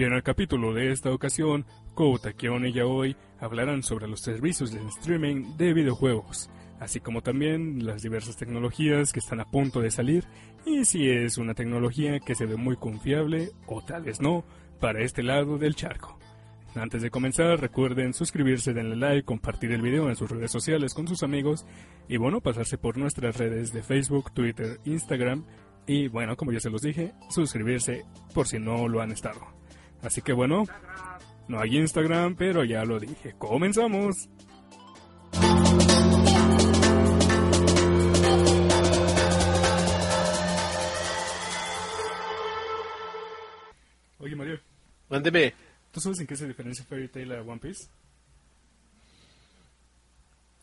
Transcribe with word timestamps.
Y 0.00 0.04
en 0.04 0.14
el 0.14 0.22
capítulo 0.22 0.72
de 0.72 0.92
esta 0.92 1.12
ocasión, 1.12 1.66
Kouta, 1.92 2.32
Kion 2.32 2.64
y 2.64 2.72
Yaoi 2.72 3.14
hablarán 3.38 3.82
sobre 3.82 4.08
los 4.08 4.22
servicios 4.22 4.72
de 4.72 4.80
streaming 4.88 5.58
de 5.58 5.74
videojuegos, 5.74 6.48
así 6.78 7.00
como 7.00 7.20
también 7.20 7.84
las 7.84 8.00
diversas 8.00 8.38
tecnologías 8.38 9.12
que 9.12 9.18
están 9.18 9.40
a 9.40 9.50
punto 9.50 9.82
de 9.82 9.90
salir 9.90 10.24
y 10.64 10.86
si 10.86 11.10
es 11.10 11.36
una 11.36 11.52
tecnología 11.52 12.18
que 12.18 12.34
se 12.34 12.46
ve 12.46 12.56
muy 12.56 12.76
confiable 12.76 13.50
o 13.66 13.84
tal 13.84 14.04
vez 14.04 14.22
no 14.22 14.42
para 14.80 15.04
este 15.04 15.22
lado 15.22 15.58
del 15.58 15.74
charco. 15.74 16.18
Antes 16.74 17.02
de 17.02 17.10
comenzar, 17.10 17.60
recuerden 17.60 18.14
suscribirse, 18.14 18.72
denle 18.72 18.96
like, 18.96 19.26
compartir 19.26 19.70
el 19.72 19.82
video 19.82 20.08
en 20.08 20.16
sus 20.16 20.30
redes 20.30 20.50
sociales 20.50 20.94
con 20.94 21.08
sus 21.08 21.22
amigos 21.22 21.66
y 22.08 22.16
bueno, 22.16 22.40
pasarse 22.40 22.78
por 22.78 22.96
nuestras 22.96 23.36
redes 23.36 23.70
de 23.74 23.82
Facebook, 23.82 24.32
Twitter, 24.32 24.80
Instagram 24.86 25.44
y 25.86 26.08
bueno, 26.08 26.38
como 26.38 26.52
ya 26.52 26.60
se 26.60 26.70
los 26.70 26.80
dije, 26.80 27.12
suscribirse 27.28 28.06
por 28.32 28.48
si 28.48 28.58
no 28.58 28.88
lo 28.88 29.02
han 29.02 29.12
estado. 29.12 29.59
Así 30.02 30.22
que 30.22 30.32
bueno, 30.32 30.64
no 31.48 31.60
hay 31.60 31.76
Instagram, 31.76 32.36
pero 32.36 32.64
ya 32.64 32.84
lo 32.84 32.98
dije. 32.98 33.34
¡Comenzamos! 33.38 34.28
Oye 44.18 44.36
Mario, 44.36 44.60
Mándeme. 45.08 45.54
¿tú 45.90 46.00
sabes 46.00 46.20
en 46.20 46.26
qué 46.26 46.36
se 46.36 46.46
diferencia 46.46 46.84
Fairy 46.84 47.08
Tail 47.08 47.32
a 47.32 47.42
One 47.42 47.58
Piece? 47.58 47.88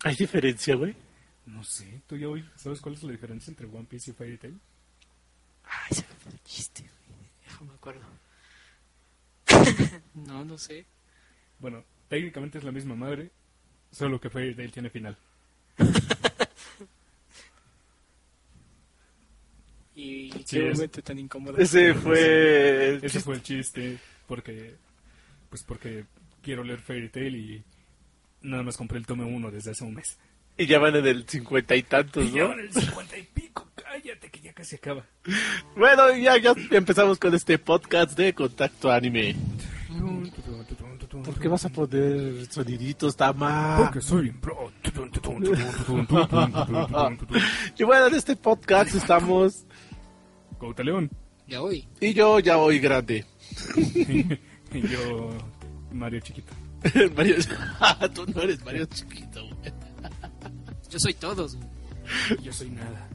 ¿Hay 0.04 0.16
diferencia, 0.16 0.76
güey? 0.76 0.96
No 1.46 1.64
sé, 1.64 2.02
tú 2.08 2.16
ya 2.18 2.28
hoy 2.28 2.48
sabes 2.56 2.80
cuál 2.80 2.96
es 2.96 3.04
la 3.04 3.12
diferencia 3.12 3.52
entre 3.52 3.66
One 3.66 3.86
Piece 3.86 4.12
y 4.12 4.14
Fairy 4.14 4.38
Tail? 4.38 4.60
Ay, 5.64 5.96
se 5.96 6.02
me 6.04 6.16
fue 6.20 6.32
el 6.32 6.44
chiste, 6.44 6.82
güey. 6.82 7.30
Déjame 7.44 7.74
acuerdo. 7.74 8.06
no, 10.16 10.44
no 10.46 10.58
sé. 10.58 10.86
Bueno, 11.60 11.84
técnicamente 12.08 12.58
es 12.58 12.64
la 12.64 12.72
misma 12.72 12.96
madre, 12.96 13.30
solo 13.92 14.20
que 14.20 14.30
Fairy 14.30 14.56
Tail 14.56 14.72
tiene 14.72 14.90
final. 14.90 15.18
Y 19.96 20.32
Sí, 20.32 20.44
qué 20.60 20.70
es- 20.70 20.76
momento 20.76 21.02
tan 21.02 21.18
incómodo. 21.20 21.58
Ese 21.58 21.94
fue... 21.96 22.90
el 22.90 22.96
Ese 22.98 23.08
chiste. 23.08 23.20
fue 23.22 23.36
el 23.36 23.42
chiste, 23.42 23.98
porque 24.28 24.76
pues 25.50 25.64
porque 25.64 26.06
quiero 26.44 26.64
leer 26.64 26.82
Fairy 26.82 27.10
Tail 27.10 27.36
y 27.36 27.64
nada 28.42 28.62
más 28.64 28.78
compré 28.78 28.98
el 29.00 29.06
tome 29.08 29.24
1 29.24 29.50
desde 29.52 29.72
hace 29.72 29.84
un 29.84 29.96
mes. 29.96 30.18
Y 30.58 30.66
ya 30.68 30.80
van 30.80 30.96
en 30.96 31.06
el 31.08 31.28
cincuenta 31.28 31.76
y 31.76 31.84
tantos, 31.84 32.26
Y 32.26 32.32
ya 32.32 32.44
¿no? 32.44 32.50
van 32.50 32.60
el 32.60 32.72
50 32.72 33.18
y 33.18 33.24
pico, 33.24 33.68
cállate 33.76 34.30
que 34.30 34.40
ya 34.42 34.54
casi 34.54 34.76
acaba. 34.76 35.06
Bueno, 35.76 36.16
ya, 36.18 36.38
ya 36.38 36.54
empezamos 36.72 37.18
con 37.20 37.34
este 37.34 37.58
podcast 37.58 38.18
de 38.18 38.34
Contacto 38.34 38.92
Anime. 38.92 39.36
¿Por 41.28 41.38
qué 41.40 41.48
vas 41.50 41.66
a 41.66 41.70
poner 41.70 42.46
soniditos, 42.50 43.18
Tama? 43.18 43.76
Porque 43.80 44.00
soy 44.00 44.32
pro. 44.32 44.72
Y 47.78 47.84
bueno, 47.84 48.08
en 48.08 48.16
este 48.16 48.38
podcast 48.38 48.96
estamos... 48.96 49.66
Couta 50.58 50.84
León. 50.84 51.12
Ya 51.46 51.62
hoy. 51.62 51.86
Y 52.00 52.14
yo 52.14 52.40
ya 52.40 52.56
voy 52.56 52.80
grande. 52.80 53.26
Y 54.74 54.82
yo, 54.82 55.30
Mario 55.92 56.22
chiquito. 56.22 56.54
Mario... 57.18 57.36
Tú 58.14 58.26
no 58.34 58.42
eres 58.42 58.64
Mario 58.64 58.86
chiquito, 58.86 59.44
güey. 59.44 59.74
Yo 60.90 60.98
soy 60.98 61.14
todos. 61.14 61.58
güey. 61.58 61.68
Yo 62.42 62.54
soy 62.54 62.70
nada. 62.70 63.07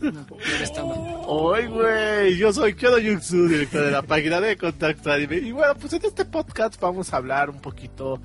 No, 0.00 0.26
tan 0.74 0.88
mal. 0.88 0.98
Hoy, 1.26 1.66
güey, 1.66 2.36
yo 2.36 2.52
soy 2.52 2.74
Kyodo 2.74 2.98
Yuxu, 2.98 3.46
director 3.48 3.84
de 3.84 3.90
la 3.90 4.02
página 4.02 4.40
de 4.40 4.56
Contacto 4.56 5.12
Anime. 5.12 5.36
Y 5.36 5.52
bueno, 5.52 5.74
pues 5.76 5.92
en 5.92 6.04
este 6.04 6.24
podcast 6.24 6.80
vamos 6.80 7.12
a 7.12 7.16
hablar 7.18 7.50
un 7.50 7.60
poquito, 7.60 8.20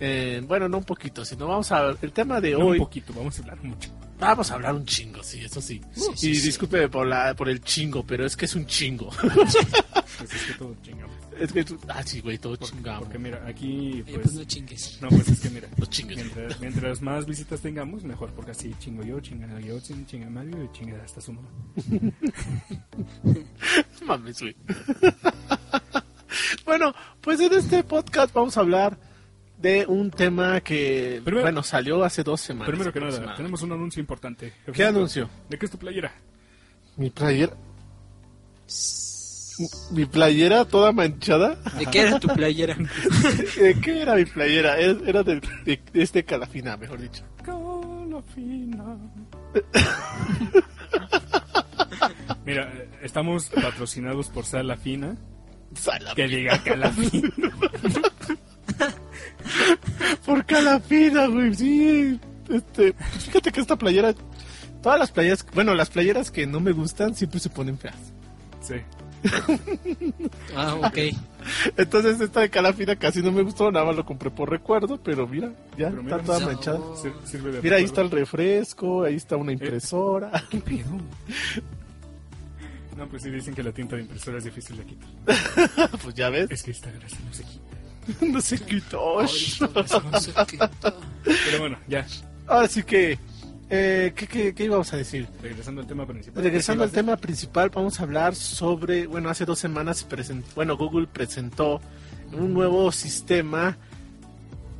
eh, 0.00 0.40
bueno, 0.46 0.68
no 0.68 0.78
un 0.78 0.84
poquito, 0.84 1.24
sino 1.24 1.46
vamos 1.46 1.70
a 1.72 1.94
el 2.00 2.12
tema 2.12 2.40
de 2.40 2.52
No, 2.52 2.58
un 2.58 2.66
hoy. 2.72 2.78
poquito, 2.78 3.12
vamos 3.14 3.38
a 3.38 3.42
hablar 3.42 3.62
mucho. 3.62 3.90
Vamos 4.18 4.50
a 4.50 4.54
hablar 4.54 4.74
un 4.74 4.84
chingo, 4.84 5.22
sí, 5.22 5.38
eso 5.44 5.60
sí. 5.60 5.80
Sí, 5.94 6.02
sí, 6.16 6.30
y 6.30 6.34
sí. 6.34 6.46
disculpe 6.46 6.88
por 6.88 7.06
la 7.06 7.34
por 7.34 7.48
el 7.48 7.60
chingo, 7.62 8.04
pero 8.04 8.26
es 8.26 8.36
que 8.36 8.46
es 8.46 8.54
un 8.54 8.66
chingo. 8.66 9.10
Pues 10.18 10.32
es 10.34 10.42
que 10.46 10.52
todo 10.54 10.74
chingamos. 10.82 11.14
es 11.38 11.52
que 11.52 11.64
tú- 11.64 11.78
ah, 11.86 12.02
sí, 12.02 12.20
güey, 12.20 12.38
todo 12.38 12.56
Porque, 12.58 12.74
chingamos. 12.74 13.02
porque 13.04 13.18
mira, 13.20 13.44
aquí 13.46 13.92
Oye, 13.92 14.04
pues... 14.04 14.18
pues 14.22 14.34
no 14.34 14.44
chingues. 14.44 14.98
No, 15.00 15.08
pues 15.10 15.28
es 15.28 15.38
que 15.38 15.50
mira, 15.50 15.68
Los 15.76 15.90
chingues. 15.90 16.16
mientras, 16.16 16.60
mientras 16.60 17.02
más 17.02 17.24
visitas 17.24 17.60
tengamos, 17.60 18.02
mejor, 18.02 18.30
porque 18.32 18.50
así 18.50 18.74
chingo 18.80 19.04
yo, 19.04 19.20
chinga 19.20 19.60
yo, 19.60 19.78
chin- 19.78 20.04
chinga 20.06 20.28
Mario 20.28 20.64
y 20.64 20.76
chinga 20.76 21.00
hasta 21.04 21.20
su 21.20 21.34
mamá. 21.34 21.48
Mames, 24.04 24.40
güey. 24.40 24.56
bueno, 26.64 26.92
pues 27.20 27.38
en 27.38 27.52
este 27.52 27.84
podcast 27.84 28.32
vamos 28.34 28.56
a 28.56 28.60
hablar 28.60 28.98
de 29.58 29.84
un 29.86 30.10
tema 30.10 30.60
que, 30.60 31.20
Primero- 31.24 31.42
bueno, 31.44 31.62
salió 31.62 32.04
hace 32.04 32.22
dos 32.22 32.40
semanas. 32.40 32.68
Primero 32.68 32.92
que 32.92 33.00
nada, 33.00 33.34
tenemos 33.36 33.62
un 33.62 33.72
anuncio 33.72 34.00
importante. 34.00 34.52
¿Qué 34.72 34.84
anuncio? 34.84 35.28
¿De 35.48 35.58
qué 35.58 35.66
es 35.66 35.72
tu 35.72 35.78
playera? 35.78 36.12
Mi 36.96 37.10
playera. 37.10 37.52
Mi 39.90 40.04
playera 40.06 40.64
toda 40.64 40.92
manchada. 40.92 41.56
¿De 41.78 41.86
qué 41.86 42.00
era 42.02 42.20
tu 42.20 42.28
playera? 42.28 42.76
¿De 43.60 43.80
qué 43.80 44.02
era 44.02 44.14
mi 44.14 44.24
playera? 44.24 44.78
Era 44.78 45.22
de, 45.24 45.40
de, 45.64 45.80
de 45.92 46.02
este 46.02 46.24
calafina, 46.24 46.76
mejor 46.76 47.00
dicho. 47.00 47.24
Calafina. 47.44 48.96
Mira, 52.44 52.72
estamos 53.02 53.48
patrocinados 53.50 54.28
por 54.28 54.44
Sala 54.44 54.76
Fina. 54.76 55.16
Sala- 55.74 56.14
Que 56.14 56.28
diga 56.28 56.62
Calafina. 56.62 57.28
Por 60.26 60.44
calafina, 60.44 61.26
güey, 61.26 61.54
sí. 61.54 62.20
Este, 62.48 62.92
pues 62.92 63.24
fíjate 63.24 63.52
que 63.52 63.60
esta 63.60 63.76
playera, 63.76 64.14
todas 64.82 64.98
las 64.98 65.10
playeras, 65.10 65.44
bueno, 65.54 65.74
las 65.74 65.90
playeras 65.90 66.30
que 66.30 66.46
no 66.46 66.60
me 66.60 66.72
gustan 66.72 67.14
siempre 67.14 67.40
se 67.40 67.50
ponen 67.50 67.78
feas. 67.78 67.96
Sí. 68.60 68.74
Ah, 70.54 70.74
ok. 70.74 70.98
Entonces 71.76 72.20
esta 72.20 72.40
de 72.40 72.50
calafina 72.50 72.94
casi 72.96 73.20
no 73.22 73.32
me 73.32 73.42
gustó, 73.42 73.70
nada 73.70 73.84
más 73.86 73.96
lo 73.96 74.04
compré 74.04 74.30
por 74.30 74.48
recuerdo, 74.50 75.00
pero 75.02 75.26
mira, 75.26 75.52
ya 75.76 75.90
Pero 75.90 76.02
mira, 76.02 76.16
está 76.16 76.26
toda 76.26 76.40
manchada. 76.46 76.78
Sir- 77.00 77.12
Sirve 77.24 77.52
de 77.52 77.62
Mira, 77.62 77.76
ahí 77.76 77.84
está 77.84 78.00
el 78.02 78.10
refresco, 78.10 79.02
ahí 79.04 79.14
está 79.16 79.36
una 79.36 79.52
impresora. 79.52 80.30
¿Qué 80.50 80.58
pedo? 80.60 80.90
No, 82.96 83.06
pues 83.08 83.22
sí 83.22 83.30
dicen 83.30 83.54
que 83.54 83.62
la 83.62 83.72
tinta 83.72 83.96
de 83.96 84.02
impresora 84.02 84.38
es 84.38 84.44
difícil 84.44 84.76
de 84.76 84.84
quitar. 84.84 85.90
pues 86.02 86.14
ya 86.14 86.30
ves, 86.30 86.50
Es 86.50 86.62
que 86.62 86.70
esta 86.72 86.90
grasa 86.90 87.16
no 87.26 87.32
se 87.32 87.44
quita. 87.44 87.77
No 88.20 88.40
se 88.40 88.58
quitó. 88.58 89.18
Pero 91.24 91.58
bueno, 91.60 91.78
ya. 91.88 92.06
Así 92.46 92.82
que, 92.82 93.18
eh, 93.70 94.12
¿qué, 94.16 94.26
qué, 94.26 94.54
qué 94.54 94.64
íbamos 94.64 94.92
a 94.92 94.96
decir? 94.96 95.28
Regresando 95.42 95.80
al 95.82 95.86
tema 95.86 96.06
principal. 96.06 96.42
Regresando 96.42 96.84
al 96.84 96.90
¿Qué 96.90 96.96
ibas 96.96 97.04
tema 97.06 97.16
principal, 97.16 97.70
vamos 97.70 98.00
a 98.00 98.02
hablar 98.04 98.34
sobre, 98.34 99.06
bueno, 99.06 99.28
hace 99.28 99.44
dos 99.44 99.58
semanas, 99.58 100.06
bueno, 100.54 100.76
Google 100.76 101.06
presentó 101.06 101.80
un 102.32 102.52
nuevo 102.54 102.90
sistema 102.92 103.76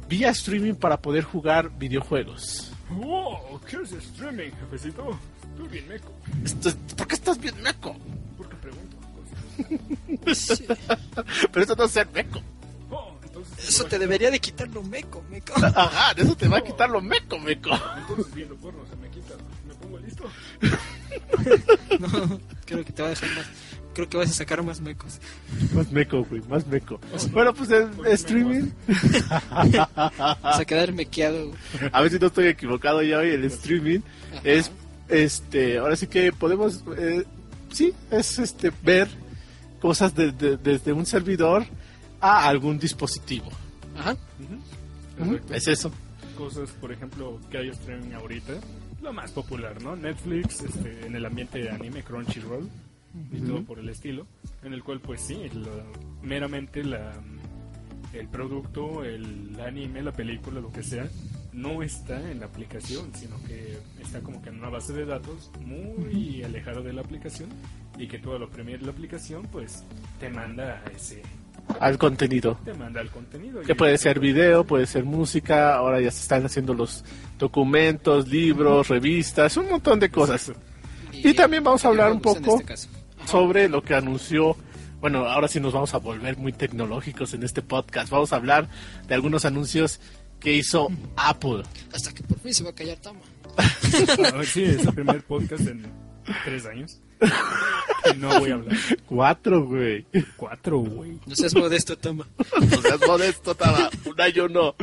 vía 0.08 0.30
streaming 0.30 0.74
para 0.74 1.00
poder 1.00 1.24
jugar 1.24 1.70
videojuegos. 1.78 2.72
¡Wow! 2.90 3.60
¿Qué 3.68 3.76
es 3.82 3.92
streaming, 3.92 4.50
jefecito? 4.52 5.18
Tú 5.56 5.66
bien 5.68 5.86
meco. 5.88 6.10
Esto- 6.44 6.70
¿Por 6.96 7.06
qué 7.06 7.14
estás 7.16 7.38
bien 7.38 7.60
meco? 7.62 7.94
¿Por 8.38 8.48
qué 8.48 8.56
pregunto? 8.56 10.34
Sí. 10.34 10.64
Pero 11.52 11.60
esto 11.62 11.74
no 11.76 11.84
es 11.84 11.90
ser 11.90 12.08
meco. 12.14 12.40
Entonces... 13.40 13.68
Eso 13.68 13.84
te 13.84 13.98
debería 13.98 14.30
de 14.30 14.38
quitar 14.40 14.68
lo 14.68 14.82
meco, 14.82 15.22
meco. 15.30 15.52
Ajá, 15.62 16.14
de 16.14 16.22
eso 16.22 16.36
te 16.36 16.48
va 16.48 16.58
a 16.58 16.64
quitar 16.64 16.90
lo 16.90 17.00
meco, 17.00 17.38
meco. 17.38 17.70
Entonces 17.98 18.34
viendo 18.34 18.54
porno 18.56 18.80
se 18.88 18.96
me 18.96 19.08
quita. 19.10 19.34
¿Me 19.66 19.74
pongo 19.74 19.98
listo? 19.98 20.24
No, 21.98 22.40
creo 22.66 22.84
que 22.84 22.92
te 22.92 23.02
va 23.02 23.08
a 23.08 23.10
dejar 23.10 23.30
más. 23.34 23.46
Creo 23.94 24.08
que 24.08 24.16
vas 24.18 24.30
a 24.30 24.34
sacar 24.34 24.62
más 24.62 24.80
mecos. 24.80 25.18
Más 25.74 25.90
meco, 25.90 26.24
güey, 26.24 26.40
más 26.42 26.66
meco. 26.66 27.00
Bueno, 27.32 27.52
pues 27.54 27.70
el 27.70 27.88
streaming, 28.06 28.70
Vas 29.50 30.60
a 30.60 30.64
quedar 30.64 30.92
mequeado. 30.92 31.52
a 31.92 32.00
ver 32.02 32.10
si 32.12 32.18
no 32.18 32.26
estoy 32.28 32.46
equivocado 32.48 33.02
ya 33.02 33.18
hoy, 33.18 33.30
el 33.30 33.44
streaming 33.46 34.00
Ajá. 34.32 34.40
es, 34.44 34.70
este, 35.08 35.78
ahora 35.78 35.96
sí 35.96 36.06
que 36.06 36.32
podemos, 36.32 36.84
eh, 36.96 37.24
sí, 37.72 37.92
es 38.10 38.38
este, 38.38 38.70
ver 38.82 39.08
cosas 39.80 40.14
de- 40.14 40.32
de- 40.32 40.56
desde 40.58 40.92
un 40.92 41.06
servidor 41.06 41.64
a 42.20 42.48
algún 42.48 42.78
dispositivo. 42.78 43.48
Ajá. 43.96 44.16
Es 45.50 45.66
eso. 45.68 45.90
Cosas, 46.36 46.70
por 46.80 46.92
ejemplo, 46.92 47.40
que 47.50 47.58
hay 47.58 47.68
streaming 47.70 48.12
ahorita. 48.12 48.54
Lo 49.02 49.12
más 49.12 49.32
popular, 49.32 49.82
¿no? 49.82 49.96
Netflix, 49.96 50.60
este, 50.62 51.06
en 51.06 51.14
el 51.16 51.24
ambiente 51.26 51.58
de 51.58 51.70
anime, 51.70 52.02
Crunchyroll 52.02 52.68
y 53.32 53.40
todo 53.40 53.62
por 53.64 53.78
el 53.78 53.88
estilo. 53.88 54.26
En 54.62 54.72
el 54.72 54.82
cual, 54.84 55.00
pues 55.00 55.20
sí, 55.20 55.40
lo- 55.54 55.84
meramente 56.22 56.84
la, 56.84 57.12
el 58.12 58.28
producto, 58.28 59.04
el 59.04 59.58
anime, 59.60 60.02
la 60.02 60.12
película, 60.12 60.60
lo 60.60 60.70
que 60.72 60.82
sea, 60.82 61.08
no 61.52 61.82
está 61.82 62.30
en 62.30 62.40
la 62.40 62.46
aplicación, 62.46 63.12
sino 63.14 63.42
que 63.44 63.78
está 64.00 64.20
como 64.20 64.40
que 64.42 64.50
en 64.50 64.58
una 64.58 64.68
base 64.68 64.92
de 64.92 65.04
datos 65.06 65.50
muy 65.64 66.42
alejado 66.44 66.82
de 66.82 66.92
la 66.92 67.00
aplicación 67.02 67.48
y 67.98 68.06
que 68.06 68.18
todo 68.18 68.38
lo 68.38 68.48
premier 68.48 68.82
la 68.82 68.90
aplicación, 68.92 69.42
pues 69.50 69.82
te 70.20 70.28
manda 70.28 70.82
a 70.86 70.90
ese, 70.90 71.22
al 71.80 71.98
contenido. 71.98 72.58
Te 72.64 72.74
manda 72.74 73.00
el 73.00 73.10
contenido. 73.10 73.62
Que 73.62 73.74
puede 73.74 73.98
ser 73.98 74.20
video, 74.20 74.64
puede 74.64 74.86
ser 74.86 75.04
música, 75.04 75.74
ahora 75.76 76.00
ya 76.00 76.10
se 76.10 76.22
están 76.22 76.44
haciendo 76.44 76.74
los 76.74 77.04
documentos, 77.38 78.28
libros, 78.28 78.88
revistas, 78.88 79.56
un 79.56 79.68
montón 79.68 80.00
de 80.00 80.10
cosas. 80.10 80.52
Y 81.12 81.34
también 81.34 81.64
vamos 81.64 81.84
a 81.84 81.88
hablar 81.88 82.12
un 82.12 82.20
poco 82.20 82.60
este 82.60 82.88
sobre 83.26 83.68
lo 83.68 83.82
que 83.82 83.94
anunció. 83.94 84.56
Bueno, 85.00 85.26
ahora 85.26 85.48
sí 85.48 85.60
nos 85.60 85.72
vamos 85.72 85.94
a 85.94 85.98
volver 85.98 86.36
muy 86.38 86.52
tecnológicos 86.52 87.34
en 87.34 87.42
este 87.42 87.62
podcast. 87.62 88.10
Vamos 88.10 88.32
a 88.32 88.36
hablar 88.36 88.68
de 89.06 89.14
algunos 89.14 89.44
anuncios 89.44 90.00
que 90.40 90.54
hizo 90.54 90.88
Apple. 91.16 91.62
Hasta 91.92 92.12
que 92.12 92.22
por 92.22 92.38
fin 92.40 92.54
se 92.54 92.64
va 92.64 92.70
a 92.70 92.74
callar 92.74 92.98
Tama. 92.98 93.20
A 93.58 94.36
ver, 94.36 94.46
sí, 94.46 94.64
es 94.64 94.86
el 94.86 94.94
primer 94.94 95.22
podcast 95.24 95.66
en 95.66 95.84
tres 96.44 96.66
años. 96.66 97.00
No 98.16 98.40
voy 98.40 98.50
a 98.50 98.54
hablar. 98.54 98.76
Cuatro, 99.06 99.64
güey. 99.66 100.06
Cuatro, 100.36 100.78
güey. 100.78 101.18
No 101.26 101.34
seas 101.34 101.54
modesto, 101.54 101.96
Tama. 101.98 102.26
No 102.60 102.80
seas 102.82 103.00
modesto, 103.06 103.54
Taba. 103.54 103.90
Un 104.06 104.20
año 104.20 104.48
no. 104.48 104.74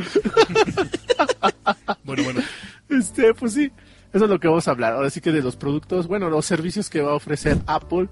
Bueno, 2.04 2.24
bueno. 2.24 2.42
Este, 2.90 3.34
pues 3.34 3.54
sí, 3.54 3.72
eso 4.14 4.26
es 4.26 4.30
lo 4.30 4.40
que 4.40 4.48
vamos 4.48 4.68
a 4.68 4.72
hablar. 4.72 4.94
Ahora 4.94 5.10
sí 5.10 5.22
que 5.22 5.32
de 5.32 5.42
los 5.42 5.56
productos, 5.56 6.08
bueno, 6.08 6.30
los 6.30 6.46
servicios 6.46 6.90
que 6.90 7.02
va 7.02 7.12
a 7.12 7.16
ofrecer 7.16 7.58
Apple 7.68 8.10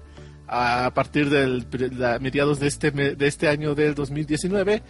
a 0.48 0.90
partir 0.94 1.30
del 1.30 1.66
la- 1.98 2.18
mediados 2.18 2.58
de 2.60 2.66
este 2.66 2.90
de 2.90 3.26
este 3.26 3.48
año 3.48 3.74
del 3.74 3.94
2019 3.94 4.82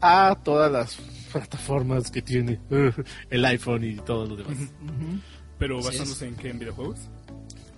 a 0.00 0.36
todas 0.42 0.70
las 0.72 0.96
plataformas 1.32 2.10
que 2.10 2.22
tiene 2.22 2.60
el 3.30 3.44
iPhone 3.44 3.84
y 3.84 3.96
todo 3.96 4.26
lo 4.26 4.36
demás. 4.36 4.56
Pero 5.58 5.82
basándose 5.82 6.26
en 6.28 6.34
qué, 6.36 6.50
en 6.50 6.58
videojuegos. 6.58 6.98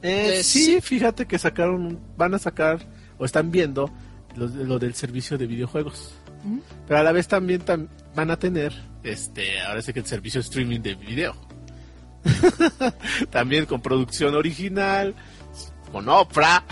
Eh, 0.06 0.32
Pues 0.34 0.46
sí, 0.46 0.64
sí. 0.64 0.80
fíjate 0.82 1.26
que 1.26 1.38
sacaron, 1.38 1.98
van 2.16 2.34
a 2.34 2.38
sacar 2.38 2.78
o 3.18 3.24
están 3.24 3.50
viendo 3.50 3.90
lo, 4.36 4.46
lo 4.48 4.78
del 4.78 4.94
servicio 4.94 5.38
de 5.38 5.46
videojuegos. 5.46 6.14
Pero 6.86 7.00
a 7.00 7.02
la 7.02 7.10
vez 7.12 7.26
también 7.26 7.64
tam- 7.64 7.88
van 8.14 8.30
a 8.30 8.38
tener, 8.38 8.74
este, 9.02 9.60
ahora 9.62 9.80
sí 9.80 9.94
que 9.94 10.00
el 10.00 10.06
servicio 10.06 10.40
de 10.40 10.44
streaming 10.44 10.80
de 10.80 10.94
video. 10.94 11.34
también 13.30 13.64
con 13.66 13.80
producción 13.80 14.34
original, 14.34 15.14
con 15.90 16.06
Oprah. 16.08 16.64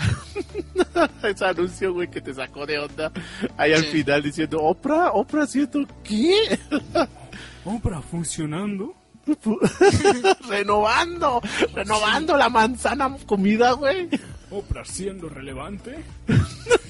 Ese 1.23 1.45
anuncio, 1.45 1.93
güey, 1.93 2.09
que 2.09 2.21
te 2.21 2.33
sacó 2.35 2.65
de 2.67 2.77
onda. 2.79 3.11
Ahí 3.57 3.73
al 3.73 3.83
final 3.85 4.21
diciendo, 4.21 4.59
Oprah, 4.61 5.11
Oprah 5.13 5.43
haciendo 5.43 5.87
qué? 6.03 6.59
Oprah 7.65 8.01
funcionando. 8.01 8.93
renovando, 10.49 11.41
renovando 11.73 12.37
la 12.37 12.49
manzana 12.49 13.15
comida, 13.25 13.71
güey. 13.73 14.09
Oprah 14.51 14.85
siendo 14.85 15.29
relevante. 15.29 16.03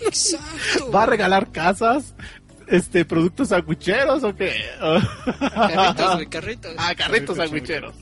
Exacto. 0.05 0.91
¿Va 0.91 1.03
a 1.03 1.05
regalar 1.05 1.51
casas? 1.51 2.13
Este, 2.67 3.05
productos 3.05 3.49
sandwicheros 3.49 4.23
o 4.23 4.35
qué? 4.35 4.53
Carritos, 5.53 6.13
güey, 6.15 6.25
carritos. 6.29 6.75
ah, 6.77 6.93
carritos 6.95 7.37
sandwicheros. 7.37 7.95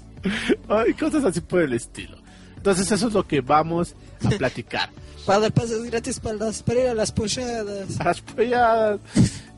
Ay, 0.69 0.93
cosas 0.93 1.23
así 1.25 1.41
por 1.41 1.61
el 1.61 1.73
estilo. 1.73 2.17
Entonces 2.55 2.91
eso 2.91 3.07
es 3.07 3.13
lo 3.13 3.27
que 3.27 3.41
vamos 3.41 3.95
a 4.25 4.29
platicar. 4.29 4.89
Para 5.25 5.39
dar 5.39 5.51
pases 5.53 5.83
gratis 5.83 6.19
para, 6.19 6.35
las, 6.35 6.63
para 6.63 6.79
ir 6.81 6.87
a 6.87 6.93
las 6.95 7.11
pochadas. 7.11 7.99
A 7.99 8.05
las 8.05 8.21
polladas. 8.21 8.99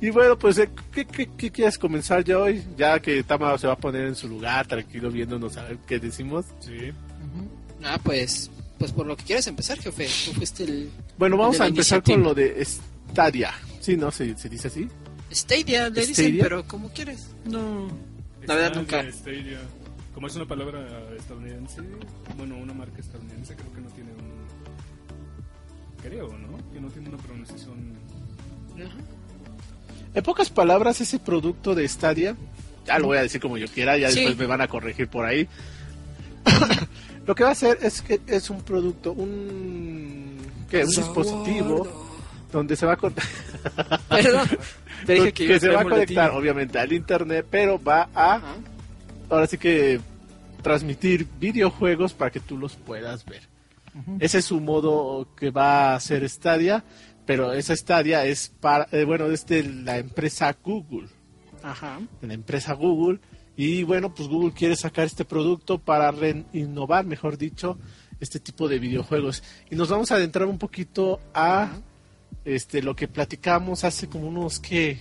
Y 0.01 0.09
bueno, 0.09 0.37
pues, 0.37 0.57
eh, 0.57 0.69
¿qué, 0.91 1.05
qué, 1.05 1.29
qué 1.37 1.51
quieres 1.51 1.77
comenzar 1.77 2.21
ya 2.25 2.37
hoy? 2.37 2.61
Ya 2.77 2.99
que 2.99 3.23
Tama 3.23 3.57
se 3.57 3.67
va 3.67 3.73
a 3.73 3.77
poner 3.77 4.07
en 4.07 4.15
su 4.15 4.27
lugar, 4.27 4.67
tranquilo, 4.67 5.09
viéndonos 5.09 5.55
a 5.55 5.63
ver 5.63 5.77
qué 5.87 5.99
decimos. 5.99 6.45
Sí. 6.59 6.91
Ah, 7.81 7.97
pues, 8.03 8.51
pues 8.77 8.91
por 8.91 9.05
lo 9.07 9.15
que 9.15 9.23
quieras 9.23 9.47
empezar, 9.47 9.79
jefe. 9.79 10.05
Tú 10.25 10.33
fuiste 10.33 10.63
el 10.65 10.89
Bueno, 11.17 11.37
vamos 11.37 11.53
De 11.55 11.59
la 11.59 11.65
a 11.65 11.67
empezar 11.69 11.99
iniciativa. 11.99 12.15
con 12.17 12.23
lo 12.25 12.33
de 12.33 12.65
Stadia. 13.11 13.53
Sí, 13.79 13.95
¿no? 13.95 14.11
¿Se, 14.11 14.37
se 14.37 14.49
dice 14.49 14.67
así? 14.67 14.89
Stadia, 15.31 15.87
le 15.89 16.01
dicen, 16.05 16.25
Stadia. 16.25 16.43
pero 16.43 16.67
como 16.67 16.89
quieres. 16.89 17.29
No, 17.45 17.87
la 18.45 18.55
verdad 18.55 18.75
nunca. 18.75 18.97
Stadia, 18.99 19.13
Stadia. 19.13 19.59
Como 20.13 20.27
es 20.27 20.35
una 20.35 20.45
palabra 20.45 20.85
estadounidense, 21.17 21.81
bueno, 22.37 22.57
una 22.57 22.73
marca 22.73 22.99
estadounidense, 22.99 23.55
creo 23.55 23.71
que 23.73 23.79
no 23.81 23.89
tiene 23.91 24.11
un. 24.11 24.32
Creo, 26.03 26.27
¿no? 26.37 26.57
Que 26.71 26.79
no 26.79 26.89
tiene 26.89 27.09
una 27.09 27.17
pronunciación. 27.17 27.93
Ajá. 28.75 28.97
En 30.13 30.23
pocas 30.23 30.49
palabras, 30.49 31.01
ese 31.01 31.17
producto 31.17 31.73
de 31.73 31.87
Stadia, 31.87 32.35
ya 32.85 32.99
lo 32.99 33.07
voy 33.07 33.17
a 33.17 33.23
decir 33.23 33.41
como 33.41 33.57
yo 33.57 33.67
quiera, 33.67 33.97
ya 33.97 34.09
Sí. 34.11 34.17
después 34.19 34.37
me 34.37 34.45
van 34.45 34.61
a 34.61 34.67
corregir 34.67 35.07
por 35.07 35.25
ahí. 35.25 35.47
lo 37.25 37.33
que 37.33 37.43
va 37.43 37.49
a 37.49 37.53
hacer 37.53 37.79
es 37.81 38.01
que 38.01 38.21
es 38.27 38.49
un 38.49 38.61
producto, 38.61 39.11
un, 39.13 40.37
¿qué? 40.69 40.83
un 40.83 40.89
dispositivo 40.89 41.87
donde 42.51 42.75
se 42.75 42.85
va 42.85 42.93
a 42.93 42.97
conectar, 42.97 43.25
Perdón. 44.09 44.47
Te 45.05 45.13
dije 45.13 45.33
que, 45.33 45.59
se 45.59 45.69
va 45.69 45.81
a 45.81 45.83
conectar 45.83 46.31
obviamente 46.31 46.77
al 46.77 46.93
internet, 46.93 47.47
pero 47.49 47.81
va 47.81 48.09
a, 48.13 48.35
Ajá. 48.35 48.55
ahora 49.29 49.47
sí 49.47 49.57
que 49.57 49.99
transmitir 50.61 51.27
videojuegos 51.39 52.13
para 52.13 52.29
que 52.29 52.39
tú 52.39 52.57
los 52.57 52.75
puedas 52.75 53.25
ver. 53.25 53.41
Ese 54.19 54.39
es 54.39 54.45
su 54.45 54.59
modo 54.59 55.27
que 55.35 55.51
va 55.51 55.91
a 55.91 55.95
hacer 55.95 56.27
Stadia, 56.29 56.83
pero 57.25 57.53
esa 57.53 57.75
Stadia 57.75 58.25
es 58.25 58.49
para, 58.59 58.87
eh, 58.91 59.03
bueno, 59.05 59.25
es 59.27 59.45
de 59.45 59.63
la 59.63 59.97
empresa 59.97 60.55
Google. 60.63 61.07
Ajá. 61.61 61.99
de 62.21 62.27
la 62.27 62.33
empresa 62.33 62.73
Google. 62.73 63.19
Y 63.55 63.83
bueno, 63.83 64.13
pues 64.13 64.27
Google 64.27 64.51
quiere 64.53 64.75
sacar 64.75 65.05
este 65.05 65.23
producto 65.25 65.77
para 65.79 66.11
re- 66.11 66.43
innovar, 66.53 67.05
mejor 67.05 67.37
dicho, 67.37 67.77
este 68.19 68.39
tipo 68.39 68.67
de 68.67 68.79
videojuegos. 68.79 69.43
Y 69.69 69.75
nos 69.75 69.89
vamos 69.89 70.11
a 70.11 70.15
adentrar 70.15 70.47
un 70.47 70.57
poquito 70.57 71.19
a 71.33 71.71
este 72.45 72.81
lo 72.81 72.95
que 72.95 73.07
platicamos 73.07 73.83
hace 73.83 74.09
como 74.09 74.27
unos 74.27 74.59
que 74.59 74.99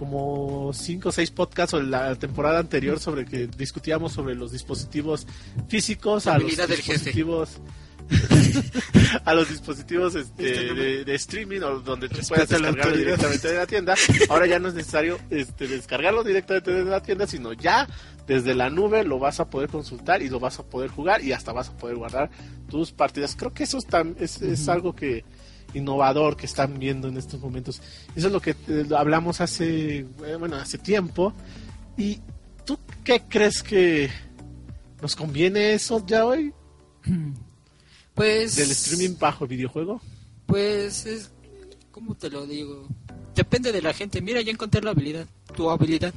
como 0.00 0.72
cinco 0.72 1.10
o 1.10 1.12
seis 1.12 1.30
podcasts 1.30 1.74
o 1.74 1.82
la 1.82 2.14
temporada 2.16 2.58
anterior 2.58 2.98
sobre 2.98 3.26
que 3.26 3.46
discutíamos 3.48 4.12
sobre 4.14 4.34
los 4.34 4.50
dispositivos 4.50 5.26
físicos 5.68 6.26
a 6.26 6.38
los 6.38 6.46
dispositivos 7.04 7.50
a 9.24 9.34
los 9.34 9.48
dispositivos 9.50 10.14
este, 10.14 10.50
Este 10.52 10.66
no 10.68 10.74
me- 10.74 10.80
de, 10.80 11.04
de 11.04 11.14
streaming 11.16 11.60
o 11.60 11.80
donde 11.80 12.08
tú 12.08 12.18
puedes 12.28 12.48
descargarlo 12.48 12.96
directamente 12.96 13.48
de 13.48 13.54
la 13.56 13.66
tienda. 13.66 13.94
Ahora 14.30 14.46
ya 14.46 14.58
no 14.58 14.68
es 14.68 14.74
necesario 14.74 15.18
este, 15.30 15.68
descargarlo 15.68 16.24
directamente 16.24 16.72
de 16.72 16.84
la 16.84 17.02
tienda, 17.02 17.26
sino 17.26 17.52
ya 17.52 17.86
desde 18.26 18.54
la 18.54 18.70
nube 18.70 19.04
lo 19.04 19.18
vas 19.18 19.38
a 19.38 19.50
poder 19.50 19.68
consultar 19.68 20.22
y 20.22 20.28
lo 20.30 20.40
vas 20.40 20.58
a 20.58 20.62
poder 20.64 20.90
jugar 20.90 21.22
y 21.22 21.32
hasta 21.32 21.52
vas 21.52 21.68
a 21.68 21.76
poder 21.76 21.96
guardar 21.96 22.30
tus 22.70 22.90
partidas. 22.90 23.36
Creo 23.36 23.52
que 23.52 23.64
eso 23.64 23.78
es, 23.78 23.86
tan- 23.86 24.16
es, 24.18 24.40
es 24.42 24.66
algo 24.68 24.94
que 24.96 25.24
innovador 25.74 26.36
que 26.36 26.46
están 26.46 26.78
viendo 26.78 27.08
en 27.08 27.16
estos 27.16 27.40
momentos. 27.40 27.80
Eso 28.14 28.26
es 28.28 28.32
lo 28.32 28.40
que 28.40 28.56
eh, 28.68 28.86
hablamos 28.96 29.40
hace 29.40 29.98
eh, 29.98 30.36
bueno 30.38 30.56
hace 30.56 30.78
tiempo. 30.78 31.32
¿Y 31.96 32.20
tú 32.64 32.78
qué 33.04 33.22
crees 33.28 33.62
que 33.62 34.10
nos 35.02 35.16
conviene 35.16 35.74
eso 35.74 36.04
ya 36.06 36.24
hoy 36.26 36.52
Pues. 38.14 38.56
del 38.56 38.70
streaming 38.70 39.16
bajo 39.18 39.46
videojuego? 39.46 40.00
Pues 40.46 41.06
es. 41.06 41.30
¿Cómo 41.90 42.14
te 42.14 42.28
lo 42.30 42.46
digo? 42.46 42.86
Depende 43.34 43.72
de 43.72 43.82
la 43.82 43.92
gente. 43.94 44.20
Mira, 44.20 44.40
ya 44.40 44.50
encontré 44.52 44.80
la 44.82 44.90
habilidad. 44.90 45.26
Tu 45.56 45.70
habilidad. 45.70 46.12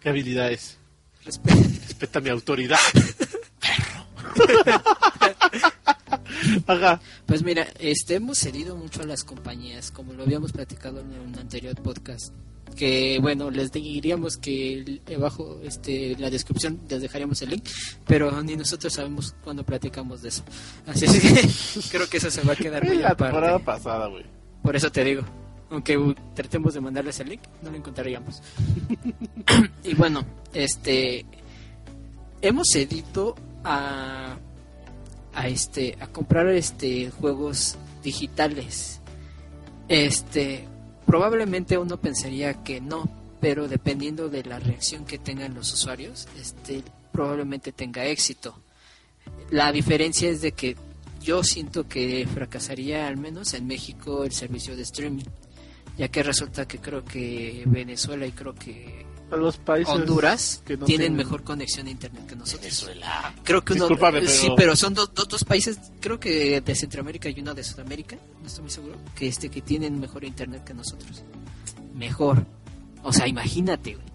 ¿Qué 0.00 0.08
habilidades? 0.10 0.78
Respe- 1.24 1.80
Respeta 1.86 2.20
mi 2.20 2.28
autoridad. 2.30 2.78
Ajá. 6.66 7.00
Pues 7.26 7.42
mira, 7.42 7.66
este, 7.78 8.16
hemos 8.16 8.38
cedido 8.38 8.76
mucho 8.76 9.02
a 9.02 9.06
las 9.06 9.24
compañías, 9.24 9.90
como 9.90 10.12
lo 10.12 10.22
habíamos 10.22 10.52
platicado 10.52 11.00
en 11.00 11.12
un 11.18 11.38
anterior 11.38 11.74
podcast. 11.82 12.32
Que 12.76 13.18
bueno, 13.20 13.50
les 13.50 13.72
diríamos 13.72 14.36
que 14.36 15.00
debajo 15.06 15.58
este, 15.64 16.12
en 16.12 16.20
la 16.20 16.30
descripción 16.30 16.78
les 16.88 17.00
dejaríamos 17.00 17.40
el 17.42 17.50
link, 17.50 17.64
pero 18.06 18.42
ni 18.42 18.56
nosotros 18.56 18.92
sabemos 18.92 19.34
cuándo 19.42 19.64
platicamos 19.64 20.22
de 20.22 20.28
eso. 20.28 20.44
Así 20.86 21.06
es 21.06 21.18
que 21.18 21.80
creo 21.96 22.08
que 22.08 22.18
eso 22.18 22.30
se 22.30 22.42
va 22.42 22.52
a 22.52 22.56
quedar 22.56 22.84
muy 22.84 22.98
la 22.98 23.10
aparte. 23.10 23.64
pasada, 23.64 24.06
güey. 24.06 24.24
Por 24.62 24.76
eso 24.76 24.92
te 24.92 25.02
digo, 25.02 25.22
aunque 25.70 26.14
tratemos 26.34 26.74
de 26.74 26.80
mandarles 26.80 27.18
el 27.20 27.30
link, 27.30 27.40
no 27.62 27.70
lo 27.70 27.76
encontraríamos. 27.78 28.42
y 29.82 29.94
bueno, 29.94 30.24
este 30.52 31.24
hemos 32.42 32.68
cedido 32.72 33.34
a 33.64 34.36
a 35.38 35.46
este 35.46 35.96
a 36.00 36.08
comprar 36.08 36.48
este 36.48 37.10
juegos 37.10 37.76
digitales. 38.02 39.00
Este 39.88 40.66
probablemente 41.06 41.78
uno 41.78 41.96
pensaría 41.96 42.62
que 42.64 42.80
no, 42.80 43.08
pero 43.40 43.68
dependiendo 43.68 44.28
de 44.28 44.42
la 44.42 44.58
reacción 44.58 45.04
que 45.04 45.18
tengan 45.18 45.54
los 45.54 45.72
usuarios, 45.72 46.26
este 46.38 46.82
probablemente 47.12 47.72
tenga 47.72 48.04
éxito. 48.04 48.58
La 49.50 49.70
diferencia 49.70 50.28
es 50.28 50.42
de 50.42 50.52
que 50.52 50.76
yo 51.22 51.44
siento 51.44 51.88
que 51.88 52.26
fracasaría 52.32 53.06
al 53.06 53.16
menos 53.16 53.54
en 53.54 53.66
México 53.66 54.24
el 54.24 54.32
servicio 54.32 54.76
de 54.76 54.82
streaming, 54.82 55.24
ya 55.96 56.08
que 56.08 56.22
resulta 56.22 56.66
que 56.66 56.78
creo 56.78 57.04
que 57.04 57.62
Venezuela 57.66 58.26
y 58.26 58.32
creo 58.32 58.54
que 58.54 59.06
a 59.30 59.36
los 59.36 59.56
países 59.58 59.94
Honduras 59.94 60.62
que 60.64 60.76
no 60.76 60.84
tienen 60.86 61.08
tienen- 61.08 61.16
mejor 61.16 61.44
conexión 61.44 61.86
a 61.86 61.90
internet 61.90 62.26
que 62.26 62.34
nosotros. 62.36 62.62
Venezuela. 62.62 63.34
Creo 63.44 63.64
que 63.64 63.74
uno, 63.74 63.84
Discúlpame, 63.88 64.20
pero- 64.20 64.30
sí, 64.32 64.48
pero 64.56 64.76
son 64.76 64.94
dos, 64.94 65.12
dos, 65.14 65.28
dos 65.28 65.44
países, 65.44 65.78
creo 66.00 66.18
que 66.18 66.60
de 66.60 66.74
Centroamérica 66.74 67.28
y 67.28 67.40
uno 67.40 67.54
de 67.54 67.62
Sudamérica, 67.64 68.16
no 68.40 68.46
estoy 68.46 68.62
muy 68.62 68.70
seguro, 68.70 68.96
que 69.14 69.28
este 69.28 69.50
que 69.50 69.60
tienen 69.62 70.00
mejor 70.00 70.24
internet 70.24 70.64
que 70.64 70.74
nosotros. 70.74 71.22
Mejor. 71.94 72.46
O 73.02 73.12
sea, 73.12 73.26
imagínate, 73.28 73.94
güey. 73.94 74.06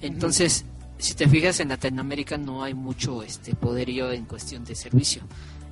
Entonces, 0.00 0.64
si 0.98 1.14
te 1.14 1.28
fijas 1.28 1.60
en 1.60 1.68
Latinoamérica 1.68 2.36
no 2.38 2.62
hay 2.62 2.74
mucho 2.74 3.22
este 3.22 3.54
poderío 3.54 4.10
en 4.12 4.24
cuestión 4.24 4.64
de 4.64 4.74
servicio. 4.74 5.22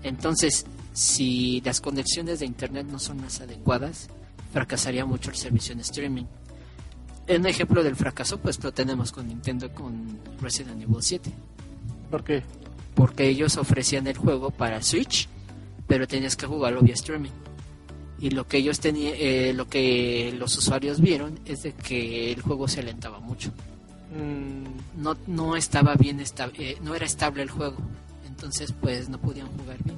Entonces, 0.02 0.66
si 0.92 1.60
las 1.64 1.80
conexiones 1.80 2.40
de 2.40 2.46
internet 2.46 2.86
no 2.90 2.98
son 2.98 3.20
las 3.22 3.40
adecuadas, 3.40 4.08
fracasaría 4.52 5.04
mucho 5.04 5.30
el 5.30 5.36
servicio 5.36 5.72
en 5.72 5.80
streaming. 5.80 6.24
Un 7.36 7.46
ejemplo 7.46 7.82
del 7.82 7.96
fracaso, 7.96 8.38
pues 8.38 8.62
lo 8.62 8.72
tenemos 8.72 9.12
con 9.12 9.28
Nintendo 9.28 9.72
con 9.72 10.18
Resident 10.40 10.82
Evil 10.82 10.96
7 11.00 11.30
¿Por 12.10 12.24
qué? 12.24 12.42
porque 12.94 13.28
ellos 13.28 13.56
ofrecían 13.56 14.06
el 14.08 14.16
juego 14.18 14.50
para 14.50 14.82
Switch, 14.82 15.28
pero 15.86 16.06
tenías 16.06 16.36
que 16.36 16.46
jugarlo 16.46 16.82
vía 16.82 16.94
streaming. 16.94 17.30
Y 18.18 18.30
lo 18.30 18.46
que 18.46 18.58
ellos 18.58 18.78
tenían, 18.80 19.14
eh, 19.16 19.52
lo 19.54 19.68
que 19.68 20.34
los 20.36 20.54
usuarios 20.58 21.00
vieron 21.00 21.38
es 21.46 21.62
de 21.62 21.72
que 21.72 22.32
el 22.32 22.42
juego 22.42 22.68
se 22.68 22.80
alentaba 22.80 23.20
mucho. 23.20 23.50
Mm, 24.14 25.00
No, 25.02 25.16
no 25.28 25.56
estaba 25.56 25.94
bien 25.94 26.20
esta- 26.20 26.50
eh, 26.58 26.76
no 26.82 26.94
era 26.94 27.06
estable 27.06 27.42
el 27.42 27.48
juego. 27.50 27.78
Entonces, 28.26 28.72
pues 28.78 29.08
no 29.08 29.18
podían 29.18 29.46
jugar 29.56 29.78
bien. 29.82 29.96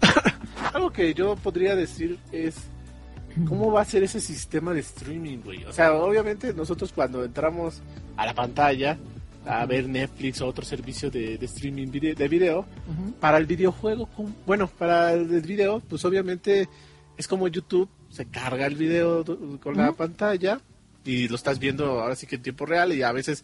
algo 0.74 0.92
que 0.92 1.12
yo 1.14 1.34
podría 1.36 1.74
decir 1.74 2.18
es 2.30 2.54
cómo 3.46 3.72
va 3.72 3.82
a 3.82 3.84
ser 3.84 4.02
ese 4.02 4.20
sistema 4.20 4.72
de 4.72 4.80
streaming, 4.80 5.38
güey. 5.38 5.64
O 5.64 5.72
sea, 5.72 5.94
obviamente 5.94 6.52
nosotros 6.52 6.92
cuando 6.92 7.24
entramos 7.24 7.80
a 8.16 8.26
la 8.26 8.34
pantalla 8.34 8.98
a 9.46 9.64
ver 9.66 9.88
Netflix 9.88 10.40
o 10.40 10.46
otro 10.46 10.64
servicio 10.64 11.10
de, 11.10 11.38
de 11.38 11.46
streaming 11.46 11.88
de 11.88 12.28
video, 12.28 12.66
para 13.20 13.38
el 13.38 13.46
videojuego, 13.46 14.08
bueno, 14.46 14.66
para 14.66 15.12
el 15.12 15.40
video, 15.40 15.80
pues 15.80 16.04
obviamente 16.04 16.68
es 17.16 17.26
como 17.26 17.48
YouTube, 17.48 17.88
se 18.10 18.26
carga 18.26 18.66
el 18.66 18.74
video 18.74 19.24
con 19.60 19.76
la 19.76 19.92
pantalla 19.92 20.60
y 21.04 21.28
lo 21.28 21.36
estás 21.36 21.58
viendo 21.58 22.00
ahora 22.00 22.14
sí 22.16 22.26
que 22.26 22.36
en 22.36 22.42
tiempo 22.42 22.66
real 22.66 22.92
y 22.92 23.02
a 23.02 23.12
veces 23.12 23.42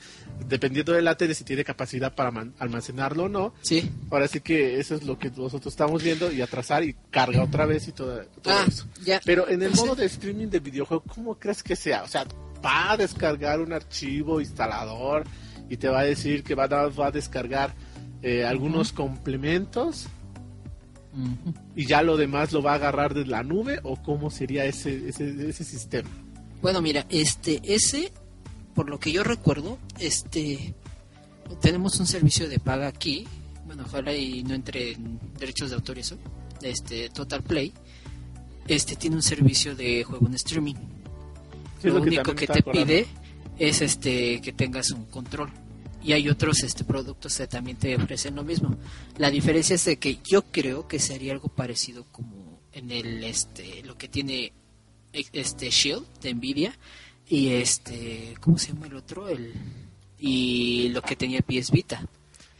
dependiendo 0.48 0.92
de 0.92 1.00
la 1.02 1.16
tele 1.16 1.34
si 1.34 1.44
tiene 1.44 1.64
capacidad 1.64 2.14
para 2.14 2.30
almacenarlo 2.58 3.24
o 3.24 3.28
no, 3.28 3.54
Sí. 3.62 3.90
ahora 4.10 4.28
sí 4.28 4.40
que 4.40 4.78
eso 4.80 4.94
es 4.94 5.04
lo 5.04 5.18
que 5.18 5.30
nosotros 5.30 5.72
estamos 5.72 6.02
viendo 6.02 6.30
y 6.30 6.42
atrasar 6.42 6.84
y 6.84 6.94
carga 7.10 7.42
otra 7.42 7.64
vez 7.64 7.88
y 7.88 7.92
todo, 7.92 8.22
todo 8.42 8.52
Ah, 8.54 8.64
eso. 8.68 8.86
ya. 9.04 9.20
Pero 9.24 9.48
en 9.48 9.62
el 9.62 9.72
Sí. 9.74 9.80
modo 9.80 9.94
de 9.94 10.06
streaming 10.06 10.48
de 10.48 10.60
videojuego, 10.60 11.02
¿cómo 11.06 11.38
crees 11.38 11.62
que 11.62 11.76
sea? 11.76 12.02
O 12.02 12.08
sea, 12.08 12.26
va 12.64 12.92
a 12.92 12.96
descargar 12.96 13.60
un 13.60 13.72
archivo 13.72 14.40
instalador 14.40 15.24
y 15.70 15.76
te 15.78 15.88
va 15.88 16.00
a 16.00 16.04
decir 16.04 16.42
que 16.44 16.54
va 16.54 16.64
a, 16.64 16.88
va 16.88 17.06
a 17.06 17.10
descargar 17.10 17.74
eh, 18.22 18.44
algunos 18.44 18.92
complementos 18.92 20.06
y 21.76 21.86
ya 21.86 22.02
lo 22.02 22.16
demás 22.16 22.52
lo 22.52 22.60
va 22.62 22.72
a 22.72 22.74
agarrar 22.74 23.14
de 23.14 23.24
la 23.24 23.42
nube 23.44 23.78
o 23.84 24.02
cómo 24.02 24.30
sería 24.30 24.64
ese, 24.64 25.08
ese, 25.08 25.48
ese 25.48 25.62
sistema. 25.62 26.08
Bueno, 26.64 26.80
mira, 26.80 27.04
este, 27.10 27.60
ese, 27.62 28.10
por 28.74 28.88
lo 28.88 28.98
que 28.98 29.12
yo 29.12 29.22
recuerdo, 29.22 29.76
este, 29.98 30.74
tenemos 31.60 32.00
un 32.00 32.06
servicio 32.06 32.48
de 32.48 32.58
paga 32.58 32.86
aquí, 32.86 33.26
bueno, 33.66 33.82
ojalá 33.84 34.14
y 34.14 34.42
no 34.44 34.54
entre 34.54 34.92
en 34.92 35.20
derechos 35.38 35.68
de 35.68 35.76
autor 35.76 35.98
y 35.98 36.00
eso, 36.00 36.16
este, 36.62 37.10
Total 37.10 37.42
Play, 37.42 37.74
este 38.66 38.96
tiene 38.96 39.16
un 39.16 39.22
servicio 39.22 39.76
de 39.76 40.04
juego 40.04 40.26
en 40.26 40.32
streaming. 40.36 40.76
Sí, 41.82 41.88
lo, 41.88 41.98
lo 41.98 42.00
que 42.00 42.08
único 42.08 42.34
que 42.34 42.46
te 42.46 42.60
acordando. 42.60 42.86
pide 42.86 43.06
es 43.58 43.82
este 43.82 44.40
que 44.40 44.54
tengas 44.54 44.90
un 44.90 45.04
control. 45.04 45.50
Y 46.02 46.14
hay 46.14 46.30
otros 46.30 46.62
este 46.62 46.82
productos 46.82 47.36
que 47.36 47.46
también 47.46 47.76
te 47.76 47.94
ofrecen 47.94 48.36
lo 48.36 48.42
mismo. 48.42 48.74
La 49.18 49.30
diferencia 49.30 49.74
es 49.74 49.84
de 49.84 49.98
que 49.98 50.18
yo 50.24 50.40
creo 50.50 50.88
que 50.88 50.98
sería 50.98 51.34
algo 51.34 51.48
parecido 51.48 52.06
como 52.10 52.62
en 52.72 52.90
el 52.90 53.22
este 53.22 53.82
lo 53.82 53.98
que 53.98 54.08
tiene 54.08 54.54
este 55.32 55.70
Shield 55.70 56.04
de 56.20 56.34
Nvidia 56.34 56.74
y 57.28 57.54
este 57.54 58.34
¿cómo 58.40 58.58
se 58.58 58.72
llama 58.72 58.86
el 58.86 58.96
otro? 58.96 59.28
El 59.28 59.52
y 60.18 60.88
lo 60.90 61.02
que 61.02 61.16
tenía 61.16 61.40
PS 61.40 61.70
Vita. 61.70 62.06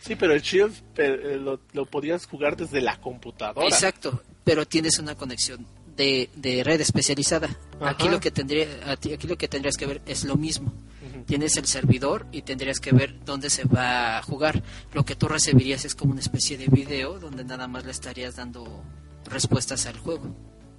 Sí, 0.01 0.17
pero 0.17 0.35
el 0.35 0.43
Shield 0.43 0.75
eh, 0.97 1.39
lo, 1.41 1.61
lo 1.73 1.87
podías 1.87 2.27
jugar 2.27 2.57
desde 2.57 2.83
la 2.83 3.01
computadora. 3.01 3.67
Exacto, 3.67 4.23
pero 4.45 4.67
tienes 4.67 4.99
una 4.99 5.15
conexión 5.15 5.67
de, 5.97 6.29
de 6.35 6.65
red 6.65 6.81
especializada. 6.81 7.49
Aquí 7.81 8.09
lo 8.09 8.21
que 8.21 8.31
tendría 8.31 8.67
aquí 8.91 9.17
lo 9.27 9.37
que 9.37 9.49
tendrías 9.49 9.77
que 9.77 9.87
ver 9.87 10.03
es 10.07 10.25
lo 10.25 10.37
mismo. 10.37 10.73
Tienes 11.27 11.57
el 11.57 11.67
servidor 11.67 12.27
y 12.33 12.43
tendrías 12.43 12.81
que 12.81 12.93
ver 12.93 13.25
dónde 13.25 13.49
se 13.49 13.65
va 13.65 14.19
a 14.19 14.23
jugar. 14.23 14.63
Lo 14.93 15.05
que 15.05 15.17
tú 15.17 15.27
recibirías 15.27 15.85
es 15.87 15.95
como 15.95 16.13
una 16.13 16.21
especie 16.21 16.59
de 16.59 16.67
video 16.67 17.19
donde 17.19 17.45
nada 17.45 17.67
más 17.67 17.85
le 17.85 17.93
estarías 17.93 18.37
dando 18.37 18.83
respuestas 19.25 19.87
al 19.87 19.97
juego. 19.99 20.35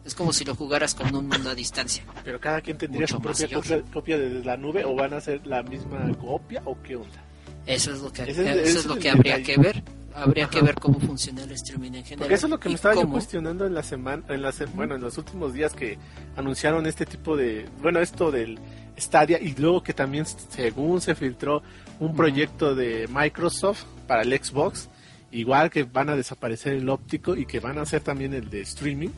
Es 0.06 0.14
como 0.16 0.32
si 0.32 0.46
lo 0.46 0.54
jugaras 0.56 0.94
con 0.94 1.14
un 1.16 1.28
mundo 1.28 1.50
a 1.50 1.56
distancia. 1.56 2.04
Pero 2.24 2.40
cada 2.40 2.62
quien 2.62 2.78
tendría 2.78 3.02
Mucho 3.02 3.16
su 3.16 3.22
propia 3.22 3.50
copia, 3.52 3.82
copia 3.92 4.18
de 4.20 4.44
la 4.46 4.56
nube 4.56 4.86
o 4.86 4.96
van 4.96 5.14
a 5.14 5.18
hacer 5.18 5.46
la 5.48 5.64
misma 5.64 6.12
copia 6.20 6.62
o 6.66 6.80
qué 6.84 6.96
onda. 6.96 7.24
Eso 7.66 7.92
es 7.92 8.02
lo 8.02 8.14
que, 8.14 8.22
Ese 8.24 8.32
eso 8.32 8.42
ese 8.62 8.80
es 8.80 8.86
lo 8.86 8.98
que 9.00 9.10
habría 9.10 9.38
detalle. 9.38 9.56
que 9.56 9.62
ver. 9.62 9.84
Habría 10.14 10.48
que 10.48 10.62
ver 10.62 10.76
cómo 10.76 10.98
funciona 11.00 11.44
el 11.44 11.52
streaming 11.52 11.88
en 11.90 12.04
general. 12.04 12.20
Porque 12.20 12.36
eso 12.36 12.46
es 12.46 12.50
lo 12.52 12.60
que 12.60 12.70
me 12.70 12.76
estaba 12.76 12.96
yo 12.96 13.10
cuestionando 13.10 13.66
en 13.66 13.74
la 13.74 13.84
semana, 13.84 14.24
en 14.30 14.42
la 14.44 14.54
se- 14.54 14.66
bueno, 14.68 14.96
en 14.96 15.02
los 15.02 15.18
últimos 15.18 15.52
días 15.54 15.74
que 15.74 15.98
anunciaron 16.38 16.86
este 16.86 17.06
tipo 17.06 17.36
de, 17.36 17.66
bueno, 17.82 18.00
esto 18.00 18.32
del 18.32 18.58
Stadia 18.98 19.42
y 19.42 19.54
luego 19.56 19.84
que 19.84 19.94
también 19.94 20.26
según 20.26 21.02
se 21.02 21.16
filtró 21.16 21.64
un 22.00 22.16
proyecto 22.16 22.76
de 22.76 23.10
Microsoft 23.12 23.84
para 24.08 24.22
el 24.22 24.32
Xbox, 24.42 24.88
igual 25.32 25.70
que 25.70 25.84
van 25.84 26.08
a 26.10 26.16
desaparecer 26.16 26.74
el 26.76 26.88
óptico 26.88 27.36
y 27.36 27.46
que 27.46 27.60
van 27.60 27.78
a 27.78 27.82
hacer 27.82 28.00
también 28.02 28.34
el 28.34 28.50
de 28.50 28.62
streaming. 28.62 29.10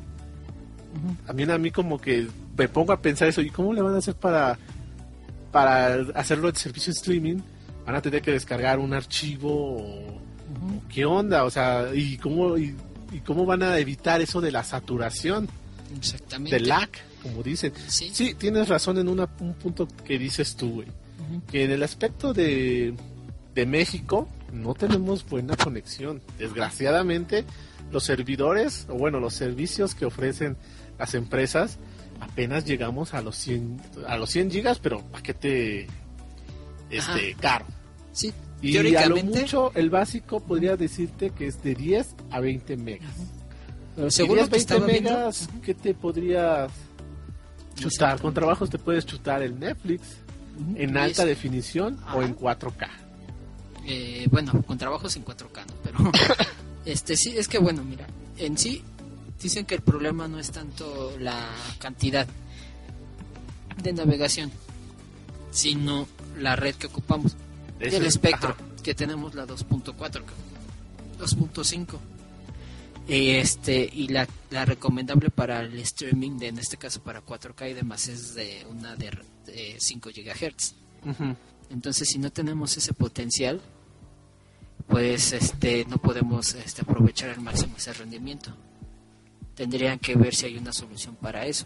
También 1.25 1.51
a 1.51 1.57
mí 1.57 1.71
como 1.71 1.99
que 1.99 2.27
me 2.57 2.67
pongo 2.67 2.91
a 2.93 3.01
pensar 3.01 3.27
eso, 3.27 3.41
¿y 3.41 3.49
cómo 3.49 3.73
le 3.73 3.81
van 3.81 3.95
a 3.95 3.97
hacer 3.99 4.15
para 4.15 4.57
para 5.51 5.95
hacerlo 6.15 6.51
de 6.51 6.57
servicio 6.59 6.91
de 6.93 6.97
streaming? 6.97 7.37
Van 7.85 7.95
a 7.95 8.01
tener 8.01 8.21
que 8.21 8.31
descargar 8.31 8.79
un 8.79 8.93
archivo 8.93 9.77
o. 9.77 10.21
¿Qué 10.93 11.05
onda? 11.05 11.43
O 11.43 11.49
sea, 11.49 11.87
¿y 11.93 12.17
cómo, 12.17 12.57
y, 12.57 12.75
y 13.11 13.19
cómo 13.19 13.45
van 13.45 13.63
a 13.63 13.77
evitar 13.79 14.21
eso 14.21 14.41
de 14.41 14.51
la 14.51 14.63
saturación, 14.63 15.47
Exactamente. 15.97 16.57
del 16.57 16.67
lag, 16.69 16.89
como 17.21 17.43
dicen? 17.43 17.73
Sí. 17.87 18.09
Sí, 18.13 18.33
tienes 18.33 18.67
razón 18.69 18.97
en 18.97 19.07
una- 19.09 19.29
un 19.39 19.53
punto 19.53 19.87
que 20.05 20.17
dices 20.17 20.55
tú, 20.55 20.75
güey. 20.75 20.87
Que 21.51 21.65
en 21.65 21.71
el 21.71 21.83
aspecto 21.83 22.33
de, 22.33 22.93
de 23.53 23.65
México 23.65 24.27
no 24.53 24.73
tenemos 24.73 25.25
buena 25.27 25.55
conexión. 25.57 26.21
Desgraciadamente, 26.39 27.43
los 27.91 28.03
servidores, 28.05 28.85
o 28.89 28.95
bueno, 28.95 29.19
los 29.19 29.33
servicios 29.33 29.93
que 29.95 30.05
ofrecen 30.05 30.55
las 30.99 31.13
empresas, 31.13 31.77
apenas 32.19 32.65
llegamos 32.65 33.13
a 33.13 33.21
los 33.21 33.35
100, 33.37 33.81
a 34.07 34.17
los 34.17 34.29
100 34.31 34.51
gigas, 34.51 34.79
pero 34.79 35.01
paquete 35.03 35.87
este, 36.89 37.35
caro. 37.39 37.65
Sí, 38.11 38.33
Y 38.61 38.95
a 38.95 39.05
lo 39.07 39.17
mucho, 39.23 39.71
el 39.75 39.89
básico 39.89 40.39
podría 40.39 40.75
decirte 40.75 41.29
que 41.31 41.47
es 41.47 41.61
de 41.63 41.75
10 41.75 42.15
a 42.31 42.39
20 42.39 42.77
megas. 42.77 43.11
pero 43.95 44.07
Y 44.07 44.11
según 44.11 44.35
10, 44.37 44.45
lo 44.47 44.49
que 44.49 44.57
20 44.57 44.57
estaba 44.57 44.85
viendo, 44.87 45.09
megas, 45.11 45.49
¿qué 45.63 45.73
te 45.75 45.93
podrías 45.93 46.71
chutar? 47.75 48.19
Con 48.19 48.33
trabajos 48.33 48.69
te 48.69 48.79
puedes 48.79 49.05
chutar 49.05 49.43
el 49.43 49.59
Netflix 49.59 50.01
en 50.75 50.97
alta 50.97 51.21
es- 51.23 51.27
definición 51.29 51.99
o 52.15 52.21
en 52.23 52.35
4K. 52.35 52.89
Eh, 53.85 54.27
bueno, 54.31 54.63
con 54.63 54.77
trabajos 54.77 55.15
en 55.15 55.23
4K, 55.23 55.65
¿no? 55.65 55.73
Pero 55.83 56.11
este 56.85 57.15
sí, 57.15 57.37
es 57.37 57.47
que 57.47 57.59
bueno, 57.59 57.83
mira, 57.83 58.07
en 58.37 58.57
sí 58.57 58.83
dicen 59.41 59.65
que 59.65 59.75
el 59.75 59.81
problema 59.81 60.27
no 60.27 60.39
es 60.39 60.51
tanto 60.51 61.15
la 61.19 61.47
cantidad 61.79 62.27
de 63.81 63.93
navegación, 63.93 64.51
sino 65.51 66.07
la 66.37 66.55
red 66.55 66.75
que 66.75 66.87
ocupamos, 66.87 67.35
Ese 67.79 67.97
el 67.97 68.03
es- 68.03 68.15
espectro, 68.15 68.49
ajá. 68.49 68.63
que 68.83 68.95
tenemos 68.95 69.35
la 69.35 69.45
2.4, 69.45 70.23
que- 70.25 71.19
2.5. 71.23 71.99
Y 73.07 73.29
este 73.35 73.89
y 73.91 74.09
la, 74.09 74.27
la 74.51 74.65
recomendable 74.65 75.29
para 75.29 75.61
el 75.61 75.79
streaming 75.79 76.37
de 76.39 76.47
en 76.49 76.59
este 76.59 76.75
caso 76.75 77.01
para 77.01 77.23
4K 77.25 77.71
y 77.71 77.73
demás 77.73 78.09
es 78.09 78.35
de 78.35 78.65
una 78.69 78.95
de, 78.97 79.17
de 79.45 79.75
5 79.79 80.09
GHz. 80.09 80.73
Entonces, 81.69 82.09
si 82.09 82.17
no 82.19 82.31
tenemos 82.31 82.75
ese 82.75 82.91
potencial, 82.93 83.61
pues 84.87 85.31
este 85.31 85.85
no 85.85 85.97
podemos 85.99 86.53
este, 86.55 86.81
aprovechar 86.81 87.29
al 87.29 87.39
máximo 87.41 87.75
ese 87.77 87.93
rendimiento. 87.93 88.53
Tendrían 89.57 89.99
que 89.99 90.15
ver 90.15 90.33
si 90.33 90.45
hay 90.45 90.57
una 90.57 90.71
solución 90.71 91.15
para 91.15 91.45
eso. 91.45 91.65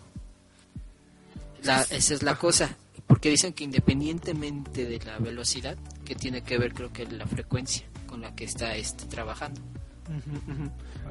La- 1.63 1.81
esa 1.83 2.13
es 2.15 2.23
la 2.23 2.35
cosa, 2.35 2.75
porque 3.05 3.29
dicen 3.29 3.53
que 3.53 3.63
independientemente 3.63 4.85
de 4.85 4.97
la 5.05 5.19
velocidad, 5.19 5.77
que 6.05 6.15
tiene 6.15 6.41
que 6.41 6.57
ver 6.57 6.73
creo 6.73 6.91
que 6.91 7.05
la 7.05 7.27
frecuencia 7.27 7.85
con 8.07 8.21
la 8.21 8.33
que 8.35 8.45
está 8.45 8.75
este, 8.75 9.05
trabajando. 9.05 9.61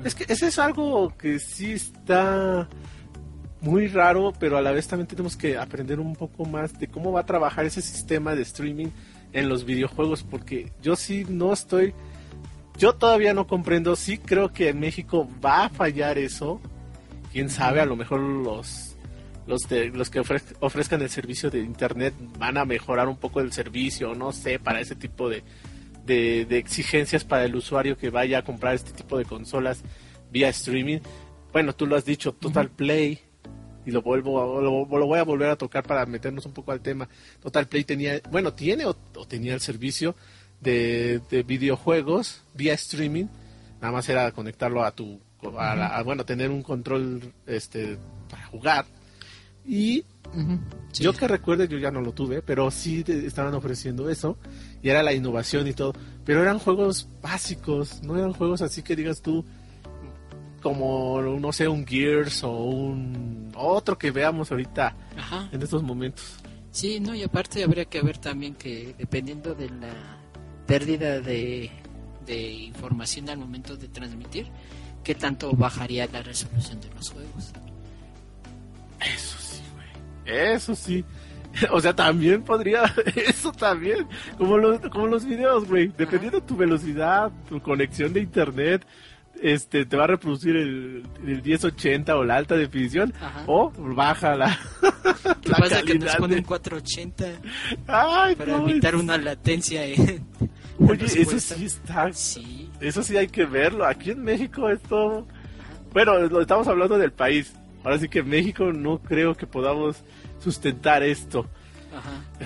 Es 0.04 0.14
que 0.14 0.24
ese 0.32 0.48
es 0.48 0.58
algo 0.58 1.16
que 1.16 1.38
sí 1.38 1.72
está 1.72 2.68
muy 3.60 3.88
raro, 3.88 4.32
pero 4.38 4.56
a 4.56 4.62
la 4.62 4.72
vez 4.72 4.88
también 4.88 5.06
tenemos 5.06 5.36
que 5.36 5.56
aprender 5.56 6.00
un 6.00 6.16
poco 6.16 6.44
más 6.44 6.78
de 6.78 6.88
cómo 6.88 7.12
va 7.12 7.20
a 7.20 7.26
trabajar 7.26 7.64
ese 7.66 7.80
sistema 7.82 8.34
de 8.34 8.42
streaming 8.42 8.88
en 9.32 9.48
los 9.48 9.64
videojuegos, 9.64 10.22
porque 10.22 10.72
yo 10.82 10.96
sí 10.96 11.24
no 11.28 11.52
estoy, 11.52 11.94
yo 12.80 12.94
todavía 12.94 13.34
no 13.34 13.46
comprendo, 13.46 13.94
sí 13.94 14.16
creo 14.16 14.54
que 14.54 14.70
en 14.70 14.80
México 14.80 15.28
va 15.44 15.66
a 15.66 15.68
fallar 15.68 16.16
eso, 16.16 16.62
quién 17.30 17.50
sabe, 17.50 17.82
a 17.82 17.84
lo 17.84 17.94
mejor 17.94 18.20
los 18.20 18.96
los, 19.46 19.68
de, 19.68 19.88
los 19.88 20.08
que 20.08 20.20
ofrezcan 20.60 21.02
el 21.02 21.10
servicio 21.10 21.50
de 21.50 21.58
internet 21.58 22.14
van 22.38 22.56
a 22.56 22.64
mejorar 22.64 23.08
un 23.08 23.16
poco 23.16 23.40
el 23.40 23.52
servicio, 23.52 24.14
no 24.14 24.32
sé, 24.32 24.58
para 24.58 24.80
ese 24.80 24.94
tipo 24.94 25.28
de, 25.28 25.42
de, 26.06 26.46
exigencias 26.56 27.24
para 27.24 27.44
el 27.44 27.54
usuario 27.54 27.98
que 27.98 28.08
vaya 28.08 28.38
a 28.38 28.42
comprar 28.42 28.74
este 28.74 28.92
tipo 28.92 29.18
de 29.18 29.26
consolas 29.26 29.82
vía 30.30 30.48
streaming. 30.48 31.00
Bueno, 31.52 31.74
tú 31.74 31.86
lo 31.86 31.96
has 31.96 32.04
dicho, 32.04 32.32
Total 32.32 32.70
Play, 32.70 33.18
y 33.84 33.90
lo 33.90 34.02
vuelvo 34.02 34.60
lo, 34.60 34.86
voy 34.86 35.18
a 35.18 35.24
volver 35.24 35.50
a 35.50 35.56
tocar 35.56 35.82
para 35.84 36.06
meternos 36.06 36.46
un 36.46 36.52
poco 36.52 36.72
al 36.72 36.80
tema. 36.80 37.08
Total 37.42 37.66
Play 37.66 37.84
tenía, 37.84 38.20
bueno, 38.30 38.54
tiene 38.54 38.86
o, 38.86 38.94
tenía 39.26 39.52
el 39.52 39.60
servicio 39.60 40.14
de, 40.60 41.20
de, 41.30 41.42
videojuegos 41.42 42.42
vía 42.54 42.74
streaming. 42.74 43.26
Nada 43.80 43.92
más 43.92 44.08
era 44.08 44.30
conectarlo 44.32 44.84
a 44.84 44.92
tu, 44.92 45.20
a, 45.58 46.02
bueno, 46.02 46.24
tener 46.24 46.50
un 46.50 46.62
control 46.62 47.32
este 47.46 47.98
para 48.28 48.46
jugar. 48.46 48.86
Y 49.66 50.04
yo 50.94 51.12
que 51.12 51.28
recuerde, 51.28 51.68
yo 51.68 51.78
ya 51.78 51.90
no 51.90 52.00
lo 52.00 52.12
tuve, 52.12 52.42
pero 52.42 52.70
sí 52.70 53.04
estaban 53.06 53.54
ofreciendo 53.54 54.08
eso 54.08 54.36
y 54.82 54.88
era 54.88 55.02
la 55.02 55.12
innovación 55.12 55.66
y 55.66 55.72
todo. 55.72 55.94
Pero 56.24 56.42
eran 56.42 56.58
juegos 56.58 57.08
básicos, 57.22 58.02
no 58.02 58.16
eran 58.16 58.32
juegos 58.32 58.62
así 58.62 58.82
que 58.82 58.96
digas 58.96 59.22
tú, 59.22 59.44
como, 60.62 61.20
no 61.22 61.52
sé, 61.52 61.68
un 61.68 61.86
Gears 61.86 62.44
o 62.44 62.52
un 62.52 63.50
otro 63.56 63.96
que 63.96 64.10
veamos 64.10 64.50
ahorita 64.50 64.94
en 65.52 65.62
estos 65.62 65.82
momentos. 65.82 66.36
Sí, 66.70 67.00
no, 67.00 67.14
y 67.14 67.22
aparte 67.22 67.64
habría 67.64 67.86
que 67.86 68.00
ver 68.00 68.18
también 68.18 68.54
que 68.54 68.94
dependiendo 68.96 69.54
de 69.54 69.70
la 69.70 70.19
pérdida 70.70 71.20
de, 71.20 71.68
de 72.24 72.52
información 72.52 73.28
al 73.28 73.38
momento 73.38 73.76
de 73.76 73.88
transmitir, 73.88 74.46
qué 75.02 75.16
tanto 75.16 75.50
bajaría 75.52 76.06
la 76.12 76.22
resolución 76.22 76.80
de 76.80 76.88
los 76.94 77.10
juegos. 77.10 77.52
Eso 79.00 79.36
sí, 79.40 79.62
güey. 79.74 80.38
Eso 80.54 80.74
sí. 80.76 81.04
O 81.72 81.80
sea, 81.80 81.92
también 81.92 82.44
podría, 82.44 82.84
eso 83.16 83.50
también, 83.50 84.06
como 84.38 84.56
los, 84.56 84.78
como 84.90 85.08
los 85.08 85.24
videos, 85.24 85.66
güey, 85.66 85.88
dependiendo 85.98 86.38
de 86.38 86.46
tu 86.46 86.56
velocidad, 86.56 87.32
tu 87.48 87.60
conexión 87.60 88.12
de 88.12 88.20
internet, 88.20 88.86
este, 89.42 89.84
te 89.84 89.96
va 89.96 90.04
a 90.04 90.06
reproducir 90.06 90.54
el, 90.54 91.02
el 91.26 91.42
1080 91.42 92.16
o 92.16 92.22
la 92.22 92.36
alta 92.36 92.56
definición, 92.56 93.12
o 93.46 93.72
baja 93.76 94.36
la, 94.36 94.56
¿Qué 95.42 95.50
pasa 95.50 95.82
que 95.82 95.98
nos 95.98 96.14
ponen 96.14 96.44
480 96.44 97.24
Ay, 97.88 98.36
para 98.36 98.58
evitar 98.58 98.94
una 98.94 99.18
latencia 99.18 99.82
Oye, 100.88 101.04
eso 101.04 101.38
sí 101.38 101.64
está, 101.64 102.12
sí. 102.12 102.70
eso 102.80 103.02
sí 103.02 103.16
hay 103.16 103.28
que 103.28 103.44
verlo, 103.44 103.84
aquí 103.84 104.10
en 104.10 104.22
México 104.22 104.70
esto, 104.70 105.26
bueno, 105.92 106.18
lo 106.18 106.40
estamos 106.40 106.66
hablando 106.68 106.98
del 106.98 107.12
país, 107.12 107.52
ahora 107.84 107.98
sí 107.98 108.08
que 108.08 108.20
en 108.20 108.28
México 108.28 108.72
no 108.72 108.98
creo 108.98 109.34
que 109.34 109.46
podamos 109.46 110.02
sustentar 110.38 111.02
esto. 111.02 111.46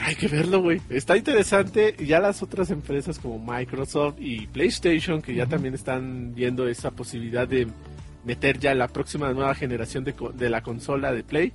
hay 0.01 0.15
que 0.17 0.29
verlo, 0.29 0.63
güey. 0.63 0.81
Está 0.89 1.17
interesante. 1.17 1.95
Ya 2.05 2.19
las 2.19 2.43
otras 2.43 2.71
empresas 2.71 3.19
como 3.19 3.39
Microsoft 3.39 4.17
y 4.19 4.47
PlayStation, 4.47 5.21
que 5.23 5.35
ya 5.35 5.47
también 5.47 5.75
están 5.75 6.35
viendo 6.35 6.67
esa 6.67 6.91
posibilidad 6.91 7.47
de 7.47 7.69
meter 8.25 8.59
ya 8.59 8.75
la 8.75 8.89
próxima 8.89 9.33
nueva 9.33 9.55
generación 9.55 10.03
de, 10.03 10.15
de 10.35 10.51
la 10.51 10.63
consola 10.63 11.13
de 11.13 11.23
Play 11.23 11.53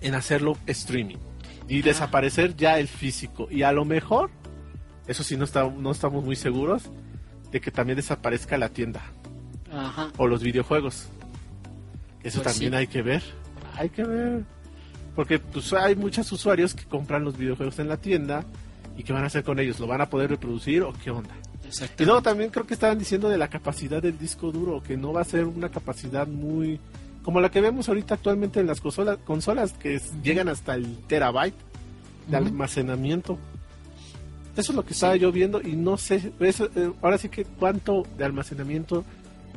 en 0.00 0.14
hacerlo 0.14 0.56
streaming 0.66 1.18
y 1.68 1.82
desaparecer 1.82 2.56
ya 2.56 2.78
el 2.78 2.88
físico. 2.88 3.48
Y 3.50 3.62
a 3.62 3.72
lo 3.72 3.84
mejor, 3.84 4.30
eso 5.06 5.22
sí, 5.22 5.36
no, 5.36 5.44
está, 5.44 5.68
no 5.68 5.90
estamos 5.90 6.24
muy 6.24 6.36
seguros 6.36 6.84
de 7.50 7.60
que 7.60 7.70
también 7.70 7.96
desaparezca 7.96 8.56
la 8.58 8.68
tienda 8.68 9.02
o 10.16 10.26
los 10.26 10.42
videojuegos. 10.42 11.08
Eso 12.22 12.42
pues 12.42 12.52
también 12.54 12.74
hay 12.74 12.86
que 12.86 13.02
ver 13.02 13.22
hay 13.80 13.88
que 13.88 14.04
ver. 14.04 14.44
Porque 15.16 15.38
pues 15.38 15.72
hay 15.72 15.96
muchos 15.96 16.30
usuarios 16.32 16.74
que 16.74 16.84
compran 16.84 17.24
los 17.24 17.36
videojuegos 17.36 17.78
en 17.78 17.88
la 17.88 17.96
tienda 17.96 18.44
y 18.96 19.02
qué 19.02 19.12
van 19.12 19.24
a 19.24 19.26
hacer 19.26 19.42
con 19.42 19.58
ellos, 19.58 19.80
¿lo 19.80 19.86
van 19.86 20.00
a 20.00 20.10
poder 20.10 20.30
reproducir 20.30 20.82
o 20.82 20.92
qué 20.92 21.10
onda? 21.10 21.30
Y 21.98 22.04
luego 22.04 22.22
también 22.22 22.50
creo 22.50 22.66
que 22.66 22.74
estaban 22.74 22.98
diciendo 22.98 23.28
de 23.28 23.38
la 23.38 23.48
capacidad 23.48 24.02
del 24.02 24.18
disco 24.18 24.50
duro, 24.50 24.82
que 24.82 24.96
no 24.96 25.12
va 25.12 25.20
a 25.20 25.24
ser 25.24 25.44
una 25.44 25.68
capacidad 25.68 26.26
muy 26.26 26.80
como 27.22 27.40
la 27.40 27.50
que 27.50 27.60
vemos 27.60 27.88
ahorita 27.88 28.14
actualmente 28.14 28.60
en 28.60 28.66
las 28.66 28.80
consolas, 28.80 29.18
consolas 29.24 29.72
que 29.74 30.00
llegan 30.22 30.48
hasta 30.48 30.74
el 30.74 30.96
terabyte 31.06 31.54
de 32.28 32.36
almacenamiento. 32.36 33.38
Eso 34.56 34.72
es 34.72 34.76
lo 34.76 34.84
que 34.84 34.92
estaba 34.92 35.16
yo 35.16 35.30
viendo 35.32 35.60
y 35.60 35.76
no 35.76 35.96
sé, 35.96 36.32
eh, 36.40 36.92
ahora 37.02 37.18
sí 37.18 37.28
que 37.28 37.44
cuánto 37.44 38.06
de 38.18 38.24
almacenamiento 38.24 39.04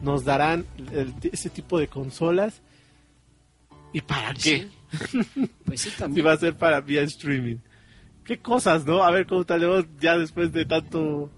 nos 0.01 0.23
darán 0.23 0.65
ese 1.32 1.49
tipo 1.49 1.79
de 1.79 1.88
consolas 1.88 2.62
¿Y 3.93 4.01
para 4.01 4.34
qué? 4.34 4.67
Pues 5.65 5.82
sí, 5.82 5.91
también. 5.97 6.15
si 6.15 6.21
va 6.21 6.34
a 6.34 6.38
ser 6.38 6.58
para 6.58 6.82
vía 6.82 7.01
streaming. 7.03 7.58
Qué 8.25 8.39
cosas, 8.39 8.86
¿no? 8.86 9.03
A 9.03 9.12
ver 9.12 9.27
cómo 9.27 9.45
tal 9.45 9.88
ya 9.99 10.17
después 10.17 10.51
de 10.51 10.65
tanto 10.65 11.29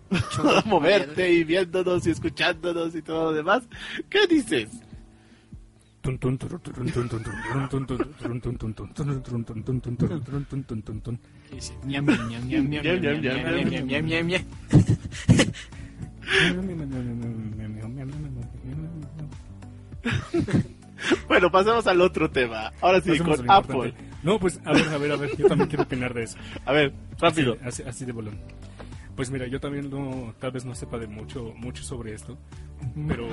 moverte 0.65 1.31
y 1.31 1.43
viéndonos 1.43 2.07
y 2.07 2.11
escuchándonos 2.11 2.95
y 2.95 3.01
todo 3.01 3.25
lo 3.25 3.33
demás. 3.33 3.63
¿Qué 4.09 4.25
dices? 4.27 4.69
Bueno, 21.27 21.51
pasemos 21.51 21.87
al 21.87 22.01
otro 22.01 22.29
tema. 22.29 22.71
Ahora 22.81 23.01
sí, 23.01 23.17
con 23.19 23.49
Apple. 23.49 23.93
No, 24.23 24.39
pues 24.39 24.59
a 24.65 24.71
ver, 24.73 24.87
a 24.89 24.97
ver, 24.97 25.11
a 25.11 25.15
ver, 25.17 25.37
yo 25.37 25.47
también 25.47 25.69
quiero 25.69 25.83
opinar 25.83 26.13
de 26.13 26.23
eso. 26.23 26.37
A 26.65 26.71
ver, 26.71 26.93
rápido. 27.19 27.57
Así, 27.63 28.05
de 28.05 28.11
bolón. 28.11 28.39
Pues 29.15 29.29
mira, 29.29 29.47
yo 29.47 29.59
también 29.59 29.89
no, 29.89 30.33
tal 30.39 30.51
vez 30.51 30.65
no 30.65 30.75
sepa 30.75 30.97
de 30.97 31.07
mucho, 31.07 31.53
mucho 31.55 31.83
sobre 31.83 32.13
esto, 32.13 32.37
pero 33.07 33.29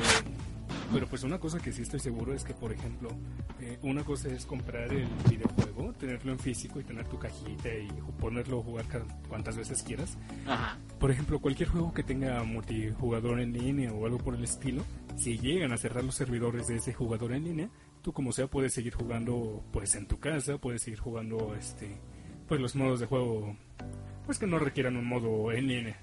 pero 0.93 1.07
pues 1.07 1.23
una 1.23 1.39
cosa 1.39 1.59
que 1.59 1.73
sí 1.73 1.83
estoy 1.83 2.01
seguro 2.01 2.35
es 2.35 2.45
que, 2.45 2.55
por 2.55 2.73
ejemplo, 2.73 3.09
eh, 3.61 3.79
una 3.83 4.05
cosa 4.05 4.29
es 4.29 4.45
comprar 4.45 4.93
el 4.93 5.09
videojuego, 5.29 5.93
tenerlo 5.95 6.33
en 6.33 6.39
físico 6.39 6.81
y 6.81 6.85
tener 6.85 7.07
tu 7.09 7.19
cajita 7.19 7.69
y 7.69 7.89
ponerlo 8.21 8.61
a 8.61 8.63
jugar 8.63 8.85
cuantas 9.29 9.57
veces 9.57 9.83
quieras. 9.83 10.19
Por 10.99 11.11
ejemplo, 11.11 11.41
cualquier 11.41 11.69
juego 11.69 11.93
que 11.95 12.03
tenga 12.03 12.43
multijugador 12.45 13.41
en 13.41 13.53
línea 13.53 13.93
o 13.93 14.05
algo 14.07 14.19
por 14.19 14.35
el 14.35 14.45
estilo, 14.45 14.85
si 15.17 15.39
llegan 15.39 15.73
a 15.73 15.77
cerrar 15.77 16.05
los 16.05 16.15
servidores 16.15 16.67
de 16.67 16.77
ese 16.77 16.93
jugador 16.93 17.33
en 17.33 17.45
línea, 17.45 17.71
tú 18.03 18.13
como 18.13 18.33
sea 18.33 18.47
puedes 18.47 18.75
seguir 18.75 18.95
jugando 18.95 19.65
pues 19.73 19.95
en 19.95 20.07
tu 20.07 20.19
casa, 20.19 20.59
puedes 20.59 20.83
seguir 20.83 21.01
jugando 21.01 21.55
este 21.59 21.97
pues 22.49 22.61
los 22.61 22.77
modos 22.77 23.01
de 23.01 23.07
juego 23.07 23.57
pues 24.27 24.39
que 24.39 24.47
no 24.47 24.59
requieran 24.59 24.97
un 24.97 25.07
modo 25.07 25.53
en 25.53 25.69
línea. 25.69 26.01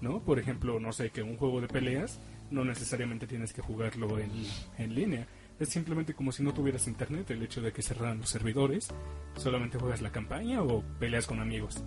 ¿No? 0.00 0.20
Por 0.20 0.40
ejemplo, 0.40 0.80
no 0.80 0.92
sé, 0.92 1.10
que 1.10 1.22
un 1.22 1.36
juego 1.36 1.60
de 1.60 1.68
peleas 1.68 2.18
no 2.52 2.64
necesariamente 2.64 3.26
tienes 3.26 3.52
que 3.52 3.62
jugarlo 3.62 4.18
en, 4.18 4.30
en 4.78 4.94
línea. 4.94 5.26
Es 5.58 5.68
simplemente 5.68 6.14
como 6.14 6.32
si 6.32 6.42
no 6.42 6.52
tuvieras 6.52 6.86
internet, 6.86 7.30
el 7.30 7.42
hecho 7.42 7.60
de 7.60 7.72
que 7.72 7.82
cerraran 7.82 8.18
los 8.18 8.28
servidores, 8.28 8.88
solamente 9.36 9.78
juegas 9.78 10.02
la 10.02 10.10
campaña 10.10 10.62
o 10.62 10.82
peleas 10.98 11.26
con 11.26 11.40
amigos. 11.40 11.84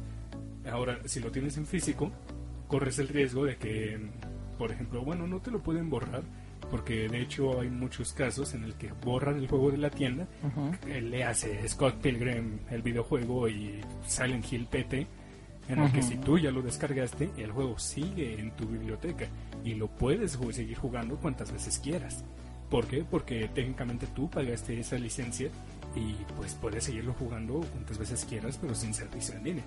Ahora, 0.71 0.99
si 1.05 1.19
lo 1.19 1.31
tienes 1.31 1.57
en 1.57 1.65
físico, 1.65 2.11
corres 2.67 2.99
el 2.99 3.07
riesgo 3.07 3.45
de 3.45 3.57
que, 3.57 3.99
por 4.57 4.71
ejemplo, 4.71 5.03
bueno, 5.03 5.27
no 5.27 5.41
te 5.41 5.51
lo 5.51 5.61
pueden 5.61 5.89
borrar, 5.89 6.23
porque 6.71 7.07
de 7.07 7.21
hecho 7.21 7.59
hay 7.61 7.69
muchos 7.69 8.13
casos 8.13 8.53
en 8.53 8.63
el 8.63 8.75
que 8.75 8.91
borran 9.03 9.37
el 9.37 9.47
juego 9.47 9.71
de 9.71 9.77
la 9.77 9.89
tienda, 9.89 10.27
le 10.87 11.23
hace 11.23 11.67
Scott 11.67 11.95
Pilgrim 12.01 12.59
el 12.69 12.81
videojuego 12.81 13.47
y 13.47 13.81
Silent 14.07 14.51
Hill 14.51 14.67
PT, 14.67 15.07
en 15.67 15.79
el 15.79 15.91
que 15.91 16.03
si 16.03 16.17
tú 16.17 16.37
ya 16.37 16.51
lo 16.51 16.61
descargaste, 16.61 17.31
el 17.37 17.51
juego 17.51 17.79
sigue 17.79 18.39
en 18.39 18.51
tu 18.51 18.65
biblioteca 18.65 19.27
y 19.63 19.73
lo 19.73 19.87
puedes 19.87 20.37
seguir 20.51 20.77
jugando 20.77 21.17
cuantas 21.17 21.51
veces 21.51 21.79
quieras. 21.79 22.23
¿Por 22.69 22.87
qué? 22.87 23.03
Porque 23.03 23.47
técnicamente 23.47 24.07
tú 24.07 24.29
pagaste 24.29 24.79
esa 24.79 24.97
licencia 24.97 25.49
y 25.95 26.13
pues 26.35 26.55
puedes 26.55 26.83
seguirlo 26.83 27.13
jugando 27.13 27.61
cuantas 27.61 27.97
veces 27.97 28.25
quieras, 28.25 28.57
pero 28.59 28.75
sin 28.75 28.93
servicio 28.93 29.35
en 29.35 29.43
línea. 29.43 29.63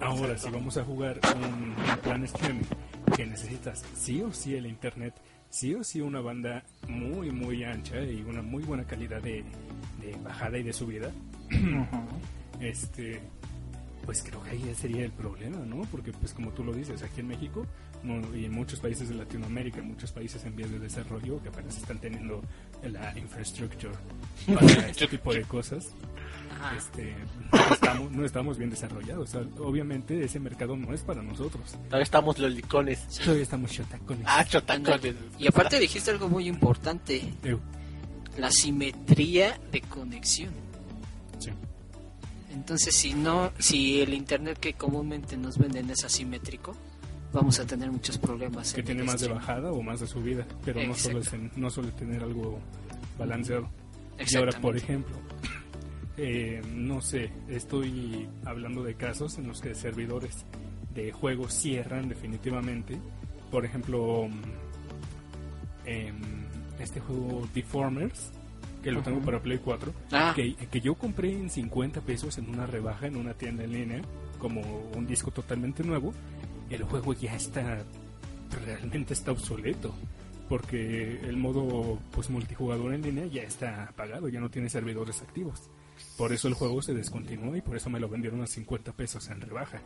Ahora, 0.00 0.38
si 0.38 0.50
vamos 0.50 0.76
a 0.78 0.84
jugar 0.84 1.20
un, 1.36 1.74
plan 2.02 2.24
streaming 2.24 2.64
que 3.14 3.26
necesitas 3.26 3.84
sí 3.94 4.22
o 4.22 4.32
sí 4.32 4.54
el 4.54 4.66
internet, 4.66 5.14
sí 5.50 5.74
o 5.74 5.84
sí 5.84 6.00
una 6.00 6.20
banda 6.20 6.64
muy, 6.88 7.30
muy 7.30 7.62
ancha 7.64 8.00
y 8.00 8.22
una 8.22 8.42
muy 8.42 8.62
buena 8.62 8.84
calidad 8.84 9.20
de, 9.20 9.44
bajada 10.22 10.58
y 10.58 10.62
de 10.62 10.72
subida, 10.72 11.10
este 12.60 13.20
pues 14.06 14.22
creo 14.22 14.42
que 14.42 14.50
ahí 14.50 14.74
sería 14.74 15.04
el 15.04 15.10
problema, 15.10 15.58
¿no? 15.58 15.82
Porque 15.90 16.12
pues 16.12 16.32
como 16.32 16.52
tú 16.52 16.62
lo 16.64 16.72
dices, 16.72 17.02
aquí 17.02 17.20
en 17.20 17.28
México 17.28 17.66
y 18.34 18.44
en 18.44 18.52
muchos 18.52 18.78
países 18.78 19.08
de 19.08 19.16
Latinoamérica, 19.16 19.82
muchos 19.82 20.12
países 20.12 20.44
en 20.44 20.54
vías 20.54 20.70
de 20.70 20.78
desarrollo 20.78 21.42
que 21.42 21.48
apenas 21.48 21.76
están 21.76 21.98
teniendo 21.98 22.40
la 22.84 23.18
infraestructura 23.18 23.94
para 24.46 24.66
este 24.88 25.08
tipo 25.08 25.34
de 25.34 25.42
cosas, 25.42 25.88
este, 26.76 27.14
no, 27.52 27.74
estamos, 27.74 28.12
no 28.12 28.24
estamos 28.24 28.58
bien 28.58 28.70
desarrollados. 28.70 29.28
O 29.28 29.32
sea, 29.32 29.64
obviamente 29.64 30.24
ese 30.24 30.38
mercado 30.38 30.76
no 30.76 30.94
es 30.94 31.02
para 31.02 31.22
nosotros. 31.22 31.72
Todavía 31.86 32.04
estamos 32.04 32.38
lolicones. 32.38 33.06
Todavía 33.18 33.42
estamos 33.42 33.72
chotacones. 33.72 34.24
Ah, 34.24 34.44
chotacones. 34.44 35.16
Y 35.38 35.48
aparte 35.48 35.80
dijiste 35.80 36.12
algo 36.12 36.28
muy 36.28 36.46
importante, 36.48 37.34
la 38.38 38.50
simetría 38.52 39.58
de 39.72 39.80
conexión. 39.80 40.52
sí. 41.38 41.50
Entonces, 42.56 42.96
si 42.96 43.12
no, 43.12 43.52
si 43.58 44.00
el 44.00 44.14
internet 44.14 44.58
que 44.58 44.72
comúnmente 44.72 45.36
nos 45.36 45.58
venden 45.58 45.90
es 45.90 46.04
asimétrico, 46.04 46.74
vamos 47.30 47.60
a 47.60 47.66
tener 47.66 47.92
muchos 47.92 48.16
problemas. 48.16 48.72
que 48.72 48.80
en 48.80 48.86
tiene 48.86 49.04
más 49.04 49.20
de 49.20 49.28
bajada 49.28 49.72
o 49.72 49.82
más 49.82 50.00
de 50.00 50.06
subida, 50.06 50.46
pero 50.64 50.82
no 50.82 50.94
suele, 50.94 51.20
no 51.54 51.70
tener 51.92 52.22
algo 52.22 52.58
balanceado. 53.18 53.68
Y 54.18 54.36
ahora, 54.36 54.58
por 54.58 54.74
ejemplo, 54.74 55.14
eh, 56.16 56.62
no 56.74 57.02
sé, 57.02 57.30
estoy 57.48 58.26
hablando 58.46 58.82
de 58.82 58.94
casos 58.94 59.36
en 59.36 59.48
los 59.48 59.60
que 59.60 59.74
servidores 59.74 60.46
de 60.94 61.12
juegos 61.12 61.52
cierran 61.52 62.08
definitivamente. 62.08 62.98
Por 63.50 63.66
ejemplo, 63.66 64.28
mm, 64.28 64.42
em, 65.84 66.16
este 66.80 67.00
juego 67.00 67.46
Deformers, 67.54 68.32
que 68.86 68.92
lo 68.92 69.02
tengo 69.02 69.18
para 69.20 69.42
Play 69.42 69.58
4, 69.58 69.92
Ah, 70.12 70.32
que, 70.36 70.54
que 70.54 70.80
yo 70.80 70.94
compré 70.94 71.32
en 71.32 71.50
50 71.50 72.02
pesos 72.02 72.38
en 72.38 72.48
una 72.48 72.66
rebaja 72.66 73.08
en 73.08 73.16
una 73.16 73.34
tienda 73.34 73.64
en 73.64 73.72
línea, 73.72 74.02
como 74.38 74.60
un 74.94 75.08
disco 75.08 75.32
totalmente 75.32 75.82
nuevo, 75.82 76.14
el 76.70 76.84
juego 76.84 77.12
ya 77.12 77.34
está, 77.34 77.82
realmente 78.64 79.12
está 79.12 79.32
obsoleto, 79.32 79.92
porque 80.48 81.18
el 81.20 81.36
modo 81.36 81.98
pues 82.12 82.30
multijugador 82.30 82.94
en 82.94 83.02
línea 83.02 83.26
ya 83.26 83.42
está 83.42 83.88
apagado, 83.88 84.28
ya 84.28 84.38
no 84.38 84.50
tiene 84.50 84.68
servidores 84.68 85.20
activos. 85.20 85.68
Por 86.16 86.32
eso 86.32 86.46
el 86.46 86.54
juego 86.54 86.80
se 86.80 86.94
descontinuó 86.94 87.56
y 87.56 87.62
por 87.62 87.74
eso 87.74 87.90
me 87.90 87.98
lo 87.98 88.08
vendieron 88.08 88.40
a 88.42 88.46
50 88.46 88.92
pesos 88.92 89.28
en 89.30 89.40
rebaja. 89.40 89.80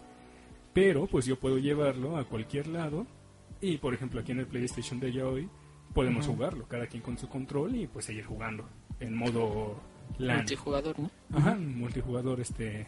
Pero 0.74 1.06
pues 1.06 1.24
yo 1.24 1.38
puedo 1.38 1.56
llevarlo 1.56 2.18
a 2.18 2.24
cualquier 2.24 2.66
lado 2.66 3.06
y 3.62 3.78
por 3.78 3.94
ejemplo 3.94 4.20
aquí 4.20 4.32
en 4.32 4.40
el 4.40 4.46
PlayStation 4.46 5.00
de 5.00 5.10
ya 5.10 5.26
hoy 5.26 5.48
podemos 5.94 6.26
jugarlo, 6.26 6.68
cada 6.68 6.86
quien 6.86 7.02
con 7.02 7.16
su 7.16 7.30
control 7.30 7.76
y 7.76 7.86
pues 7.86 8.04
seguir 8.04 8.26
jugando 8.26 8.68
en 9.00 9.14
modo 9.16 9.80
LAN. 10.18 10.38
multijugador, 10.38 10.98
¿no? 10.98 11.10
Ajá, 11.36 11.56
multijugador 11.56 12.40
este 12.40 12.86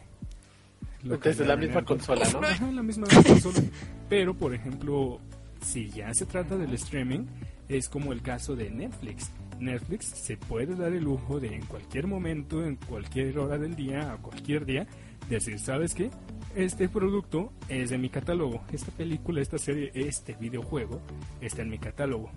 Desde 1.03 1.45
la 1.47 1.57
misma 1.57 1.85
consola, 1.85 2.29
¿no? 2.33 2.41
Ajá, 2.47 2.71
la 2.71 2.83
misma 2.83 3.07
consola. 3.27 3.61
Pero 4.09 4.35
por 4.35 4.55
ejemplo, 4.55 5.21
si 5.61 5.91
ya 5.91 6.13
se 6.15 6.27
trata 6.27 6.57
del 6.57 6.73
streaming, 6.75 7.27
es 7.69 7.89
como 7.89 8.13
el 8.13 8.23
caso 8.23 8.55
de 8.55 8.71
Netflix. 8.71 9.31
Netflix 9.59 10.07
se 10.07 10.37
puede 10.37 10.75
dar 10.75 10.93
el 10.93 11.05
lujo 11.05 11.39
de 11.41 11.55
en 11.55 11.65
cualquier 11.67 12.07
momento, 12.07 12.65
en 12.65 12.77
cualquier 12.77 13.39
hora 13.39 13.59
del 13.59 13.75
día, 13.77 14.13
a 14.13 14.17
cualquier 14.17 14.67
día, 14.67 14.87
decir, 15.29 15.59
¿sabes 15.59 15.95
qué? 15.95 16.11
Este 16.55 16.89
producto 16.89 17.53
es 17.69 17.91
de 17.91 17.99
mi 17.99 18.09
catálogo. 18.11 18.63
Esta 18.73 18.91
película, 18.93 19.41
esta 19.41 19.59
serie, 19.59 19.91
este 19.95 20.35
videojuego 20.35 21.01
está 21.41 21.63
en 21.63 21.71
mi 21.71 21.79
catálogo. 21.79 22.31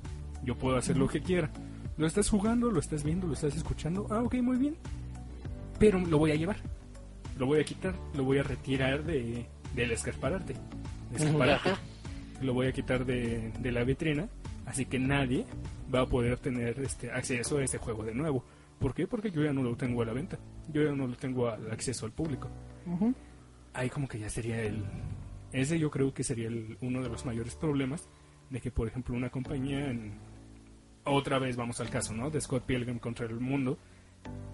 Yo 0.44 0.56
puedo 0.56 0.78
hacer 0.78 0.98
lo 0.98 1.08
que 1.08 1.22
quiera. 1.22 1.52
Lo 1.97 2.08
estás 2.08 2.29
jugando, 2.29 2.71
lo 2.71 2.79
estás 2.79 3.03
viendo, 3.03 3.27
lo 3.27 3.34
estás 3.34 3.55
escuchando. 3.55 4.08
Ah, 4.10 4.21
ok, 4.21 4.36
muy 4.36 4.58
bien. 4.58 4.75
Pero 5.79 5.99
lo 5.99 6.17
voy 6.17 6.31
a 6.31 6.36
llevar. 6.36 6.58
Lo 7.38 7.45
voy 7.45 7.62
a 7.62 7.63
quitar. 7.63 7.95
Lo 8.15 8.23
voy 8.23 8.39
a 8.39 8.43
retirar 8.43 9.03
de, 9.03 9.45
del. 9.73 9.91
Ajá. 11.51 11.79
Lo 12.41 12.53
voy 12.53 12.67
a 12.67 12.73
quitar 12.73 13.05
de, 13.05 13.51
de 13.60 13.71
la 13.71 13.84
vitrina. 13.84 14.27
Así 14.65 14.86
que 14.86 14.99
nadie 14.99 15.45
va 15.93 16.01
a 16.01 16.05
poder 16.05 16.38
tener 16.38 16.79
este 16.79 17.12
acceso 17.12 17.58
a 17.60 17.63
ese 17.63 17.77
juego 17.77 18.03
de 18.03 18.13
nuevo. 18.13 18.43
¿Por 18.79 18.93
qué? 18.93 19.08
Porque 19.08 19.31
yo 19.31 19.43
ya 19.43 19.53
no 19.53 19.63
lo 19.63 19.75
tengo 19.77 20.01
a 20.01 20.05
la 20.05 20.13
venta. 20.13 20.38
Yo 20.73 20.84
ya 20.84 20.91
no 20.91 21.08
lo 21.08 21.15
tengo 21.15 21.47
al 21.49 21.71
acceso 21.71 22.05
al 22.05 22.12
público. 22.12 22.49
Ahí 23.73 23.89
como 23.89 24.08
que 24.08 24.19
ya 24.19 24.29
sería 24.29 24.62
el... 24.62 24.84
Ese 25.51 25.79
yo 25.79 25.89
creo 25.89 26.13
que 26.13 26.23
sería 26.23 26.47
el, 26.47 26.77
uno 26.81 27.01
de 27.01 27.10
los 27.10 27.25
mayores 27.25 27.55
problemas 27.55 28.10
de 28.49 28.60
que, 28.60 28.71
por 28.71 28.88
ejemplo, 28.88 29.15
una 29.15 29.29
compañía... 29.29 29.89
En, 29.89 30.13
otra 31.06 31.39
vez 31.39 31.56
vamos 31.56 31.80
al 31.80 31.89
caso, 31.89 32.13
¿no? 32.13 32.30
De 32.30 32.41
Scott 32.41 32.63
Pilgrim 32.63 33.00
contra 33.00 33.26
el 33.26 33.39
mundo. 33.39 33.78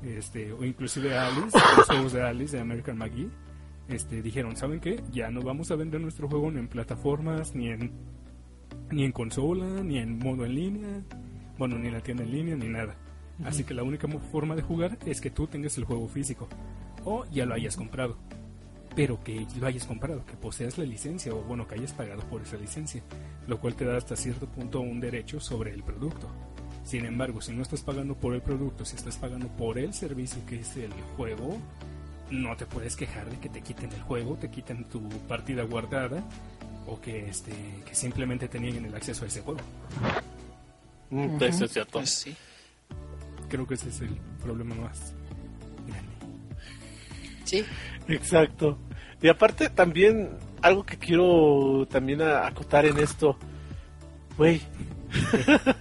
Este, 0.04 0.52
o 0.52 0.64
inclusive 0.64 1.18
Alice, 1.18 1.58
los 1.78 1.88
juegos 1.88 2.14
de 2.14 2.24
Alice, 2.24 2.56
de 2.56 2.62
American 2.62 2.98
McGee. 2.98 3.30
Este, 3.88 4.22
dijeron, 4.22 4.56
¿saben 4.56 4.80
qué? 4.80 5.02
Ya 5.12 5.30
no 5.32 5.42
vamos 5.42 5.72
a 5.72 5.76
vender 5.76 6.00
nuestro 6.02 6.28
juego 6.28 6.52
ni 6.52 6.60
en 6.60 6.68
plataformas, 6.68 7.56
ni 7.56 7.70
en, 7.70 7.92
ni 8.92 9.04
en 9.04 9.12
consola, 9.12 9.66
ni 9.84 9.98
en 9.98 10.20
modo 10.20 10.46
en 10.46 10.56
línea. 10.56 11.02
Bueno, 11.58 11.78
ni 11.78 11.88
en 11.88 11.94
la 11.94 12.02
tienda 12.02 12.24
en 12.24 12.32
línea, 12.32 12.56
ni 12.56 12.68
nada. 12.68 12.96
Así 13.44 13.64
que 13.64 13.74
la 13.74 13.84
única 13.84 14.08
forma 14.32 14.56
de 14.56 14.62
jugar 14.62 14.98
es 15.06 15.20
que 15.20 15.32
tú 15.32 15.48
tengas 15.48 15.78
el 15.78 15.86
juego 15.86 16.08
físico. 16.08 16.48
O 17.04 17.26
ya 17.32 17.46
lo 17.46 17.56
hayas 17.56 17.76
comprado. 17.76 18.18
Pero 18.96 19.24
que 19.24 19.48
lo 19.60 19.68
hayas 19.68 19.86
comprado, 19.86 20.26
que 20.26 20.34
poseas 20.34 20.78
la 20.78 20.84
licencia 20.84 21.34
o 21.34 21.42
bueno, 21.42 21.68
que 21.68 21.76
hayas 21.76 21.94
pagado 21.94 22.22
por 22.24 22.42
esa 22.42 22.58
licencia. 22.58 23.02
Lo 23.48 23.60
cual 23.60 23.76
te 23.76 23.86
da 23.86 23.98
hasta 23.98 24.16
cierto 24.16 24.48
punto 24.48 24.82
un 24.82 25.00
derecho 25.00 25.40
sobre 25.40 25.74
el 25.74 25.84
producto. 25.84 26.28
Sin 26.84 27.06
embargo, 27.06 27.42
si 27.42 27.54
no 27.54 27.62
estás 27.62 27.82
pagando 27.82 28.16
por 28.16 28.34
el 28.34 28.42
producto, 28.42 28.84
si 28.86 28.96
estás 28.96 29.16
pagando 29.18 29.48
por 29.50 29.78
el 29.78 29.94
servicio 29.94 30.46
que 30.46 30.60
es 30.60 30.76
el 30.78 30.92
juego, 31.16 31.58
no 32.32 32.56
te 32.58 32.66
puedes 32.66 32.96
quejar 32.96 33.30
de 33.30 33.38
que 33.40 33.50
te 33.50 33.62
quiten 33.62 33.92
el 33.94 34.02
juego, 34.02 34.36
te 34.36 34.50
quiten 34.50 34.86
tu 34.86 35.08
partida 35.28 35.64
guardada 35.64 36.24
o 36.88 37.00
que 37.00 37.30
este 37.30 37.54
que 37.86 37.94
simplemente 37.96 38.48
te 38.48 38.60
nieguen 38.60 38.86
el 38.86 38.96
acceso 38.96 39.24
a 39.26 39.28
ese 39.28 39.42
juego. 39.42 39.62
Mm, 41.12 41.42
Eso 41.44 41.66
es 41.66 41.72
cierto. 41.72 42.00
Pues 42.00 42.10
sí. 42.10 42.36
Creo 43.50 43.68
que 43.68 43.76
ese 43.76 43.90
es 43.90 44.02
el 44.02 44.16
problema 44.42 44.76
más. 44.76 45.14
Sí, 47.52 47.66
Exacto. 48.08 48.78
Y 49.22 49.28
aparte 49.28 49.70
también 49.70 50.30
algo 50.62 50.86
que 50.86 50.98
quiero 50.98 51.86
también 51.90 52.22
acotar 52.22 52.86
en 52.86 52.98
esto, 52.98 53.38
güey. 54.38 54.62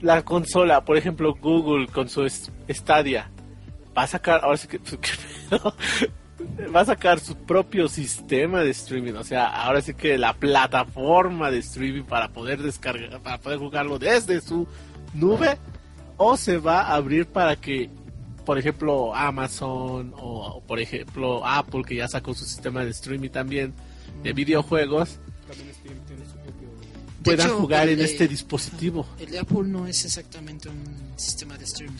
la 0.00 0.22
consola, 0.22 0.84
por 0.84 0.96
ejemplo, 0.96 1.34
Google 1.34 1.88
con 1.88 2.10
su 2.10 2.28
Stadia 2.28 3.30
va 3.96 4.02
a 4.02 4.06
sacar, 4.06 4.44
ahora 4.44 4.58
sí 4.58 4.68
que 4.68 4.78
va 6.74 6.80
a 6.80 6.84
sacar 6.84 7.20
su 7.20 7.34
propio 7.34 7.88
sistema 7.88 8.60
de 8.60 8.70
streaming, 8.70 9.14
o 9.14 9.24
sea, 9.24 9.46
ahora 9.46 9.80
sí 9.80 9.94
que 9.94 10.18
la 10.18 10.34
plataforma 10.34 11.50
de 11.50 11.58
streaming 11.58 12.04
para 12.04 12.28
poder 12.28 12.62
descargar, 12.62 13.20
para 13.22 13.38
poder 13.38 13.58
jugarlo 13.58 13.98
desde 13.98 14.42
su 14.42 14.68
nube 15.14 15.58
o 16.18 16.36
se 16.36 16.58
va 16.58 16.82
a 16.82 16.96
abrir 16.96 17.26
para 17.26 17.56
que 17.56 17.90
por 18.48 18.56
ejemplo 18.58 19.14
Amazon 19.14 20.14
o 20.16 20.62
por 20.66 20.80
ejemplo 20.80 21.46
Apple 21.46 21.82
que 21.86 21.96
ya 21.96 22.08
sacó 22.08 22.32
su 22.32 22.46
sistema 22.46 22.82
de 22.82 22.92
streaming 22.92 23.28
también 23.28 23.74
de 24.22 24.32
videojuegos 24.32 25.18
También 25.46 25.74
Steam 25.74 25.94
tiene 26.06 26.24
su 26.24 26.32
propio 26.32 26.68
De 27.18 27.24
puedan 27.24 27.46
hecho, 27.48 27.58
jugar 27.58 27.90
en 27.90 27.98
de- 27.98 28.04
este 28.06 28.26
dispositivo. 28.26 29.06
el 29.18 29.30
de 29.32 29.38
Apple 29.40 29.64
no 29.64 29.86
es 29.86 30.02
exactamente 30.06 30.70
un 30.70 30.82
sistema 31.16 31.58
de 31.58 31.64
streaming. 31.64 31.98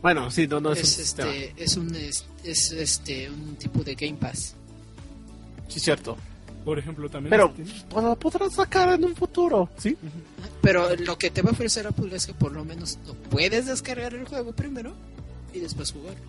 Bueno, 0.00 0.30
sí, 0.30 0.46
no, 0.46 0.60
no 0.60 0.70
es, 0.74 0.78
es, 0.78 0.84
un 0.96 1.04
sistema. 1.04 1.34
este, 1.34 1.64
es 1.64 1.76
un 1.76 1.92
es, 1.96 2.24
es, 2.44 2.70
este 2.70 3.28
un 3.28 3.56
tipo 3.56 3.82
de 3.82 3.96
Game 3.96 4.14
Pass. 4.16 4.54
Sí, 5.66 5.80
cierto. 5.80 6.16
Por 6.64 6.78
ejemplo, 6.78 7.10
también 7.10 7.30
Pero 7.30 7.52
pues, 7.90 8.04
lo 8.04 8.14
podrán 8.16 8.50
sacar 8.52 8.92
en 8.94 9.04
un 9.04 9.16
futuro, 9.16 9.68
¿sí? 9.76 9.96
Pero 10.62 10.94
lo 10.94 11.18
que 11.18 11.32
te 11.32 11.42
va 11.42 11.48
a 11.50 11.52
ofrecer 11.52 11.84
Apple 11.88 12.14
es 12.14 12.26
que 12.28 12.34
por 12.34 12.52
lo 12.52 12.64
menos 12.64 12.96
lo 13.08 13.14
puedes 13.14 13.66
descargar 13.66 14.14
el 14.14 14.24
juego 14.24 14.52
primero 14.52 14.92
y 15.52 15.60
después 15.60 15.92
jugarlo. 15.92 16.20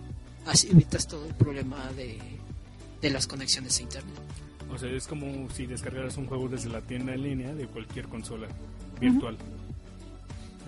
Así 0.46 0.68
evitas 0.70 1.06
todo 1.06 1.26
el 1.26 1.34
problema 1.34 1.90
de, 1.92 2.18
de 3.00 3.10
las 3.10 3.26
conexiones 3.26 3.78
a 3.78 3.82
internet. 3.82 4.14
O 4.72 4.78
sea, 4.78 4.88
es 4.90 5.06
como 5.06 5.50
si 5.50 5.66
descargaras 5.66 6.16
un 6.16 6.26
juego 6.26 6.48
desde 6.48 6.68
la 6.70 6.80
tienda 6.80 7.12
en 7.14 7.22
línea 7.22 7.54
de 7.54 7.66
cualquier 7.66 8.06
consola 8.08 8.46
virtual. 9.00 9.36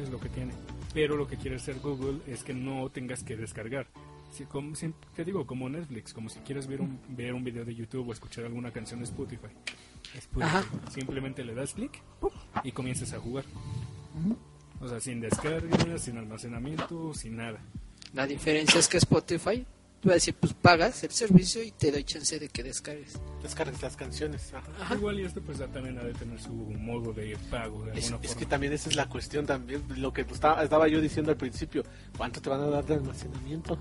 Es 0.03 0.09
lo 0.11 0.19
que 0.19 0.29
tiene. 0.29 0.53
Pero 0.93 1.17
lo 1.17 1.27
que 1.27 1.37
quiere 1.37 1.57
hacer 1.57 1.79
Google 1.81 2.19
es 2.27 2.43
que 2.43 2.53
no 2.53 2.91
tengas 2.91 3.23
que 3.23 3.37
descargar. 3.37 3.87
Si, 4.33 4.45
como, 4.45 4.75
si- 4.75 4.93
te 5.15 5.25
digo, 5.25 5.47
como 5.47 5.69
Netflix, 5.69 6.13
como 6.13 6.29
si 6.31 6.41
quieres 6.41 6.67
ver 6.67 6.81
un, 6.81 6.99
ver 7.09 7.35
un 7.35 7.45
video 7.45 7.65
de 7.65 7.75
YouTube 7.75 8.09
o 8.09 8.13
escuchar 8.13 8.45
alguna 8.45 8.71
canción 8.73 9.01
de 9.01 9.05
Spotify. 9.05 9.49
Spotify. 10.17 10.43
Ajá. 10.43 10.65
Simplemente 10.91 11.45
le 11.45 11.55
das 11.55 11.75
clic 11.75 12.01
y 12.65 12.73
comienzas 12.73 13.13
a 13.13 13.21
jugar. 13.21 13.45
O 14.81 14.89
sea, 14.89 15.01
sin 15.01 15.21
descarga, 15.21 15.99
sin 15.99 16.17
almacenamiento, 16.19 17.15
sin 17.15 17.37
nada. 17.37 17.61
La 18.15 18.27
diferencia 18.27 18.79
es 18.79 18.89
que 18.89 18.99
Spotify, 18.99 19.65
tú 20.01 20.09
vas 20.09 20.13
a 20.13 20.15
decir, 20.15 20.35
pues 20.35 20.53
pagas 20.53 21.03
el 21.05 21.11
servicio 21.13 21.63
y 21.63 21.71
te 21.71 21.91
doy 21.91 22.05
chance 22.05 22.39
de 22.39 22.49
que 22.49 22.63
descargues. 22.63 23.19
Descargues 23.43 23.81
las 23.81 23.97
canciones. 23.97 24.53
ajá. 24.53 24.67
Ajá. 24.81 24.95
Igual 24.95 25.21
y 25.21 25.25
esto 25.25 25.41
pues 25.41 25.59
también 25.59 25.99
ha 25.99 26.03
de 26.05 26.13
tener 26.13 26.39
su 26.41 26.51
modo 26.53 27.13
de 27.13 27.37
pago 27.51 27.85
de 27.87 27.99
Es, 27.99 28.07
alguna 28.07 28.23
es 28.25 28.29
forma. 28.33 28.39
que 28.41 28.47
también 28.47 28.73
esa 28.75 28.89
es 28.91 28.97
la 28.97 29.09
cuestión 29.09 29.47
también, 29.47 29.83
lo 29.97 30.13
que 30.13 30.23
estaba, 30.23 30.63
estaba 30.63 30.89
yo 30.89 31.01
diciendo 31.01 31.31
al 31.31 31.37
principio, 31.39 31.83
¿cuánto 32.17 32.41
te 32.43 32.51
van 32.51 32.61
a 32.61 32.67
dar 32.67 32.85
de 32.85 32.95
almacenamiento? 32.95 33.79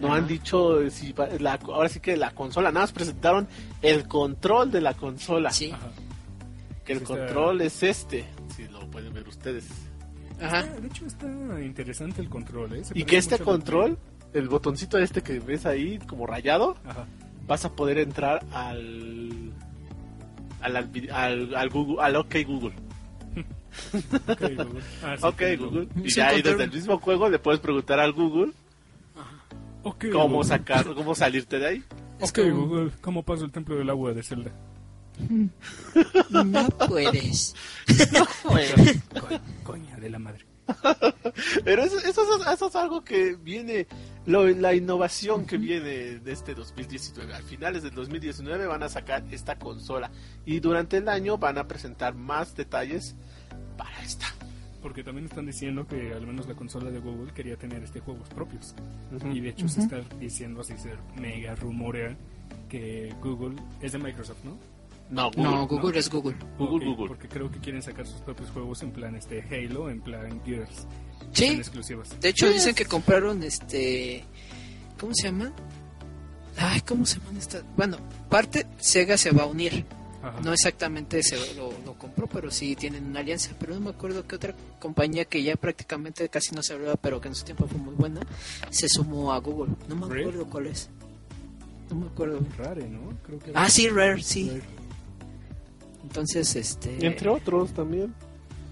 No 0.00 0.08
Ajá. 0.08 0.16
han 0.16 0.28
dicho 0.28 0.88
si 0.90 1.12
va- 1.12 1.28
la, 1.40 1.54
ahora 1.64 1.88
sí 1.88 1.98
que 2.00 2.16
la 2.16 2.30
consola, 2.30 2.70
nada 2.70 2.84
más 2.84 2.92
presentaron 2.92 3.48
el 3.82 4.06
control 4.06 4.70
de 4.70 4.80
la 4.80 4.94
consola, 4.94 5.50
Sí. 5.50 5.72
Ajá. 5.72 5.90
que 6.84 6.92
el 6.92 6.98
Sí 7.00 7.04
está- 7.04 7.16
control 7.18 7.60
es 7.60 7.82
este, 7.82 8.24
si 8.56 8.66
lo 8.68 8.88
pueden 8.90 9.12
ver 9.12 9.28
ustedes. 9.28 9.64
Ajá. 10.40 10.58
Ah, 10.60 10.80
de 10.80 10.86
hecho 10.86 11.06
está 11.06 11.26
interesante 11.62 12.20
el 12.20 12.28
control, 12.28 12.74
¿eh? 12.74 12.84
Se 12.84 12.98
Y 12.98 13.04
que 13.04 13.16
este 13.16 13.38
control 13.38 13.98
el 14.34 14.48
botoncito 14.48 14.98
este 14.98 15.22
que 15.22 15.38
ves 15.40 15.66
ahí 15.66 15.98
como 16.00 16.26
rayado, 16.26 16.76
Ajá. 16.84 17.06
vas 17.46 17.64
a 17.64 17.72
poder 17.74 17.98
entrar 17.98 18.44
al 18.52 19.52
al, 20.60 20.76
al, 20.76 20.90
al, 21.12 21.54
al 21.54 21.68
Google, 21.70 21.96
al 22.02 22.16
OK 22.16 22.34
Google. 22.46 22.72
Ok, 24.32 24.40
Google. 24.40 24.82
Ah, 25.02 25.16
sí, 25.16 25.56
Google. 25.56 25.88
Y 26.04 26.08
ya 26.10 26.28
ahí 26.28 26.42
desde 26.42 26.64
el 26.64 26.72
mismo 26.72 26.98
juego 26.98 27.28
le 27.28 27.38
puedes 27.38 27.60
preguntar 27.60 28.00
al 28.00 28.12
Google 28.12 28.52
cómo 29.82 30.28
Google. 30.38 30.48
sacar, 30.48 30.84
cómo 30.94 31.14
salirte 31.14 31.58
de 31.58 31.66
ahí. 31.66 31.84
Es 32.18 32.30
Ok, 32.30 32.38
como- 32.40 32.66
Google, 32.66 32.90
¿cómo 33.00 33.22
paso 33.22 33.44
el 33.44 33.52
templo 33.52 33.76
del 33.76 33.88
agua 33.90 34.12
de 34.12 34.22
Zelda? 34.22 34.50
No 36.32 36.68
puedes. 36.88 37.54
Co- 38.42 39.40
Coña 39.64 39.87
de 40.00 40.10
la 40.10 40.18
madre. 40.18 40.44
Pero 41.64 41.82
eso, 41.82 41.98
eso, 41.98 42.22
es- 42.40 42.46
eso 42.52 42.68
es 42.68 42.76
algo 42.76 43.02
que 43.04 43.34
viene, 43.36 43.86
lo- 44.26 44.46
la 44.48 44.74
innovación 44.74 45.46
que 45.46 45.56
viene 45.58 46.18
de 46.20 46.32
este 46.32 46.54
2019. 46.54 47.34
Al 47.34 47.42
finales 47.42 47.82
del 47.82 47.94
2019 47.94 48.66
van 48.66 48.82
a 48.82 48.88
sacar 48.88 49.24
esta 49.30 49.58
consola 49.58 50.10
y 50.44 50.60
durante 50.60 50.98
el 50.98 51.08
año 51.08 51.38
van 51.38 51.58
a 51.58 51.66
presentar 51.68 52.14
más 52.14 52.54
detalles 52.56 53.16
para 53.76 54.02
esta. 54.02 54.26
Porque 54.82 55.02
también 55.02 55.26
están 55.26 55.46
diciendo 55.46 55.86
que 55.88 56.12
al 56.12 56.26
menos 56.26 56.46
la 56.46 56.54
consola 56.54 56.90
de 56.90 57.00
Google 57.00 57.32
quería 57.32 57.56
tener 57.56 57.82
este 57.82 58.00
juegos 58.00 58.28
propios. 58.28 58.74
Ujú. 59.12 59.28
Y 59.32 59.40
de 59.40 59.48
hecho 59.50 59.68
se 59.68 59.80
está 59.80 60.00
diciendo 60.20 60.60
así, 60.60 60.74
se 60.78 60.92
mega 61.20 61.54
rumorea 61.56 62.16
que 62.68 63.12
Google 63.22 63.56
es 63.80 63.92
de 63.92 63.98
Microsoft, 63.98 64.44
¿no? 64.44 64.56
No, 65.10 65.30
Google. 65.30 65.42
No, 65.42 65.66
Google 65.66 65.98
es 65.98 66.10
Google. 66.10 66.36
Google, 66.58 66.86
Google. 66.86 67.08
Porque 67.08 67.28
creo 67.28 67.50
que 67.50 67.58
quieren 67.60 67.82
sacar 67.82 68.06
sus 68.06 68.20
propios 68.20 68.50
juegos 68.50 68.82
en 68.82 68.90
plan 68.92 69.14
este 69.16 69.42
Halo, 69.42 69.88
en 69.90 70.00
plan 70.00 70.40
Gears. 70.44 70.86
Sí, 71.32 71.46
exclusivas. 71.46 72.18
de 72.20 72.28
hecho 72.28 72.48
dicen 72.50 72.74
que 72.74 72.84
compraron 72.84 73.42
este... 73.42 74.24
¿Cómo 74.98 75.14
se 75.14 75.24
llama? 75.28 75.52
Ay, 76.56 76.80
¿cómo 76.82 77.06
se 77.06 77.18
llama 77.20 77.38
esta? 77.38 77.62
Bueno, 77.76 77.98
parte 78.28 78.66
Sega 78.78 79.16
se 79.16 79.30
va 79.30 79.44
a 79.44 79.46
unir. 79.46 79.84
Ajá. 80.22 80.40
No 80.40 80.52
exactamente 80.52 81.22
se 81.22 81.36
lo, 81.54 81.72
lo 81.86 81.94
compró, 81.94 82.26
pero 82.26 82.50
sí 82.50 82.74
tienen 82.74 83.06
una 83.06 83.20
alianza. 83.20 83.52
Pero 83.60 83.74
no 83.74 83.80
me 83.80 83.90
acuerdo 83.90 84.26
qué 84.26 84.34
otra 84.36 84.54
compañía 84.80 85.24
que 85.24 85.42
ya 85.42 85.54
prácticamente 85.56 86.28
casi 86.28 86.52
no 86.54 86.62
se 86.62 86.72
hablaba, 86.72 86.96
pero 86.96 87.20
que 87.20 87.28
en 87.28 87.34
su 87.36 87.44
tiempo 87.44 87.68
fue 87.68 87.78
muy 87.78 87.94
buena, 87.94 88.20
se 88.70 88.88
sumó 88.88 89.32
a 89.32 89.38
Google. 89.38 89.74
No 89.88 89.94
me 89.94 90.06
acuerdo 90.06 90.46
cuál 90.46 90.66
es. 90.66 90.90
No 91.90 91.96
me 91.96 92.06
acuerdo. 92.06 92.40
Rare, 92.56 92.88
¿no? 92.88 93.00
Creo 93.24 93.38
que 93.38 93.52
Ah, 93.54 93.70
sí, 93.70 93.88
Rare, 93.88 94.20
sí. 94.22 94.48
Rare. 94.50 94.62
Entonces, 96.08 96.56
este... 96.56 97.06
Entre 97.06 97.28
otros 97.28 97.72
también. 97.74 98.14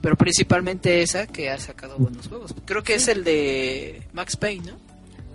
Pero 0.01 0.17
principalmente 0.17 1.03
esa 1.03 1.27
que 1.27 1.51
ha 1.51 1.59
sacado 1.59 1.99
buenos 1.99 2.29
juegos. 2.29 2.55
Creo 2.65 2.83
que 2.83 2.95
es 2.95 3.09
el 3.09 3.25
de 3.25 4.03
Max 4.15 4.37
Payne, 4.37 4.73
¿no? 4.73 4.79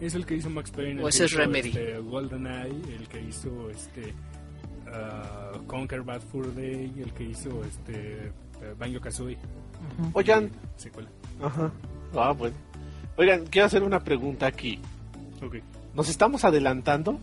Es 0.02 0.16
el 0.16 0.26
que 0.26 0.36
hizo 0.36 0.50
Max 0.50 0.72
Payne. 0.72 1.04
O 1.04 1.08
ese 1.08 1.26
es 1.26 1.34
Remedy. 1.34 1.70
Este, 1.70 2.00
GoldenEye, 2.00 2.96
el 2.96 3.08
que 3.08 3.22
hizo 3.22 3.70
este 3.70 4.16
ah, 4.92 5.52
Conquer 5.68 6.02
Bad 6.02 6.22
Fur 6.22 6.56
Day, 6.56 6.92
el 6.98 7.14
que 7.14 7.24
hizo 7.24 7.64
este 7.64 8.32
Banjo 8.80 9.00
Kazooie. 9.00 9.38
Oigan, 10.14 10.50
Secuela. 10.78 11.10
ajá. 11.42 11.72
Ah, 12.16 12.32
bueno. 12.32 12.56
Oigan, 13.18 13.46
quiero 13.46 13.68
hacer 13.68 13.84
una 13.84 14.04
pregunta 14.04 14.48
aquí. 14.48 14.80
Ok. 15.46 15.58
¿Nos 15.94 16.10
estamos 16.10 16.46
adelantando? 16.46 17.20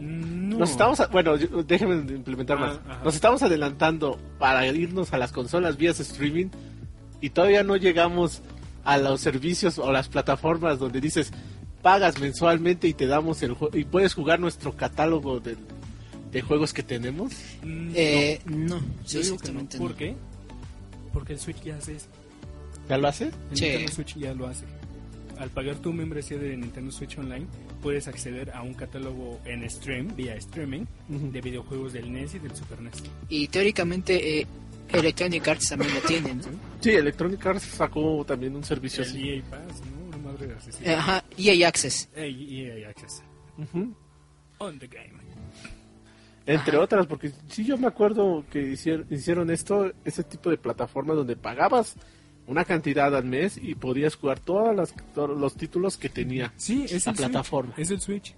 No. 0.00 0.58
Nos 0.58 0.70
estamos, 0.70 0.98
a- 1.00 1.06
bueno, 1.08 1.36
yo- 1.36 1.62
déjenme 1.62 1.96
implementar 2.14 2.56
Ah, 2.56 2.60
más. 2.60 2.80
ajá. 2.88 3.04
Nos 3.04 3.14
estamos 3.14 3.42
adelantando 3.42 4.18
para 4.38 4.66
irnos 4.66 5.12
a 5.12 5.18
las 5.18 5.30
consolas 5.32 5.76
vía 5.76 5.90
streaming 5.90 6.46
y 7.20 7.30
todavía 7.30 7.62
no 7.62 7.76
llegamos 7.76 8.40
a 8.84 8.96
los 8.98 9.20
servicios 9.20 9.78
o 9.78 9.92
las 9.92 10.08
plataformas 10.08 10.78
donde 10.78 11.00
dices 11.00 11.32
pagas 11.82 12.18
mensualmente 12.20 12.88
y 12.88 12.94
te 12.94 13.06
damos 13.06 13.42
el 13.42 13.52
juego 13.54 13.76
y 13.76 13.84
puedes 13.84 14.14
jugar 14.14 14.40
nuestro 14.40 14.74
catálogo 14.76 15.40
de, 15.40 15.56
de 16.32 16.40
juegos 16.42 16.72
que 16.72 16.82
tenemos. 16.82 17.32
Mm, 17.62 17.90
Eh, 17.94 18.40
no, 18.46 18.76
no. 18.76 18.80
sí, 19.04 19.18
Yo 19.18 19.22
digo 19.22 19.36
que 19.38 19.52
no. 19.52 19.60
exactamente. 19.60 19.78
¿Por 19.78 19.90
no. 19.92 19.96
qué? 19.96 20.16
Porque 21.12 21.32
el 21.34 21.38
Switch 21.40 21.62
ya 21.62 21.76
hace 21.76 21.96
eso. 21.96 22.06
¿Ya 22.88 22.96
lo 22.98 23.08
hace? 23.08 23.24
El 23.50 23.56
Sí. 23.56 23.64
Nintendo 23.64 23.92
Switch 23.92 24.16
ya 24.16 24.32
lo 24.34 24.46
hace. 24.46 24.64
Al 25.38 25.50
pagar 25.50 25.76
tu 25.76 25.92
membresía 25.92 26.38
de 26.38 26.56
Nintendo 26.56 26.90
Switch 26.92 27.18
Online, 27.18 27.46
puedes 27.82 28.06
acceder 28.08 28.50
a 28.52 28.62
un 28.62 28.74
catálogo 28.74 29.40
en 29.44 29.68
stream, 29.70 30.14
vía 30.16 30.34
streaming, 30.36 30.84
de 31.08 31.40
videojuegos 31.40 31.92
del 31.92 32.12
NES 32.12 32.34
y 32.34 32.38
del 32.38 32.54
Super 32.54 32.80
NES. 32.80 33.02
Y 33.28 33.48
teóricamente 33.48 34.40
eh, 34.40 34.46
Electronic 34.90 35.46
Arts 35.48 35.68
también 35.70 35.94
lo 35.94 36.00
tiene, 36.00 36.34
¿no? 36.34 36.42
Sí, 36.80 36.90
Electronic 36.90 37.44
Arts 37.46 37.62
sacó 37.64 38.24
también 38.24 38.54
un 38.56 38.64
servicio 38.64 39.02
El 39.04 39.08
así. 39.10 39.28
EA 39.30 39.42
Pass, 39.50 39.80
¿no? 39.86 40.06
Una 40.08 40.16
madre 40.32 40.54
así. 40.56 40.72
sí. 40.72 40.78
Eh, 40.84 40.94
Ajá, 40.94 41.24
EA 41.38 41.68
Access. 41.68 42.08
EA 42.16 42.88
Access. 42.88 43.22
Ujú. 43.58 43.94
On 44.58 44.78
the 44.78 44.86
game. 44.88 45.12
Entre 46.46 46.72
Ajá. 46.74 46.80
otras, 46.84 47.06
porque 47.06 47.30
sí 47.48 47.64
yo 47.64 47.76
me 47.78 47.86
acuerdo 47.86 48.44
que 48.50 48.60
hicieron, 48.72 49.06
hicieron 49.10 49.50
esto, 49.50 49.92
ese 50.04 50.24
tipo 50.24 50.50
de 50.50 50.56
plataformas 50.56 51.16
donde 51.16 51.36
pagabas 51.36 51.94
una 52.50 52.64
cantidad 52.64 53.14
al 53.16 53.24
mes 53.24 53.58
y 53.62 53.74
podías 53.74 54.16
jugar 54.16 54.40
todas 54.40 54.74
las, 54.76 54.94
todos 55.14 55.38
los 55.38 55.54
títulos 55.56 55.96
que 55.96 56.08
tenía. 56.08 56.52
Sí, 56.56 56.84
es 56.88 57.06
La 57.06 57.12
el 57.12 57.16
plataforma. 57.18 57.72
Switch. 57.74 57.84
Es 57.86 57.90
el 57.90 58.00
Switch. 58.00 58.34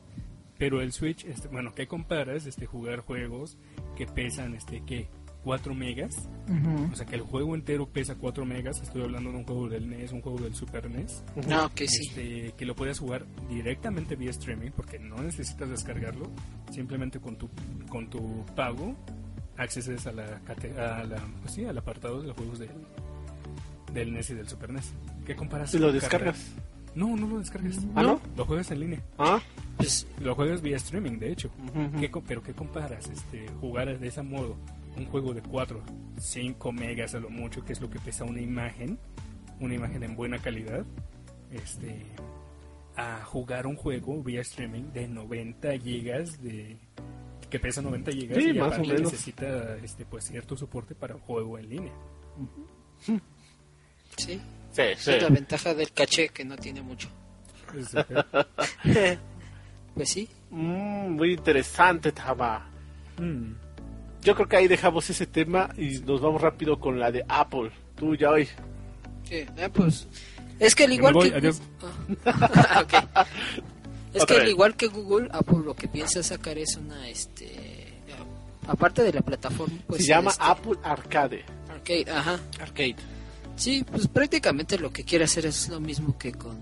Pero 0.59 0.81
el 0.81 0.92
Switch, 0.92 1.25
este, 1.25 1.48
bueno, 1.48 1.75
¿qué 1.75 1.87
comparas? 1.88 2.46
Este, 2.46 2.66
jugar 2.66 3.01
juegos 3.01 3.57
que 3.96 4.07
pesan, 4.07 4.55
este, 4.55 4.83
¿qué? 4.87 5.09
4 5.42 5.75
megas. 5.75 6.29
O 6.92 6.94
sea, 6.94 7.05
que 7.05 7.16
el 7.16 7.22
juego 7.22 7.57
entero 7.57 7.88
pesa 7.88 8.14
4 8.14 8.44
megas. 8.46 8.81
Estoy 8.81 9.03
hablando 9.03 9.33
de 9.33 9.38
un 9.38 9.44
juego 9.44 9.68
del 9.68 9.90
NES, 9.90 10.12
un 10.12 10.20
juego 10.20 10.38
del 10.38 10.55
Super 10.55 10.88
NES. 10.88 11.25
Ah, 11.51 11.64
ok, 11.66 11.79
sí. 11.88 12.07
Este, 12.07 12.55
que 12.57 12.64
lo 12.64 12.77
puedes 12.77 13.01
jugar 13.01 13.27
directamente 13.48 14.14
vía 14.14 14.31
streaming 14.31 14.70
porque 14.70 15.01
no 15.01 15.16
necesitas 15.20 15.68
descargarlo. 15.68 16.31
Simplemente 16.70 17.18
con 17.18 17.35
tu, 17.37 17.48
con 17.88 18.09
tu 18.09 18.44
pago 18.55 18.94
accedes 19.57 20.07
a 20.07 20.12
la, 20.12 20.40
cate- 20.44 20.79
a 20.79 21.03
la 21.05 21.16
pues 21.40 21.55
sí, 21.55 21.64
al 21.64 21.77
apartado 21.77 22.22
de 22.22 22.33
juegos 22.33 22.61
del, 22.61 22.70
del 23.92 24.12
NES 24.12 24.31
y 24.31 24.35
del 24.35 24.48
Super 24.48 24.70
NES. 24.72 24.92
¿Qué 25.26 25.35
comparas? 25.37 25.72
¿Y 25.74 25.78
lo 25.78 25.92
descargas? 25.92 26.50
No, 26.94 27.16
no 27.16 27.26
lo 27.26 27.38
descargas. 27.38 27.78
¿Ah, 27.94 28.02
no? 28.02 28.20
Lo 28.37 28.44
juegas 28.44 28.70
en 28.70 28.81
línea. 28.81 29.00
Ah, 29.18 29.40
Pues, 29.78 30.07
Lo 30.20 30.35
juegas 30.35 30.61
vía 30.61 30.76
streaming, 30.76 31.18
de 31.18 31.33
hecho. 31.33 31.50
Ujú. 31.74 31.98
¿Qué 32.00 32.11
co- 32.11 32.22
pero 32.26 32.42
¿qué 32.42 32.52
comparas? 32.52 33.09
Este, 33.09 33.48
jugar 33.61 33.98
de 33.98 34.07
ese 34.09 34.22
modo 34.22 34.57
un 34.96 35.07
juego 35.07 35.33
de 35.33 35.40
4, 35.40 35.83
5 36.18 36.70
megas 36.72 37.14
a 37.14 37.20
lo 37.20 37.31
mucho, 37.31 37.64
que 37.64 37.72
es 37.72 37.81
lo 37.81 37.88
que 37.88 37.98
pesa 37.98 38.24
una 38.24 38.40
imagen, 38.42 38.98
una 39.61 39.74
imagen 39.74 40.02
en 40.02 40.14
buena 40.14 40.38
calidad, 40.38 40.85
este, 41.50 42.05
a 42.94 43.24
jugar 43.24 43.66
un 43.66 43.76
juego 43.76 44.22
vía 44.22 44.42
streaming 44.42 44.92
de 44.92 45.09
90 45.09 45.78
gigas 45.78 46.42
de 46.42 46.76
que 47.48 47.59
pesa 47.59 47.81
90 47.81 48.12
gigas 48.12 48.37
Sí, 48.38 48.50
y 48.50 48.59
más 48.59 48.78
o 48.78 48.83
menos. 48.83 49.00
necesita 49.12 49.76
este 49.78 50.05
pues 50.05 50.24
cierto 50.24 50.57
soporte 50.59 50.94
para 50.94 51.14
un 51.14 51.20
juego 51.22 51.59
en 51.59 51.68
línea. 51.70 51.92
Sí. 54.22 54.40
sí, 54.72 54.82
es 54.82 55.22
la 55.22 55.28
ventaja 55.28 55.74
del 55.74 55.92
caché 55.92 56.28
que 56.28 56.44
no 56.44 56.56
tiene 56.56 56.82
mucho. 56.82 57.08
Pues 59.94 60.08
sí. 60.08 60.26
Mm, 60.48 61.11
muy 61.16 61.35
interesante, 61.35 62.12
Tama. 62.12 62.66
mm, 63.18 63.52
Yo 64.22 64.35
creo 64.35 64.48
que 64.48 64.56
ahí 64.56 64.66
dejamos 64.66 65.11
ese 65.11 65.26
tema 65.26 65.68
y 65.76 65.98
nos 65.98 66.22
vamos 66.22 66.40
rápido 66.40 66.80
con 66.80 66.98
la 66.98 67.11
de 67.11 67.22
Apple. 67.28 67.70
Tú 67.94 68.14
ya 68.14 68.30
hoy. 68.30 68.48
Sí, 69.28 69.44
ah, 69.62 69.68
pues. 69.70 70.08
Es 70.58 70.74
que 70.74 70.85
al 70.85 70.92
igual 70.94 71.12
voy, 71.12 71.30
que. 71.30 71.37
adiós. 71.37 71.61
Ah. 72.24 73.26
Es 74.14 74.22
Otra 74.24 74.37
que 74.37 74.42
al 74.42 74.48
igual 74.48 74.76
que 74.76 74.88
Google, 74.88 75.28
Apple 75.32 75.61
lo 75.64 75.74
que 75.74 75.88
piensa 75.88 76.22
sacar 76.22 76.58
es 76.58 76.76
una, 76.76 77.08
este, 77.08 77.94
aparte 78.66 79.02
de 79.02 79.11
la 79.11 79.22
plataforma, 79.22 79.74
pues 79.87 80.02
Se 80.02 80.08
llama 80.08 80.30
este, 80.32 80.44
Apple 80.44 80.74
Arcade. 80.82 81.44
Arcade, 81.70 82.11
ajá. 82.11 82.38
Arcade. 82.61 82.96
Sí, 83.57 83.85
pues 83.85 84.09
prácticamente 84.09 84.79
lo 84.79 84.93
que 84.93 85.05
quiere 85.05 85.25
hacer 85.25 85.47
es 85.47 85.69
lo 85.69 85.81
mismo 85.81 86.17
que 86.19 86.33
con, 86.33 86.57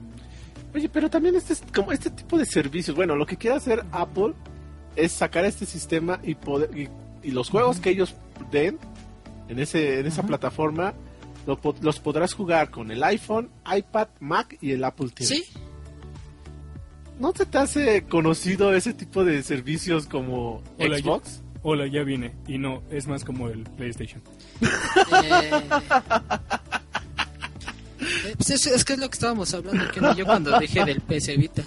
Oye, 0.75 0.89
pero 0.89 1.11
también 1.11 1.35
este 1.35 1.55
es 1.55 1.63
como 1.75 1.93
este 1.93 2.11
tipo 2.11 2.39
de 2.39 2.47
servicios. 2.47 2.97
Bueno, 2.97 3.17
lo 3.17 3.27
que 3.27 3.37
quiere 3.37 3.57
hacer 3.57 3.85
Apple 3.91 4.35
es 4.97 5.13
sacar 5.13 5.45
este 5.45 5.67
sistema 5.67 6.21
y 6.23 6.35
poder 6.35 6.71
y, 6.77 6.89
y 7.23 7.33
los 7.33 7.51
juegos 7.51 7.81
que 7.81 7.91
ellos 7.91 8.15
den 8.51 8.79
en 9.49 9.59
ese 9.59 10.01
en 10.01 10.07
esa 10.07 10.23
plataforma 10.23 10.95
lo 11.47 11.59
los 11.81 11.99
podrás 11.99 12.35
jugar 12.35 12.71
con 12.71 12.91
el 12.91 13.03
iPhone, 13.03 13.51
iPad, 13.67 14.09
Mac 14.21 14.57
y 14.61 14.73
el 14.73 14.85
Apple 14.85 15.11
TV. 15.13 15.27
sí, 15.27 15.45
¿No 17.19 17.33
se 17.33 17.45
te 17.45 17.59
hace 17.59 18.05
conocido 18.05 18.75
ese 18.75 18.95
tipo 18.95 19.25
de 19.25 19.43
servicios 19.43 20.07
como 20.07 20.63
Hola, 20.79 20.99
Xbox? 20.99 21.43
Hola, 21.63 21.87
ya 21.87 22.03
vine. 22.03 22.35
Y 22.49 22.57
no, 22.57 22.83
es 22.91 23.07
más 23.07 23.25
como 23.25 23.49
el 23.49 23.65
PlayStation. 23.65 24.23
Eh, 25.25 25.51
es, 28.55 28.67
es 28.67 28.85
que 28.85 28.95
es 28.95 28.99
lo 28.99 29.09
que 29.09 29.15
estábamos 29.15 29.53
hablando 29.55 29.85
y 30.13 30.17
yo 30.17 30.25
cuando 30.25 30.59
dije 30.59 30.85
del 30.85 31.01
PS 31.01 31.37
Vita. 31.37 31.63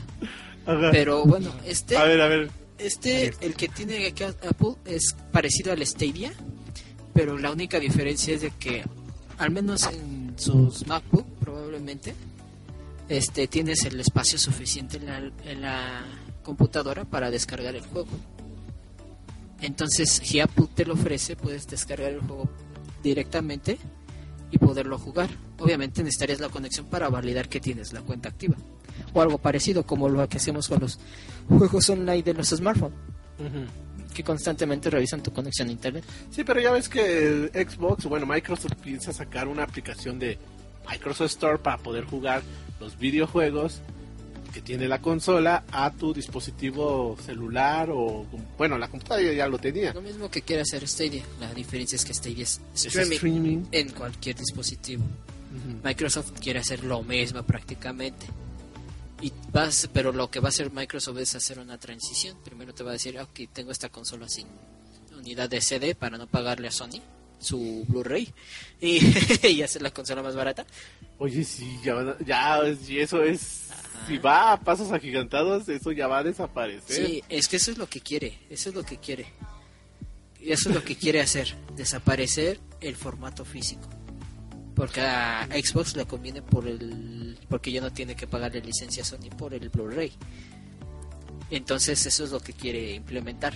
Ajá. 0.65 0.89
Pero 0.91 1.25
bueno, 1.25 1.51
este, 1.65 1.97
A 1.97 2.03
ver, 2.05 2.21
a 2.21 2.27
ver. 2.27 2.51
este, 2.77 3.33
el 3.41 3.55
que 3.55 3.67
tiene 3.67 4.07
aquí 4.07 4.23
Apple 4.23 4.75
es 4.85 5.15
parecido 5.31 5.73
al 5.73 5.85
Stadia, 5.85 6.31
pero 7.13 7.37
la 7.37 7.51
única 7.51 7.79
diferencia 7.79 8.33
es 8.33 8.41
de 8.41 8.51
que, 8.51 8.83
al 9.37 9.51
menos 9.51 9.83
en 9.87 10.33
sus 10.37 10.87
MacBook 10.87 11.25
probablemente, 11.39 12.15
este 13.09 13.47
tienes 13.47 13.83
el 13.83 13.99
espacio 13.99 14.39
suficiente 14.39 14.97
en 14.97 15.05
la, 15.05 15.17
en 15.45 15.61
la 15.61 16.05
computadora 16.43 17.03
para 17.05 17.29
descargar 17.29 17.75
el 17.75 17.85
juego. 17.85 18.07
Entonces, 19.61 20.09
si 20.23 20.39
Apple 20.39 20.67
te 20.73 20.85
lo 20.85 20.93
ofrece, 20.93 21.35
puedes 21.35 21.67
descargar 21.67 22.11
el 22.11 22.19
juego 22.19 22.49
directamente 23.01 23.77
y 24.53 24.59
poderlo 24.59 24.99
jugar. 24.99 25.29
Obviamente 25.57 26.03
necesitarías 26.03 26.39
la 26.39 26.49
conexión 26.49 26.85
para 26.85 27.09
validar 27.09 27.49
que 27.49 27.59
tienes 27.59 27.91
la 27.91 28.01
cuenta 28.01 28.29
activa. 28.29 28.55
O 29.13 29.21
algo 29.21 29.39
parecido 29.39 29.83
como 29.83 30.07
lo 30.07 30.29
que 30.29 30.37
hacemos 30.37 30.67
con 30.67 30.81
los 30.81 30.99
juegos 31.49 31.89
online 31.89 32.21
de 32.21 32.35
los 32.35 32.49
smartphones, 32.49 32.97
que 34.13 34.23
constantemente 34.23 34.91
revisan 34.91 35.23
tu 35.23 35.33
conexión 35.33 35.69
a 35.69 35.71
internet. 35.71 36.03
Sí, 36.29 36.43
pero 36.43 36.61
ya 36.61 36.71
ves 36.71 36.87
que 36.87 37.27
el 37.27 37.51
Xbox, 37.67 38.05
bueno, 38.05 38.27
Microsoft 38.27 38.75
piensa 38.75 39.11
sacar 39.11 39.47
una 39.47 39.63
aplicación 39.63 40.19
de 40.19 40.37
Microsoft 40.87 41.31
Store 41.31 41.57
para 41.57 41.77
poder 41.77 42.05
jugar 42.05 42.43
los 42.79 42.97
videojuegos 42.99 43.81
que 44.53 44.61
tiene 44.61 44.87
la 44.87 45.01
consola 45.01 45.65
a 45.71 45.91
tu 45.91 46.13
dispositivo 46.13 47.17
celular 47.25 47.89
o 47.91 48.25
bueno 48.57 48.77
la 48.77 48.87
computadora 48.87 49.33
ya 49.33 49.47
lo 49.47 49.57
tenía. 49.57 49.93
Lo 49.93 50.01
mismo 50.01 50.29
que 50.29 50.43
quiere 50.43 50.61
hacer 50.61 50.87
Stadia 50.87 51.23
la 51.39 51.53
diferencia 51.53 51.95
es 51.95 52.05
que 52.05 52.13
Stadia 52.13 52.43
es 52.43 52.61
Es 52.75 52.85
streaming, 52.95 53.65
en 53.71 53.89
cualquier 53.91 54.35
dispositivo. 54.37 55.03
Microsoft 55.83 56.31
quiere 56.39 56.59
hacer 56.59 56.83
lo 56.83 57.03
mismo 57.03 57.43
prácticamente. 57.43 58.25
Y 59.21 59.31
vas 59.51 59.89
pero 59.91 60.11
lo 60.11 60.29
que 60.29 60.39
va 60.39 60.47
a 60.47 60.49
hacer 60.49 60.71
Microsoft 60.71 61.17
es 61.17 61.35
hacer 61.35 61.59
una 61.59 61.77
transición. 61.79 62.37
Primero 62.43 62.73
te 62.73 62.83
va 62.83 62.91
a 62.91 62.93
decir 62.93 63.17
"Ah, 63.17 63.23
ok 63.23 63.49
tengo 63.51 63.71
esta 63.71 63.89
consola 63.89 64.29
sin 64.29 64.47
unidad 65.17 65.49
de 65.49 65.61
CD 65.61 65.95
para 65.95 66.17
no 66.17 66.27
pagarle 66.27 66.67
a 66.67 66.71
Sony 66.71 67.01
su 67.39 67.85
Blu-ray 67.87 68.33
y, 68.79 68.99
y 69.47 69.61
hacer 69.61 69.81
la 69.81 69.91
consola 69.91 70.23
más 70.23 70.35
barata 70.35 70.65
oye 71.17 71.43
sí 71.43 71.79
ya 71.83 72.17
ya 72.25 72.61
si 72.75 72.99
eso 72.99 73.23
es 73.23 73.69
si 74.07 74.17
va 74.17 74.53
a 74.53 74.59
pasos 74.59 74.91
agigantados 74.91 75.69
eso 75.69 75.91
ya 75.91 76.07
va 76.07 76.19
a 76.19 76.23
desaparecer 76.23 77.05
Sí, 77.05 77.23
es 77.29 77.47
que 77.47 77.57
eso 77.57 77.71
es 77.71 77.77
lo 77.77 77.87
que 77.87 78.01
quiere, 78.01 78.39
eso 78.49 78.69
es 78.69 78.75
lo 78.75 78.83
que 78.83 78.97
quiere. 78.97 79.25
Y 80.39 80.51
eso 80.51 80.69
es 80.69 80.75
lo 80.75 80.83
que 80.83 80.97
quiere 80.97 81.21
hacer, 81.21 81.55
desaparecer 81.75 82.59
el 82.81 82.95
formato 82.97 83.45
físico. 83.45 83.87
Porque 84.75 84.99
a 84.99 85.47
Xbox 85.51 85.95
le 85.95 86.05
conviene 86.05 86.41
por 86.41 86.67
el 86.67 87.37
porque 87.47 87.71
ya 87.71 87.79
no 87.79 87.93
tiene 87.93 88.15
que 88.15 88.27
pagarle 88.27 88.59
licencia 88.61 89.03
a 89.03 89.05
Sony 89.05 89.29
por 89.37 89.53
el 89.53 89.69
Blu-ray. 89.69 90.11
Entonces 91.49 92.05
eso 92.05 92.23
es 92.23 92.31
lo 92.31 92.39
que 92.41 92.53
quiere 92.53 92.93
implementar. 92.93 93.53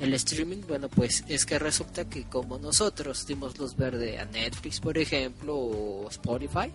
El 0.00 0.12
streaming, 0.14 0.62
bueno, 0.66 0.88
pues 0.88 1.24
es 1.28 1.46
que 1.46 1.58
resulta 1.58 2.08
que 2.08 2.24
como 2.24 2.58
nosotros 2.58 3.26
dimos 3.26 3.58
luz 3.58 3.76
verde 3.76 4.18
a 4.18 4.24
Netflix, 4.24 4.80
por 4.80 4.98
ejemplo, 4.98 5.56
o 5.56 6.08
Spotify, 6.10 6.72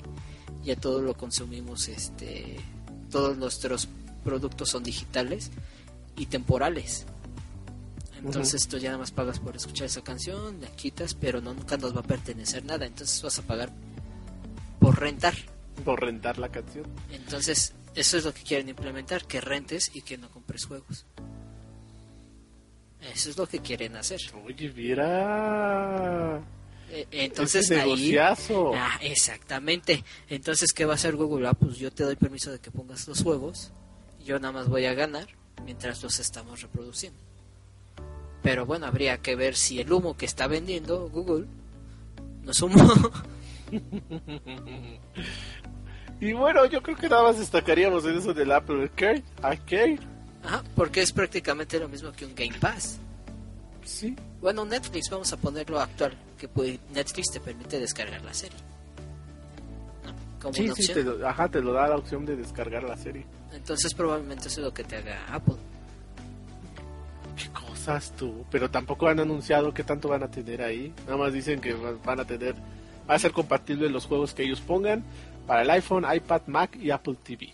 ya 0.64 0.76
todo 0.76 1.02
lo 1.02 1.14
consumimos, 1.16 1.90
este, 1.90 2.58
todos 3.12 3.38
nuestros 3.38 3.88
productos 4.24 4.70
son 4.70 4.84
digitales 4.84 5.52
y 6.16 6.28
temporales. 6.28 7.06
Entonces 8.24 8.68
tú 8.68 8.78
ya 8.78 8.90
nada 8.90 9.00
más 9.00 9.12
pagas 9.12 9.40
por 9.40 9.56
escuchar 9.56 9.88
esa 9.88 10.02
canción, 10.02 10.60
la 10.62 10.68
quitas, 10.68 11.14
pero 11.14 11.42
no, 11.42 11.54
nunca 11.54 11.78
nos 11.78 11.96
va 11.96 12.02
a 12.02 12.04
pertenecer 12.04 12.66
nada. 12.66 12.86
Entonces 12.86 13.22
vas 13.22 13.40
a 13.40 13.44
pagar 13.44 13.72
por 14.80 15.00
rentar. 15.00 15.36
por 15.86 16.02
rentar 16.02 16.38
la 16.38 16.50
canción 16.50 16.86
Entonces 17.12 17.74
eso 17.96 18.18
es 18.18 18.26
lo 18.26 18.34
que 18.34 18.44
quieren 18.44 18.70
implementar, 18.70 19.26
que 19.26 19.42
rentes 19.42 19.92
y 19.94 20.02
que 20.02 20.18
no 20.18 20.30
compres 20.30 20.66
juegos. 20.66 21.06
Eso 23.02 23.30
es 23.30 23.38
lo 23.38 23.48
que 23.48 23.60
quieren 23.60 23.96
hacer. 23.96 24.20
oye 24.46 24.68
viera 24.70 26.42
Eh, 26.92 27.08
Entonces 27.12 27.66
Ese 27.66 27.80
ahí... 27.80 27.90
negociazo. 27.90 28.72
Ah, 28.76 28.98
exactamente. 29.02 30.04
Entonces, 30.28 30.74
¿qué 30.74 30.86
va 30.86 30.94
a 30.94 30.96
hacer 30.96 31.16
Google? 31.16 31.48
Ah, 31.48 31.54
pues 31.54 31.78
yo 31.78 31.92
te 31.92 32.04
doy 32.04 32.16
permiso 32.16 32.52
de 32.52 32.60
que 32.60 32.72
pongas 32.72 33.08
los 33.08 33.24
juegos. 33.24 33.72
Yo 34.26 34.40
nada 34.40 34.52
más 34.52 34.68
voy 34.68 34.86
a 34.86 34.94
ganar 34.94 35.28
mientras 35.66 36.02
los 36.04 36.20
estamos 36.20 36.62
reproduciendo. 36.62 37.20
Pero 38.42 38.66
bueno, 38.66 38.86
habría 38.86 39.18
que 39.18 39.36
ver 39.36 39.56
si 39.56 39.80
el 39.80 39.92
humo 39.92 40.16
que 40.18 40.26
está 40.26 40.48
vendiendo 40.48 41.10
Google 41.10 41.46
no 42.44 42.52
es 42.52 42.62
humo. 42.62 42.76
y 46.20 46.34
bueno 46.34 46.66
yo 46.66 46.82
creo 46.82 46.98
que 46.98 47.08
nada 47.08 47.24
más 47.24 47.38
destacaríamos 47.38 48.04
en 48.06 48.18
eso 48.18 48.34
del 48.34 48.52
Apple 48.52 48.90
Arcade 49.44 50.00
Ajá, 50.44 50.64
porque 50.76 51.02
es 51.02 51.12
prácticamente 51.12 51.80
lo 51.80 51.88
mismo 51.90 52.12
que 52.12 52.26
un 52.26 52.34
Game 52.36 52.58
Pass. 52.60 52.98
sí 53.84 54.16
Bueno, 54.42 54.64
Netflix, 54.66 55.10
vamos 55.10 55.32
a 55.34 55.38
ponerlo 55.38 55.80
actual, 55.80 56.14
que 56.38 56.48
puede- 56.48 56.80
Netflix 56.94 57.32
te 57.32 57.40
permite 57.40 57.80
descargar 57.80 58.22
la 58.24 58.34
serie. 58.34 58.58
¿No? 60.06 60.14
Como 60.42 60.54
sí 60.54 60.66
una 60.66 60.76
sí 60.76 60.88
te 60.94 61.04
lo, 61.04 61.28
ajá 61.28 61.50
te 61.50 61.62
lo 61.62 61.74
da 61.74 61.88
la 61.88 61.98
opción 61.98 62.26
de 62.26 62.36
descargar 62.38 62.84
la 62.84 62.96
serie 62.98 63.26
Entonces 63.52 63.94
probablemente 63.94 64.48
eso 64.48 64.62
es 64.62 64.66
lo 64.66 64.74
que 64.74 64.84
te 64.86 64.96
haga 64.96 65.26
Apple. 65.34 65.56
qué 67.36 67.50
cosas 67.50 68.12
tú 68.18 68.46
pero 68.52 68.70
tampoco 68.70 69.08
han 69.08 69.20
anunciado 69.20 69.74
qué 69.74 69.84
tanto 69.84 70.08
van 70.10 70.24
a 70.24 70.32
tener 70.32 70.62
ahí 70.62 70.94
nada 71.06 71.18
más 71.18 71.34
dicen 71.34 71.60
que 71.62 71.74
va- 71.74 71.94
van 72.06 72.20
a 72.22 72.26
tener 72.26 72.56
va 73.10 73.16
a 73.16 73.20
ser 73.20 73.32
compatible 73.32 73.90
los 73.90 74.06
juegos 74.06 74.34
que 74.34 74.44
ellos 74.44 74.62
pongan 74.62 75.04
para 75.48 75.62
el 75.64 75.70
iPhone 75.72 76.06
iPad 76.14 76.42
Mac 76.48 76.76
y 76.76 76.92
Apple 76.92 77.16
TV 77.24 77.50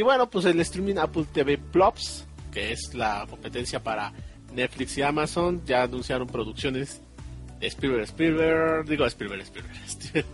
y 0.00 0.02
bueno 0.02 0.30
pues 0.30 0.46
el 0.46 0.58
streaming 0.60 0.96
Apple 0.96 1.26
TV 1.30 1.58
Plus 1.58 2.24
que 2.50 2.72
es 2.72 2.94
la 2.94 3.26
competencia 3.28 3.82
para 3.82 4.14
Netflix 4.54 4.96
y 4.96 5.02
Amazon 5.02 5.60
ya 5.66 5.82
anunciaron 5.82 6.26
producciones 6.26 7.02
de 7.60 7.66
Spielberg 7.66 8.04
Spielberg 8.04 8.88
digo 8.88 9.04
Spielberg 9.04 9.42
Spielberg 9.42 9.76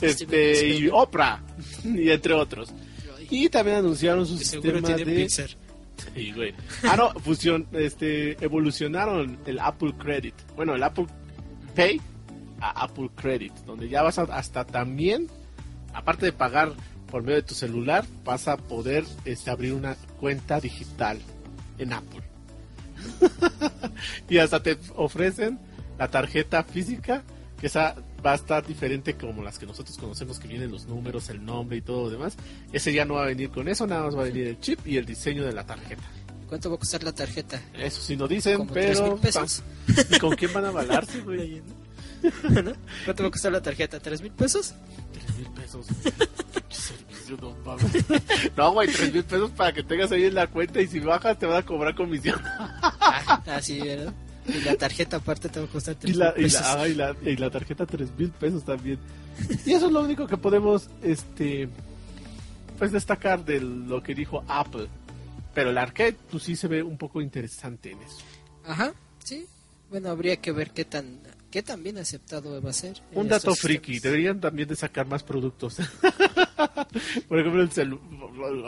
este 0.00 0.68
y 0.68 0.86
Spielberg. 0.86 0.94
Oprah 0.94 1.42
y 1.84 2.10
entre 2.10 2.32
otros 2.32 2.72
y 3.28 3.50
también 3.50 3.76
anunciaron 3.76 4.26
su 4.26 4.38
sistema 4.38 4.80
de 4.80 5.28
Sí, 6.14 6.32
güey. 6.32 6.54
Ah, 6.82 6.96
no, 6.96 7.10
fusión, 7.20 7.66
este, 7.72 8.42
evolucionaron 8.42 9.38
el 9.44 9.58
Apple 9.58 9.92
Credit. 9.98 10.34
Bueno, 10.56 10.74
el 10.74 10.82
Apple 10.82 11.06
Pay 11.76 12.00
a 12.58 12.84
Apple 12.84 13.10
Credit, 13.14 13.52
donde 13.66 13.86
ya 13.90 14.02
vas 14.02 14.18
a, 14.18 14.22
hasta 14.22 14.64
también, 14.64 15.28
aparte 15.92 16.24
de 16.24 16.32
pagar 16.32 16.72
por 17.10 17.22
medio 17.22 17.36
de 17.36 17.42
tu 17.42 17.54
celular, 17.54 18.04
vas 18.24 18.48
a 18.48 18.56
poder 18.56 19.04
este, 19.24 19.50
abrir 19.50 19.74
una 19.74 19.96
cuenta 20.18 20.60
digital 20.60 21.18
en 21.78 21.92
Apple. 21.92 22.22
y 24.28 24.38
hasta 24.38 24.62
te 24.62 24.78
ofrecen 24.96 25.58
la 25.98 26.08
tarjeta 26.08 26.62
física, 26.62 27.22
que 27.58 27.66
esa 27.66 27.96
va 28.24 28.32
a 28.32 28.34
estar 28.34 28.66
diferente 28.66 29.14
como 29.14 29.42
las 29.42 29.58
que 29.58 29.66
nosotros 29.66 29.96
conocemos, 29.98 30.38
que 30.38 30.48
vienen 30.48 30.70
los 30.70 30.86
números, 30.86 31.28
el 31.30 31.44
nombre 31.44 31.78
y 31.78 31.82
todo 31.82 32.04
lo 32.04 32.10
demás. 32.10 32.36
Ese 32.72 32.92
ya 32.92 33.04
no 33.04 33.14
va 33.14 33.24
a 33.24 33.26
venir 33.26 33.50
con 33.50 33.68
eso, 33.68 33.86
nada 33.86 34.04
más 34.04 34.16
va 34.16 34.22
a 34.22 34.24
venir 34.24 34.46
el 34.46 34.60
chip 34.60 34.86
y 34.86 34.96
el 34.96 35.06
diseño 35.06 35.44
de 35.44 35.52
la 35.52 35.66
tarjeta. 35.66 36.02
¿Cuánto 36.48 36.68
va 36.68 36.76
a 36.76 36.78
costar 36.78 37.04
la 37.04 37.12
tarjeta? 37.12 37.62
Eso 37.74 38.00
sí 38.00 38.16
no 38.16 38.26
dicen, 38.26 38.56
Como 38.56 38.72
pero... 38.72 38.88
tres 38.88 39.02
mil 39.02 39.20
pesos. 39.20 39.62
¿Y 40.10 40.18
con 40.18 40.34
quién 40.34 40.52
van 40.52 40.64
a 40.64 40.70
güey? 41.24 41.62
¿No? 42.50 42.72
¿Cuánto 43.04 43.22
va 43.22 43.28
a 43.28 43.30
costar 43.30 43.52
la 43.52 43.62
tarjeta? 43.62 44.00
¿Tres 44.00 44.20
mil 44.20 44.32
pesos? 44.32 44.74
Tres 45.12 45.36
mil 45.36 45.48
pesos. 45.50 45.86
No 47.36 47.54
mames. 47.64 47.86
No, 48.56 48.72
güey, 48.72 48.88
tres 48.88 49.12
mil 49.12 49.24
pesos 49.24 49.50
para 49.52 49.72
que 49.72 49.82
tengas 49.82 50.10
ahí 50.12 50.24
en 50.24 50.34
la 50.34 50.46
cuenta 50.46 50.80
y 50.80 50.86
si 50.86 51.00
bajas 51.00 51.38
te 51.38 51.46
van 51.46 51.58
a 51.58 51.62
cobrar 51.64 51.94
comisión. 51.94 52.40
Ah, 52.44 53.42
así, 53.46 53.80
¿verdad? 53.80 54.12
Y 54.46 54.60
la 54.62 54.76
tarjeta 54.76 55.18
aparte 55.18 55.48
te 55.48 55.60
va 55.60 55.66
a 55.66 55.68
costar 55.68 55.94
Y 55.94 55.98
tres 55.98 56.16
la, 56.16 56.32
mil 56.32 56.40
y, 56.40 56.42
pesos. 56.44 56.60
la, 56.60 56.72
ah, 56.82 56.88
y, 56.88 56.94
la, 56.94 57.16
y 57.24 57.36
la 57.36 57.50
tarjeta 57.50 57.86
tres 57.86 58.10
mil 58.16 58.30
pesos 58.30 58.64
también. 58.64 58.98
Y 59.64 59.72
eso 59.72 59.86
es 59.86 59.92
lo 59.92 60.02
único 60.02 60.26
que 60.26 60.36
podemos, 60.36 60.88
este, 61.02 61.68
pues 62.78 62.92
destacar 62.92 63.44
de 63.44 63.60
lo 63.60 64.02
que 64.02 64.14
dijo 64.14 64.44
Apple. 64.48 64.88
Pero 65.54 65.70
el 65.70 65.78
arcade, 65.78 66.16
pues 66.30 66.42
sí 66.44 66.56
se 66.56 66.68
ve 66.68 66.82
un 66.82 66.96
poco 66.96 67.20
interesante 67.20 67.92
en 67.92 68.02
eso. 68.02 68.18
Ajá, 68.64 68.92
sí. 69.24 69.46
Bueno, 69.90 70.10
habría 70.10 70.36
que 70.36 70.52
ver 70.52 70.70
qué 70.70 70.84
tan 70.84 71.20
qué 71.50 71.62
tan 71.62 71.82
bien 71.82 71.98
aceptado 71.98 72.62
va 72.62 72.70
a 72.70 72.72
ser. 72.72 73.00
Un 73.12 73.28
dato 73.28 73.54
friki, 73.54 73.94
sistemas. 73.94 74.02
deberían 74.02 74.40
también 74.40 74.68
de 74.68 74.76
sacar 74.76 75.06
más 75.06 75.22
productos. 75.22 75.76
Por 77.28 77.38
ejemplo, 77.38 77.62
el 77.62 77.70
celu- 77.70 78.00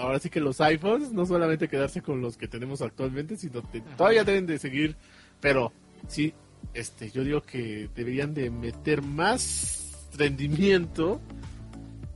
ahora 0.01 0.19
sí 0.19 0.31
que 0.31 0.41
los 0.41 0.61
iPhones, 0.61 1.13
no 1.13 1.27
solamente 1.27 1.69
quedarse 1.69 2.03
con 2.03 2.21
los 2.21 2.37
que 2.37 2.49
tenemos 2.49 2.83
actualmente, 2.83 3.37
sino 3.37 3.63
que 3.71 3.81
todavía 3.97 4.25
deben 4.25 4.47
de 4.47 4.59
seguir, 4.59 4.97
pero 5.41 5.73
sí, 6.09 6.33
este, 6.75 7.11
yo 7.11 7.25
digo 7.25 7.43
que 7.43 7.89
deberían 7.95 8.35
de 8.35 8.51
meter 8.51 9.03
más 9.03 10.09
rendimiento 10.17 11.21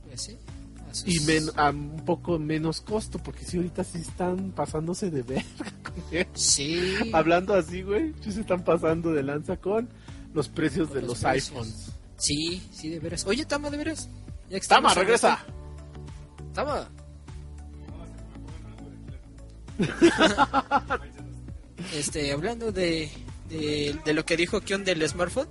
Pues 0.07 0.21
sí, 0.21 0.37
y 1.05 1.19
men- 1.21 1.49
a 1.57 1.69
un 1.69 2.03
poco 2.05 2.39
menos 2.39 2.81
costo, 2.81 3.19
porque 3.19 3.45
si 3.45 3.57
ahorita 3.57 3.83
sí 3.83 3.99
están 3.99 4.51
pasándose 4.51 5.11
de 5.11 5.21
verga 5.23 5.43
con. 5.83 5.93
Sí. 6.33 7.11
Hablando 7.13 7.53
así, 7.53 7.81
güey, 7.83 8.13
sí 8.21 8.31
se 8.31 8.41
están 8.41 8.63
pasando 8.63 9.11
de 9.13 9.23
lanza 9.23 9.57
con 9.57 9.89
los 10.33 10.47
precios 10.49 10.93
de 10.93 11.01
los, 11.01 11.23
iPhones. 11.23 11.91
Sí, 12.17 12.61
sí, 12.71 12.89
de 12.89 12.99
veras. 12.99 13.25
Oye, 13.27 13.45
Tama, 13.45 13.69
de 13.69 13.77
veras. 13.77 14.09
Ya 14.49 14.59
que 14.59 14.67
Tama, 14.67 14.93
regresa. 14.93 15.45
Tama. 16.57 16.89
este, 21.93 22.31
hablando 22.31 22.71
de, 22.71 23.11
de, 23.47 23.95
de 24.03 24.13
lo 24.15 24.25
que 24.25 24.35
dijo 24.37 24.59
Kion 24.61 24.83
del 24.83 25.07
smartphone. 25.07 25.47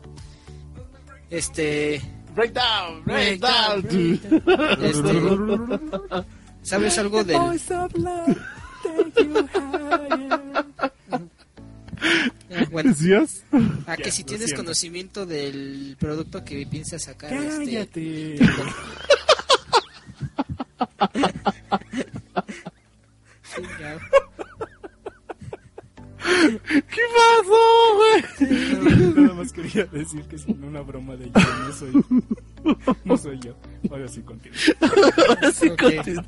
Este. 1.31 2.03
Breakdown, 2.35 3.05
Breakdown, 3.05 3.83
breakdown. 3.83 4.81
Este, 4.83 6.25
¿Sabes 6.63 6.99
algo 6.99 7.23
del 7.23 7.37
Ah, 12.51 12.65
bueno, 12.71 12.91
¿Decías? 12.91 13.45
a 13.87 13.97
que 13.97 14.05
Ya, 14.05 14.11
si 14.13 14.25
tienes 14.25 14.47
siento. 14.47 14.65
conocimiento 14.65 15.25
del 15.27 15.97
producto 15.99 16.45
que 16.45 16.67
piensas 16.67 17.05
sacar 17.05 17.33
este 17.33 17.57
Cállate. 17.65 18.37
Chinga. 18.39 18.75
¿Qué 26.25 27.03
pasó, 27.15 27.63
güey? 27.97 29.15
Nada 29.15 29.35
más 29.35 29.53
quería 29.53 29.85
decir 29.87 30.23
que 30.25 30.39
sin 30.39 30.63
una 30.65 30.81
broma 30.81 31.15
de 31.17 31.27
yo 31.27 31.33
no 31.35 31.73
soy. 31.73 32.05
No 33.05 33.17
soy 33.17 33.39
yo. 33.41 33.55
Ahora 33.91 34.09
sí 34.09 34.21
contigo. 34.23 34.55
Así 35.43 35.69
Ok. 35.69 35.83
continúa. 35.83 36.25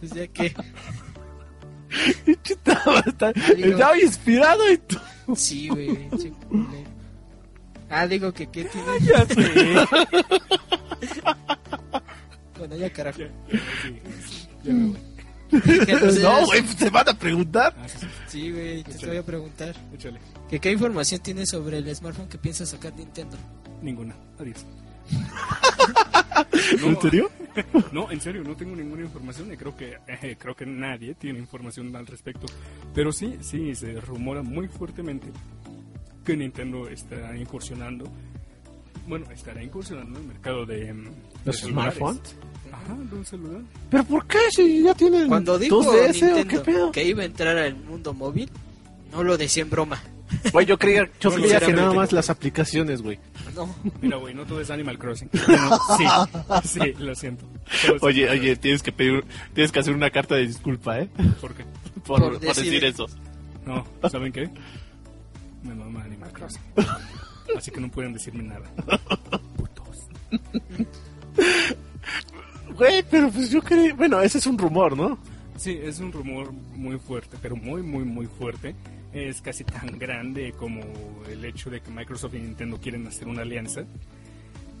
Pues 0.00 0.10
ya 0.12 0.26
que 0.28 0.54
Estaba, 2.44 3.00
estaba 3.06 3.98
inspirado 4.00 4.70
y 4.72 4.78
tú. 4.78 4.96
sí, 5.36 5.68
güey. 5.68 6.08
Ah, 7.90 8.06
digo 8.06 8.32
que 8.32 8.48
qué 8.48 8.64
tiene. 8.64 8.88
Ya 9.02 9.26
sé. 9.26 9.86
Bueno, 12.74 12.86
ya 12.88 12.92
carajo. 12.92 13.18
Sí, 13.18 14.00
ya 14.64 14.72
me 14.72 14.86
voy. 14.88 14.98
Entonces, 15.52 16.22
No, 16.22 16.44
güey, 16.46 16.62
pues 16.62 16.76
te 16.76 16.90
van 16.90 17.08
a 17.08 17.14
preguntar. 17.18 17.74
Ah, 17.78 17.86
sí, 18.26 18.50
güey, 18.50 18.82
te 18.82 19.06
voy 19.06 19.16
a 19.18 19.22
preguntar. 19.22 19.74
échale. 19.94 20.18
¿Que 20.48 20.58
¿Qué 20.58 20.72
información 20.72 21.20
tienes 21.20 21.50
sobre 21.50 21.78
el 21.78 21.94
smartphone 21.94 22.28
que 22.28 22.38
piensa 22.38 22.66
sacar 22.66 22.92
Nintendo? 22.94 23.36
Ninguna. 23.82 24.14
Adiós. 24.38 24.64
¿En 26.84 27.00
serio? 27.00 27.30
No, 27.92 28.10
en 28.10 28.20
serio, 28.20 28.42
no 28.42 28.56
tengo 28.56 28.74
ninguna 28.74 29.02
información 29.02 29.52
y 29.52 29.56
creo 29.56 29.76
que 29.76 29.96
eh, 30.08 30.34
creo 30.36 30.56
que 30.56 30.66
nadie 30.66 31.14
tiene 31.14 31.38
información 31.38 31.94
al 31.94 32.04
respecto. 32.04 32.46
Pero 32.92 33.12
sí, 33.12 33.36
sí, 33.42 33.76
se 33.76 34.00
rumora 34.00 34.42
muy 34.42 34.66
fuertemente 34.66 35.28
que 36.24 36.36
Nintendo 36.36 36.88
está 36.88 37.36
incursionando. 37.36 38.06
Bueno, 39.06 39.30
estará 39.30 39.62
incursionando 39.62 40.18
en 40.18 40.22
el 40.24 40.28
mercado 40.32 40.66
de, 40.66 40.92
mm, 40.92 41.04
de 41.04 41.10
¿Los 41.44 41.58
celulares. 41.60 41.94
smartphones? 41.96 42.36
Ajá, 42.74 42.94
de 42.98 43.16
un 43.16 43.24
celular. 43.24 43.62
¿Pero 43.90 44.04
por 44.04 44.26
qué? 44.26 44.38
Si 44.50 44.82
ya 44.82 44.94
tienen 44.94 45.28
Cuando 45.28 45.58
dijo 45.58 45.82
2DS 45.82 46.10
o 46.10 46.20
qué 46.20 46.26
Nintendo 46.44 46.62
pedo. 46.64 46.92
que 46.92 47.04
iba 47.04 47.22
a 47.22 47.26
entrar 47.26 47.56
al 47.56 47.76
mundo 47.76 48.12
móvil, 48.14 48.50
no 49.12 49.22
lo 49.22 49.36
decía 49.36 49.62
en 49.62 49.70
broma. 49.70 50.00
Güey, 50.52 50.66
yo 50.66 50.78
creía, 50.78 51.08
yo 51.20 51.30
No, 51.30 51.36
creía 51.36 51.60
que 51.60 51.72
nada 51.72 51.92
más 51.92 52.10
las 52.12 52.30
aplicaciones, 52.30 53.02
güey. 53.02 53.18
No. 53.54 53.72
Mira, 54.02 54.16
güey, 54.16 54.34
no 54.34 54.44
todo 54.44 54.60
es 54.60 54.70
Animal 54.70 54.98
Crossing. 54.98 55.28
Bueno, 55.46 55.78
sí, 55.96 56.04
sí, 56.80 56.94
lo 56.98 57.14
siento. 57.14 57.44
Oye, 58.00 58.28
oye, 58.28 58.56
tienes 58.56 58.82
que 58.82 58.90
pedir, 58.90 59.24
tienes 59.54 59.70
que 59.70 59.78
hacer 59.78 59.94
una 59.94 60.10
carta 60.10 60.34
de 60.34 60.46
disculpa, 60.46 60.98
¿eh? 60.98 61.08
¿Por 61.40 61.54
qué? 61.54 61.64
Por, 62.04 62.20
Por 62.20 62.32
por 62.32 62.40
decir- 62.40 62.64
decir 62.64 62.84
eso. 62.84 63.06
No, 63.64 63.86
¿saben 64.10 64.32
qué? 64.32 64.50
Me 65.62 65.74
mama 65.74 66.02
Animal 66.02 66.30
Crossing. 66.32 66.60
Así 67.56 67.70
que 67.70 67.80
no 67.80 67.90
pueden 67.90 68.12
decirme 68.12 68.42
nada. 68.42 68.68
Putos. 69.56 70.08
Güey, 72.76 73.04
pero 73.08 73.30
pues 73.30 73.50
yo 73.50 73.62
creí, 73.62 73.92
bueno, 73.92 74.20
ese 74.20 74.38
es 74.38 74.46
un 74.46 74.58
rumor, 74.58 74.96
¿no? 74.96 75.18
Sí, 75.56 75.78
es 75.82 76.00
un 76.00 76.10
rumor 76.10 76.52
muy 76.52 76.98
fuerte, 76.98 77.36
pero 77.40 77.56
muy, 77.56 77.82
muy, 77.82 78.04
muy 78.04 78.26
fuerte. 78.26 78.74
Es 79.12 79.40
casi 79.40 79.62
tan 79.62 79.98
grande 79.98 80.52
como 80.58 80.80
el 81.30 81.44
hecho 81.44 81.70
de 81.70 81.80
que 81.80 81.90
Microsoft 81.90 82.34
y 82.34 82.38
Nintendo 82.38 82.78
quieren 82.80 83.06
hacer 83.06 83.28
una 83.28 83.42
alianza. 83.42 83.84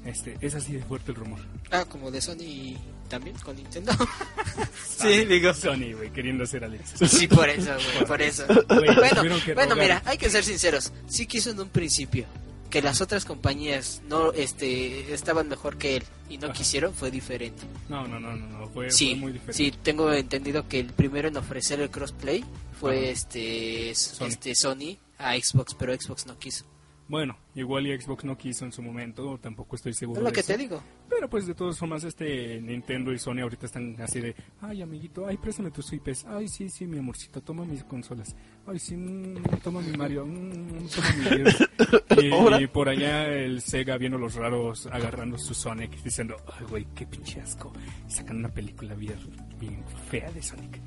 Este, 0.04 0.36
es 0.40 0.54
así 0.54 0.72
de 0.72 0.82
fuerte 0.82 1.12
el 1.12 1.16
rumor. 1.16 1.38
Ah, 1.70 1.84
como 1.88 2.10
de 2.10 2.20
Sony 2.20 2.76
también 3.08 3.36
con 3.38 3.56
Nintendo. 3.56 3.92
sí, 4.86 5.24
digo. 5.24 5.54
Sony, 5.54 5.94
güey, 5.96 6.10
queriendo 6.10 6.44
hacer 6.44 6.64
alianzas. 6.64 7.08
Sí, 7.08 7.28
por 7.28 7.48
eso, 7.48 7.70
güey, 7.94 8.06
por 8.06 8.20
eso. 8.20 8.44
Bueno, 8.68 9.36
bueno, 9.54 9.76
mira, 9.76 10.02
hay 10.04 10.18
que 10.18 10.28
ser 10.28 10.42
sinceros. 10.42 10.92
Sí 11.06 11.26
quiso 11.26 11.50
en 11.50 11.60
un 11.60 11.68
principio 11.68 12.26
que 12.74 12.82
las 12.82 13.00
otras 13.00 13.24
compañías 13.24 14.02
no 14.08 14.32
este 14.32 15.14
estaban 15.14 15.48
mejor 15.48 15.78
que 15.78 15.94
él 15.98 16.02
y 16.28 16.38
no 16.38 16.46
Ajá. 16.46 16.54
quisieron, 16.54 16.92
fue 16.92 17.08
diferente. 17.12 17.62
No, 17.88 18.04
no, 18.08 18.18
no, 18.18 18.34
no, 18.34 18.46
no, 18.48 18.68
fue, 18.68 18.90
Sí, 18.90 19.10
fue 19.10 19.16
muy 19.20 19.32
diferente. 19.32 19.52
sí, 19.54 19.72
tengo 19.80 20.12
entendido 20.12 20.66
que 20.68 20.80
el 20.80 20.86
primero 20.92 21.28
en 21.28 21.36
ofrecer 21.36 21.78
el 21.78 21.88
crossplay 21.88 22.44
fue 22.80 22.98
Ajá. 22.98 23.06
este 23.10 23.94
Sony. 23.94 24.26
este 24.26 24.54
Sony 24.56 24.98
a 25.18 25.36
Xbox, 25.36 25.76
pero 25.78 25.94
Xbox 25.94 26.26
no 26.26 26.36
quiso. 26.36 26.64
Bueno, 27.06 27.36
igual 27.54 27.86
y 27.86 28.00
Xbox 28.00 28.24
no 28.24 28.36
quiso 28.38 28.64
en 28.64 28.72
su 28.72 28.80
momento, 28.80 29.38
tampoco 29.38 29.76
estoy 29.76 29.92
seguro. 29.92 30.20
Es 30.20 30.22
lo 30.22 30.30
de 30.30 30.32
que 30.34 30.40
eso. 30.40 30.52
te 30.52 30.58
digo. 30.58 30.82
Pero 31.10 31.28
pues 31.28 31.46
de 31.46 31.54
todas 31.54 31.78
formas, 31.78 32.02
este 32.02 32.60
Nintendo 32.62 33.12
y 33.12 33.18
Sony 33.18 33.40
ahorita 33.42 33.66
están 33.66 33.94
así 34.00 34.20
de, 34.20 34.34
ay 34.62 34.80
amiguito, 34.80 35.26
ay 35.26 35.36
préstame 35.36 35.70
tus 35.70 35.92
IPs, 35.92 36.24
ay 36.24 36.48
sí, 36.48 36.70
sí, 36.70 36.86
mi 36.86 36.98
amorcito, 36.98 37.42
toma 37.42 37.64
mis 37.66 37.84
consolas, 37.84 38.34
ay 38.66 38.78
sí, 38.78 38.96
mm, 38.96 39.36
toma 39.62 39.82
mi 39.82 39.94
Mario, 39.96 40.24
mm, 40.24 40.86
toma 40.88 41.12
mi 41.18 41.24
Gears". 41.24 41.68
Ahora. 42.32 42.60
y, 42.60 42.64
y 42.64 42.66
por 42.68 42.88
allá 42.88 43.26
el 43.28 43.60
Sega 43.60 43.98
viendo 43.98 44.16
los 44.16 44.34
raros 44.34 44.86
agarrando 44.86 45.36
su 45.36 45.52
Sonic 45.52 46.02
diciendo, 46.02 46.36
ay 46.58 46.64
güey, 46.70 46.86
qué 46.94 47.06
pinche 47.06 47.38
asco, 47.40 47.70
y 48.08 48.10
sacan 48.10 48.38
una 48.38 48.48
película 48.48 48.94
bien, 48.94 49.18
bien 49.60 49.84
fea 50.10 50.30
de 50.32 50.42
Sonic. 50.42 50.80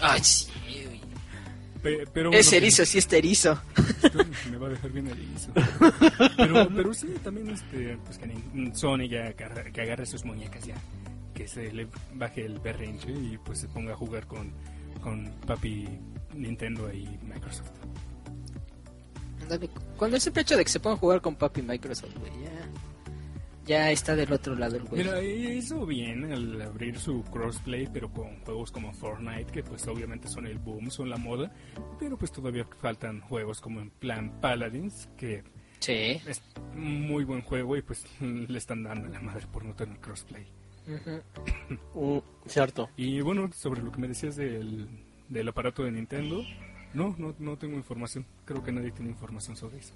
Ay, 0.00 0.20
sí. 0.24 0.48
Güey. 1.82 1.98
Pe- 1.98 2.06
pero 2.12 2.30
Es 2.32 2.52
erizo, 2.52 2.84
sí 2.86 2.98
está 2.98 3.16
erizo. 3.16 3.60
me 4.50 4.56
va 4.56 4.68
a 4.68 4.70
dejar 4.70 4.90
bien 4.92 5.08
erizo. 5.08 5.50
Pero, 6.36 6.68
pero 6.74 6.94
sí, 6.94 7.08
también 7.22 7.50
este, 7.50 7.98
pues 8.04 8.18
que 8.18 8.30
Sony 8.74 9.08
ya 9.08 9.32
que 9.34 9.80
agarre 9.80 10.06
sus 10.06 10.24
muñecas 10.24 10.64
ya, 10.64 10.74
que 11.34 11.46
se 11.48 11.72
le 11.72 11.88
baje 12.14 12.44
el 12.44 12.58
berrinche 12.60 13.10
y 13.10 13.38
pues 13.44 13.60
se 13.60 13.68
ponga 13.68 13.92
a 13.92 13.96
jugar 13.96 14.26
con, 14.26 14.52
con 15.02 15.30
papi 15.46 15.88
Nintendo 16.34 16.92
y 16.92 17.08
Microsoft. 17.22 17.70
Ándale, 19.42 19.68
Con 19.96 20.14
el 20.14 20.20
simple 20.20 20.42
hecho 20.42 20.56
de 20.56 20.64
que 20.64 20.70
se 20.70 20.80
puedan 20.80 20.98
jugar 20.98 21.20
con 21.20 21.34
papi 21.34 21.62
Microsoft, 21.62 22.14
güey, 22.18 22.32
ya, 22.44 22.61
ya 23.64 23.90
está 23.90 24.14
del 24.16 24.32
otro 24.32 24.54
lado 24.54 24.76
el 24.76 24.84
güey. 24.84 25.04
Mira, 25.04 25.22
hizo 25.22 25.86
bien 25.86 26.32
al 26.32 26.60
abrir 26.62 26.98
su 26.98 27.22
crossplay, 27.24 27.88
pero 27.92 28.10
con 28.12 28.40
juegos 28.40 28.70
como 28.72 28.92
Fortnite, 28.92 29.52
que 29.52 29.62
pues 29.62 29.86
obviamente 29.88 30.28
son 30.28 30.46
el 30.46 30.58
boom, 30.58 30.90
son 30.90 31.10
la 31.10 31.16
moda, 31.16 31.52
pero 31.98 32.16
pues 32.18 32.32
todavía 32.32 32.66
faltan 32.80 33.20
juegos 33.20 33.60
como 33.60 33.80
en 33.80 33.90
plan 33.90 34.40
Paladins, 34.40 35.08
que 35.16 35.42
Sí. 35.80 36.20
es 36.28 36.42
muy 36.74 37.24
buen 37.24 37.42
juego 37.42 37.76
y 37.76 37.82
pues 37.82 38.04
le 38.20 38.58
están 38.58 38.82
dando 38.84 39.08
la 39.08 39.20
madre 39.20 39.46
por 39.52 39.64
no 39.64 39.74
tener 39.74 39.98
crossplay. 39.98 40.46
Ujú. 40.88 41.20
Mm, 41.94 42.48
cierto. 42.48 42.90
Y 42.96 43.20
bueno, 43.20 43.50
sobre 43.52 43.82
lo 43.82 43.92
que 43.92 44.00
me 44.00 44.08
decías 44.08 44.36
del, 44.36 44.88
del 45.28 45.48
aparato 45.48 45.84
de 45.84 45.92
Nintendo, 45.92 46.42
no, 46.94 47.14
no, 47.18 47.34
no 47.38 47.56
tengo 47.56 47.76
información. 47.76 48.26
Creo 48.44 48.62
que 48.62 48.72
nadie 48.72 48.90
tiene 48.90 49.10
información 49.10 49.56
sobre 49.56 49.78
eso. 49.78 49.94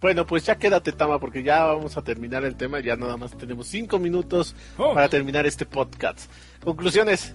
Bueno, 0.00 0.24
pues 0.26 0.44
ya 0.46 0.56
quédate, 0.56 0.92
Tama, 0.92 1.18
porque 1.18 1.42
ya 1.42 1.64
vamos 1.64 1.96
a 1.96 2.02
terminar 2.02 2.44
el 2.44 2.54
tema. 2.56 2.78
Ya 2.80 2.94
nada 2.96 3.16
más 3.16 3.36
tenemos 3.36 3.66
cinco 3.66 3.98
minutos 3.98 4.54
Oh. 4.76 4.94
para 4.94 5.08
terminar 5.08 5.44
este 5.46 5.66
podcast. 5.66 6.30
Conclusiones. 6.62 7.34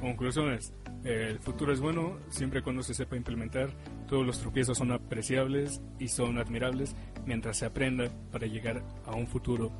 Conclusiones. 0.00 0.72
El 1.04 1.40
futuro 1.40 1.72
es 1.72 1.80
bueno 1.80 2.18
siempre 2.30 2.60
y 2.60 2.62
cuando 2.62 2.84
se 2.84 2.94
sepa 2.94 3.16
implementar. 3.16 3.70
Todos 4.08 4.24
los 4.24 4.38
tropiezos 4.38 4.78
son 4.78 4.92
apreciables 4.92 5.80
y 5.98 6.06
son 6.08 6.38
admirables 6.38 6.94
mientras 7.26 7.56
se 7.58 7.66
aprenda 7.66 8.04
para 8.30 8.46
llegar 8.46 8.82
a 9.06 9.12
un 9.16 9.26
futuro 9.26 9.72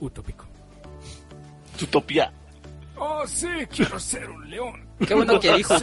utópico. 0.00 0.46
Utopía. 1.82 2.32
Oh, 2.96 3.26
sí, 3.26 3.48
quiero 3.70 3.98
ser 4.00 4.30
un 4.30 4.48
león. 4.48 4.86
Qué 5.06 5.14
bueno 5.14 5.38
que 5.40 5.54
dijo 5.56 5.74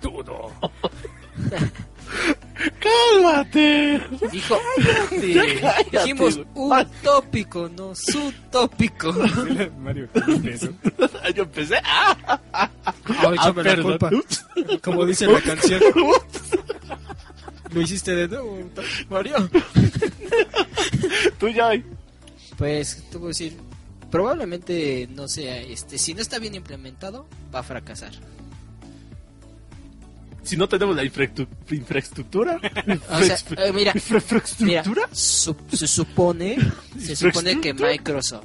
todo. 0.00 0.52
¡Cálmate! 2.80 4.00
Dijo, 4.32 4.58
cállate, 5.60 5.90
dijimos 5.92 6.36
güey. 6.54 6.82
utópico, 6.82 7.68
no 7.68 7.94
sutópico. 7.94 9.12
Mario, 9.78 10.08
¿qué 10.42 10.50
es 10.50 10.62
eso? 10.62 10.72
Yo 11.34 11.42
empecé. 11.44 11.76
¡Ah! 11.84 12.40
Ay, 12.52 13.34
échame 13.34 13.62
la 13.62 13.70
perdón. 13.70 13.98
culpa. 13.98 14.10
Como 14.82 15.06
dice 15.06 15.26
la 15.26 15.40
canción. 15.40 15.80
Lo 17.70 17.82
hiciste 17.82 18.14
de 18.14 18.28
nuevo, 18.28 18.58
Mario. 19.10 19.34
Tú 21.38 21.48
ya. 21.48 21.70
Pues, 22.56 23.04
te 23.10 23.18
voy 23.18 23.26
a 23.26 23.28
decir, 23.28 23.56
probablemente 24.10 25.08
no 25.14 25.28
sea, 25.28 25.58
este, 25.58 25.98
si 25.98 26.14
no 26.14 26.22
está 26.22 26.38
bien 26.38 26.54
implementado, 26.54 27.26
va 27.54 27.60
a 27.60 27.62
fracasar. 27.62 28.12
Si 30.42 30.56
no 30.56 30.68
tenemos 30.68 30.96
la 30.96 31.04
infraestru- 31.04 31.48
infraestructura. 31.70 32.58
O 33.10 33.18
sea, 33.22 33.36
eh, 33.56 33.72
mira, 33.72 33.72
Mira, 33.72 33.92
¿Infraestructura? 33.94 35.08
su- 35.12 35.56
se 35.72 35.86
supone, 35.86 36.56
se 36.98 37.14
supone 37.16 37.60
que 37.60 37.74
Microsoft 37.74 38.44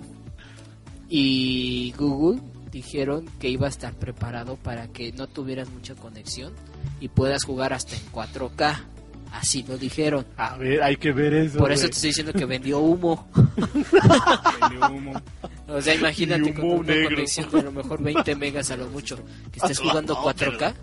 y 1.10 1.94
Google 1.98 2.42
dijeron 2.72 3.30
que 3.40 3.50
iba 3.50 3.68
a 3.68 3.70
estar 3.70 3.94
preparado 3.94 4.56
para 4.56 4.88
que 4.88 5.12
no 5.14 5.28
tuvieras 5.28 5.70
mucha 5.70 5.94
conexión 5.96 6.54
y 7.00 7.08
puedas 7.10 7.44
jugar 7.44 7.74
hasta 7.74 7.96
en 7.96 8.02
4K 8.12 8.86
Así 9.32 9.64
lo 9.68 9.80
dijeron. 9.80 10.28
A 10.38 10.56
ver, 10.58 10.84
hay 10.84 10.96
que 10.96 11.12
ver 11.12 11.34
eso. 11.34 11.58
Por 11.58 11.72
eso 11.72 11.82
güey. 11.82 11.90
te 11.90 11.96
estoy 11.96 12.10
diciendo 12.12 12.34
que 12.34 12.46
vendió 12.46 12.78
humo. 12.78 13.28
Vendió 13.36 14.92
humo. 14.92 15.22
O 15.68 15.82
sea, 15.82 15.96
imagínate 15.96 16.54
con 16.54 16.66
una 16.66 16.94
negro. 16.94 17.10
conexión 17.16 17.50
de 17.50 17.60
a 17.60 17.64
lo 17.64 17.72
mejor 17.72 18.04
20 18.04 18.36
megas 18.36 18.70
a 18.70 18.78
lo 18.78 18.88
mucho. 18.90 19.18
Que 19.52 19.58
estés 19.60 19.80
jugando 19.80 20.14
No, 20.14 20.24
4K. 20.24 20.74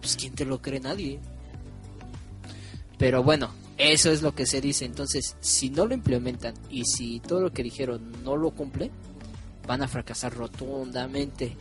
Pues 0.00 0.16
quién 0.16 0.34
te 0.34 0.44
lo 0.44 0.60
cree 0.62 0.80
nadie. 0.80 1.18
Pero 2.98 3.22
bueno, 3.22 3.50
eso 3.78 4.10
es 4.10 4.22
lo 4.22 4.34
que 4.34 4.46
se 4.46 4.60
dice. 4.60 4.84
Entonces, 4.84 5.36
si 5.40 5.70
no 5.70 5.86
lo 5.86 5.94
implementan 5.94 6.54
y 6.70 6.84
si 6.84 7.20
todo 7.20 7.40
lo 7.40 7.52
que 7.52 7.62
dijeron 7.62 8.12
no 8.24 8.36
lo 8.36 8.50
cumple, 8.50 8.90
van 9.66 9.82
a 9.82 9.88
fracasar 9.88 10.34
rotundamente. 10.34 11.56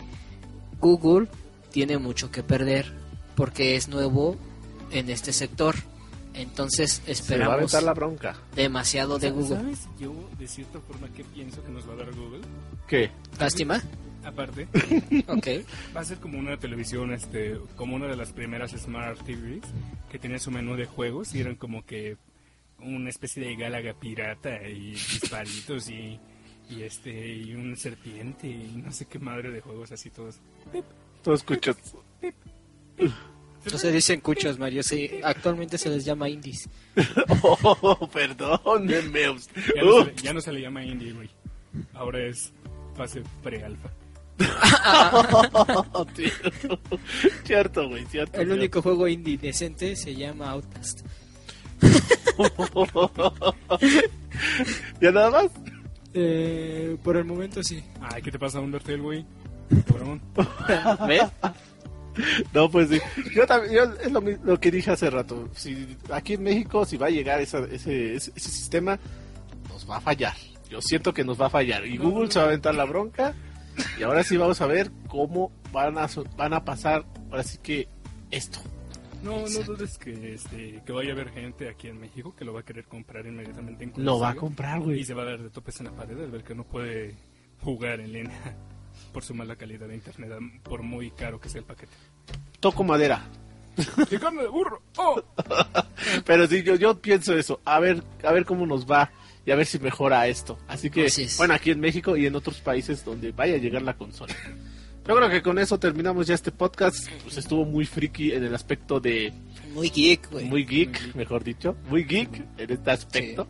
Google 0.79 1.27
tiene 1.71 1.97
mucho 1.97 2.31
que 2.31 2.43
perder 2.43 2.91
porque 3.35 3.75
es 3.75 3.87
nuevo 3.87 4.35
en 4.91 5.09
este 5.09 5.33
sector. 5.33 5.75
Entonces 6.33 6.91
Se 6.93 7.01
va 7.01 7.09
a 7.09 7.11
esperamos 7.11 7.73
la 7.83 7.93
bronca. 7.93 8.35
demasiado 8.55 9.17
de 9.19 9.31
Google. 9.31 9.57
¿Sabes 9.57 9.87
yo, 9.99 10.13
de 10.37 10.47
cierta 10.47 10.79
forma, 10.79 11.07
qué 11.15 11.23
pienso 11.23 11.63
que 11.63 11.71
nos 11.71 11.87
va 11.89 11.93
a 11.93 11.97
dar 11.97 12.15
Google? 12.15 12.41
¿Qué? 12.87 13.11
Lástima. 13.39 13.81
Aparte, 14.25 14.67
Ok. 15.27 15.47
va 15.95 16.01
a 16.01 16.05
ser 16.05 16.17
como 16.19 16.37
una 16.39 16.57
televisión, 16.57 17.13
este, 17.13 17.57
como 17.75 17.95
una 17.95 18.07
de 18.07 18.15
las 18.17 18.31
primeras 18.33 18.71
Smart 18.71 19.17
TVs 19.23 19.63
que 20.11 20.19
tenía 20.19 20.39
su 20.39 20.51
menú 20.51 20.75
de 20.75 20.85
juegos 20.85 21.33
y 21.35 21.39
eran 21.41 21.55
como 21.55 21.85
que 21.85 22.17
una 22.79 23.09
especie 23.09 23.43
de 23.43 23.55
gálaga 23.55 23.93
pirata 23.93 24.67
y 24.67 24.91
disparitos 24.91 25.89
y, 25.89 26.19
y 26.69 26.83
este 26.83 27.11
y 27.35 27.53
un 27.55 27.75
serpiente 27.77 28.47
y 28.47 28.81
no 28.83 28.91
sé 28.91 29.05
qué 29.05 29.19
madre 29.19 29.51
de 29.51 29.61
juegos 29.61 29.91
así 29.91 30.09
todos. 30.09 30.39
Tú 31.23 31.33
escuchas. 31.33 31.77
No 32.99 33.77
se 33.77 33.91
dicen 33.91 34.21
cuchos, 34.21 34.57
Mario. 34.57 34.83
Sí, 34.83 35.09
actualmente 35.23 35.77
se 35.77 35.89
les 35.89 36.05
llama 36.05 36.29
indies. 36.29 36.69
Oh, 37.41 38.09
perdónenme. 38.11 39.21
Ya 39.21 39.83
no, 39.83 39.99
se, 40.03 40.05
le- 40.05 40.15
ya 40.21 40.33
no 40.33 40.41
se 40.41 40.51
le 40.53 40.61
llama 40.61 40.83
indie, 40.83 41.13
güey. 41.13 41.29
Ahora 41.93 42.19
es 42.25 42.51
fase 42.95 43.21
pre-alfa. 43.43 43.89
Cierto. 44.39 46.07
Cierto, 47.43 47.89
güey, 47.89 48.05
cierto. 48.05 48.39
El 48.39 48.51
único 48.51 48.81
juego 48.81 49.07
indie 49.07 49.37
decente 49.37 49.95
se 49.95 50.15
llama 50.15 50.51
Outlast. 50.51 51.01
¿Ya 55.01 55.11
nada 55.11 55.31
más? 55.31 55.45
Eh, 56.13 56.97
por 57.03 57.17
el 57.17 57.25
momento 57.25 57.63
sí. 57.63 57.83
Ay, 58.01 58.21
¿qué 58.21 58.31
te 58.31 58.39
pasa, 58.39 58.59
Undertale, 58.59 58.97
güey? 58.99 59.25
¿Ves? 61.07 61.23
No, 62.53 62.69
pues 62.69 62.89
sí. 62.89 62.99
Yo 63.33 63.45
también, 63.45 63.73
yo, 63.75 63.83
es 64.01 64.11
lo, 64.11 64.19
lo 64.21 64.59
que 64.59 64.71
dije 64.71 64.91
hace 64.91 65.09
rato. 65.09 65.49
Si 65.55 65.95
aquí 66.11 66.33
en 66.33 66.43
México, 66.43 66.85
si 66.85 66.97
va 66.97 67.07
a 67.07 67.11
llegar 67.11 67.39
esa- 67.39 67.65
ese, 67.71 68.15
ese, 68.15 68.31
ese 68.35 68.49
sistema, 68.51 68.99
nos 69.69 69.89
va 69.89 69.97
a 69.97 70.01
fallar. 70.01 70.35
Yo 70.69 70.81
siento 70.81 71.13
que 71.13 71.23
nos 71.23 71.39
va 71.39 71.47
a 71.47 71.51
fallar. 71.51 71.85
Y 71.85 71.97
Google 71.97 72.31
se 72.31 72.39
va 72.39 72.45
a 72.45 72.47
aventar 72.49 72.75
la 72.75 72.85
bronca. 72.85 73.33
Y 73.99 74.03
ahora 74.03 74.23
sí 74.23 74.37
vamos 74.37 74.61
a 74.61 74.67
ver 74.67 74.91
cómo 75.07 75.51
van 75.71 75.97
a, 75.97 76.07
van 76.37 76.53
a 76.53 76.63
pasar, 76.65 77.05
ahora 77.29 77.43
sí 77.43 77.57
que 77.61 77.87
esto. 78.31 78.59
No, 79.23 79.41
no 79.41 79.63
dudes 79.63 79.97
que, 79.97 80.33
este, 80.33 80.81
que 80.85 80.91
vaya 80.93 81.09
a 81.09 81.13
haber 81.13 81.29
gente 81.31 81.67
aquí 81.67 81.87
en 81.89 81.99
México 81.99 82.33
que 82.37 82.45
lo 82.45 82.53
va 82.53 82.61
a 82.61 82.63
querer 82.63 82.85
comprar 82.85 83.25
inmediatamente 83.25 83.83
en 83.83 83.93
Lo 83.97 84.17
va 84.19 84.29
a 84.29 84.35
comprar, 84.35 84.79
Y 84.79 84.83
güey. 84.83 85.03
se 85.03 85.13
va 85.13 85.23
a 85.23 85.25
dar 85.25 85.39
de 85.41 85.49
topes 85.49 85.79
en 85.81 85.87
la 85.87 85.91
pared 85.91 86.17
al 86.17 86.31
ver 86.31 86.43
que 86.43 86.55
no 86.55 86.63
puede 86.63 87.15
jugar 87.61 87.99
en 87.99 88.13
línea 88.13 88.55
por 89.13 89.23
su 89.23 89.33
mala 89.33 89.55
calidad 89.57 89.87
de 89.87 89.95
internet, 89.95 90.31
por 90.63 90.83
muy 90.83 91.11
caro 91.11 91.39
que 91.39 91.49
sea 91.49 91.59
el 91.59 91.65
paquete. 91.65 91.91
Toco 92.59 92.83
madera. 92.83 93.27
¡Y 94.09 94.17
de 94.17 94.47
burro! 94.47 94.81
¡Oh! 94.97 95.21
Pero 96.25 96.47
sí, 96.47 96.63
yo, 96.63 96.75
yo 96.75 96.99
pienso 97.01 97.37
eso. 97.37 97.61
A 97.65 97.79
ver, 97.79 98.03
a 98.23 98.31
ver 98.31 98.45
cómo 98.45 98.65
nos 98.65 98.89
va 98.89 99.11
y 99.49 99.51
a 99.51 99.55
ver 99.55 99.65
si 99.65 99.79
mejora 99.79 100.27
esto. 100.27 100.59
Así 100.67 100.91
que, 100.91 101.07
Así 101.07 101.23
es. 101.23 101.35
bueno, 101.39 101.55
aquí 101.55 101.71
en 101.71 101.79
México 101.79 102.15
y 102.15 102.27
en 102.27 102.35
otros 102.35 102.59
países 102.61 103.03
donde 103.03 103.31
vaya 103.31 103.55
a 103.55 103.57
llegar 103.57 103.81
la 103.81 103.95
consola. 103.95 104.35
Yo 105.07 105.15
creo 105.15 105.27
que 105.27 105.41
con 105.41 105.57
eso 105.57 105.79
terminamos 105.79 106.27
ya 106.27 106.35
este 106.35 106.51
podcast. 106.51 107.09
Pues 107.23 107.37
estuvo 107.37 107.65
muy 107.65 107.83
friki 107.87 108.31
en 108.33 108.43
el 108.43 108.53
aspecto 108.53 108.99
de 108.99 109.33
Muy 109.73 109.89
geek, 109.89 110.29
güey. 110.29 110.45
muy 110.45 110.65
geek, 110.65 111.15
mejor 111.15 111.43
dicho, 111.43 111.75
muy 111.89 112.03
geek 112.03 112.29
en 112.59 112.71
este 112.71 112.91
aspecto 112.91 113.47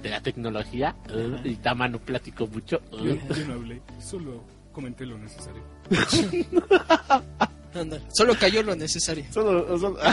de 0.00 0.10
la 0.10 0.20
tecnología. 0.22 0.94
Uh, 1.12 1.44
y 1.44 1.56
Tamano 1.56 1.98
platicó 1.98 2.46
mucho. 2.46 2.80
uh. 2.92 2.98
Yo, 3.04 3.14
yo 3.16 3.46
no 3.48 3.54
hablé, 3.54 3.82
solo 4.00 4.44
comenté 4.70 5.04
lo 5.06 5.18
necesario. 5.18 5.64
Ándale. 7.74 8.02
Solo 8.12 8.34
cayó 8.38 8.62
lo 8.62 8.76
necesario. 8.76 9.24
Solo- 9.32 9.76
solo- 9.78 9.98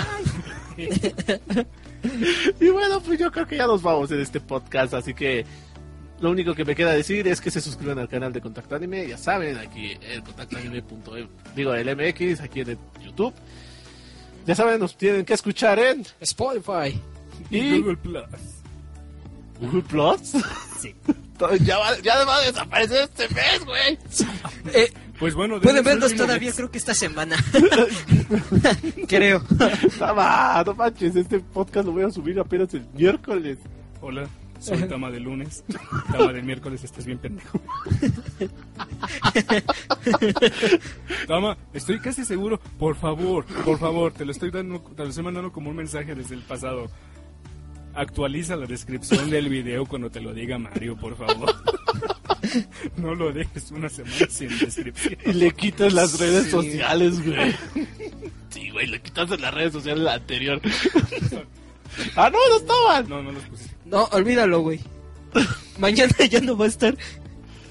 y 2.60 2.70
bueno, 2.70 3.02
pues 3.02 3.20
yo 3.20 3.32
creo 3.32 3.48
que 3.48 3.58
ya 3.58 3.68
nos 3.68 3.82
vamos 3.82 4.12
en 4.12 4.20
este 4.20 4.40
podcast, 4.40 4.94
así 4.94 5.14
que 5.14 5.46
lo 6.20 6.32
único 6.32 6.54
que 6.54 6.66
me 6.66 6.76
queda 6.76 6.92
decir 6.92 7.28
es 7.28 7.40
que 7.40 7.52
se 7.52 7.62
suscriban 7.62 8.00
al 8.00 8.10
canal 8.10 8.34
de 8.34 8.42
Contacto 8.42 8.76
Anime, 8.76 9.08
ya 9.08 9.18
saben, 9.18 9.58
aquí 9.58 9.98
el 10.02 10.24
contactoanime.em, 10.24 11.28
digo 11.56 11.74
el 11.74 11.96
MX, 11.96 12.42
aquí 12.42 12.62
en 12.62 12.70
el 12.72 12.78
YouTube. 13.04 13.34
Ya 14.46 14.56
saben, 14.56 14.80
nos 14.80 14.98
tienen 14.98 15.26
que 15.26 15.34
escuchar 15.34 15.80
en 15.80 16.06
Spotify. 16.20 17.00
y 17.50 17.80
Google 17.80 17.98
Plus. 17.98 18.26
Google 19.62 19.82
Plus. 19.84 20.34
Sí. 20.80 20.96
ya, 21.62 21.78
va, 21.78 22.00
ya 22.00 22.24
va 22.26 22.38
a 22.38 22.42
desaparecer 22.42 23.10
este 23.10 23.34
mes, 23.34 23.66
güey. 23.66 23.98
Eh, 24.74 24.92
Pues 25.20 25.36
bueno, 25.36 25.60
pueden 25.60 26.02
último 26.02 26.26
todavía, 26.26 26.54
creo 26.54 26.72
que 26.72 26.78
esta 26.78 26.94
semana. 26.94 27.36
creo. 29.08 29.44
No, 30.00 30.16
ma, 30.16 30.64
no 30.66 30.74
manches, 30.74 31.16
este 31.16 31.40
podcast 31.40 31.86
lo 31.86 31.92
voy 31.92 32.04
a 32.04 32.10
subir 32.10 32.40
apenas 32.40 32.74
el 32.74 32.88
miércoles. 32.94 33.58
Hola, 34.00 34.30
soy 34.60 34.84
Tama 34.84 35.12
de 35.12 35.20
lunes. 35.20 35.66
Tama 36.10 36.32
del 36.32 36.44
miércoles, 36.44 36.86
estás 36.86 37.06
bien 37.06 37.18
pendejo. 37.18 37.60
Tama, 41.28 41.58
estoy 41.74 42.00
casi 42.00 42.24
seguro. 42.24 42.58
Por 42.78 42.96
favor, 42.96 43.46
por 43.66 43.78
favor, 43.78 44.14
te 44.14 44.24
lo 44.24 44.32
estoy 44.32 44.52
dando, 44.52 44.80
te 44.80 45.04
lo 45.04 45.10
estoy 45.10 45.24
mandando 45.26 45.52
como 45.52 45.70
un 45.70 45.76
mensaje 45.76 46.16
desde 46.16 46.36
el 46.36 46.44
pasado. 46.44 46.90
Actualiza 47.94 48.56
la 48.56 48.68
descripción 48.68 49.30
del 49.30 49.50
video 49.50 49.86
cuando 49.86 50.10
te 50.10 50.22
lo 50.22 50.34
diga 50.34 50.58
Mario, 50.58 50.96
por 50.96 51.18
favor. 51.18 51.54
No 52.98 53.16
lo 53.16 53.32
dejes 53.32 53.72
una 53.72 53.90
semana 53.90 54.16
sin 54.30 54.50
descripción. 54.58 55.16
Y 55.26 55.34
le 55.34 55.52
quitas 55.52 55.94
las 55.94 56.20
redes 56.20 56.46
Sí. 56.46 56.52
sociales, 56.52 57.26
güey. 57.26 57.56
Sí, 58.50 58.70
güey, 58.72 58.88
le 58.88 59.02
quitas 59.02 59.30
las 59.40 59.54
redes 59.54 59.74
sociales 59.74 60.04
la 60.04 60.14
anterior. 60.16 60.62
ah, 62.16 62.30
no, 62.30 62.38
no 62.50 62.58
estaban. 62.58 63.10
No, 63.10 63.22
no 63.24 63.32
los 63.32 63.44
puse. 63.44 63.70
No, 63.86 64.04
olvídalo, 64.12 64.62
güey. 64.62 64.80
Mañana 65.78 66.12
ya 66.30 66.40
no 66.42 66.58
va 66.58 66.66
a 66.66 66.70
estar. 66.70 66.98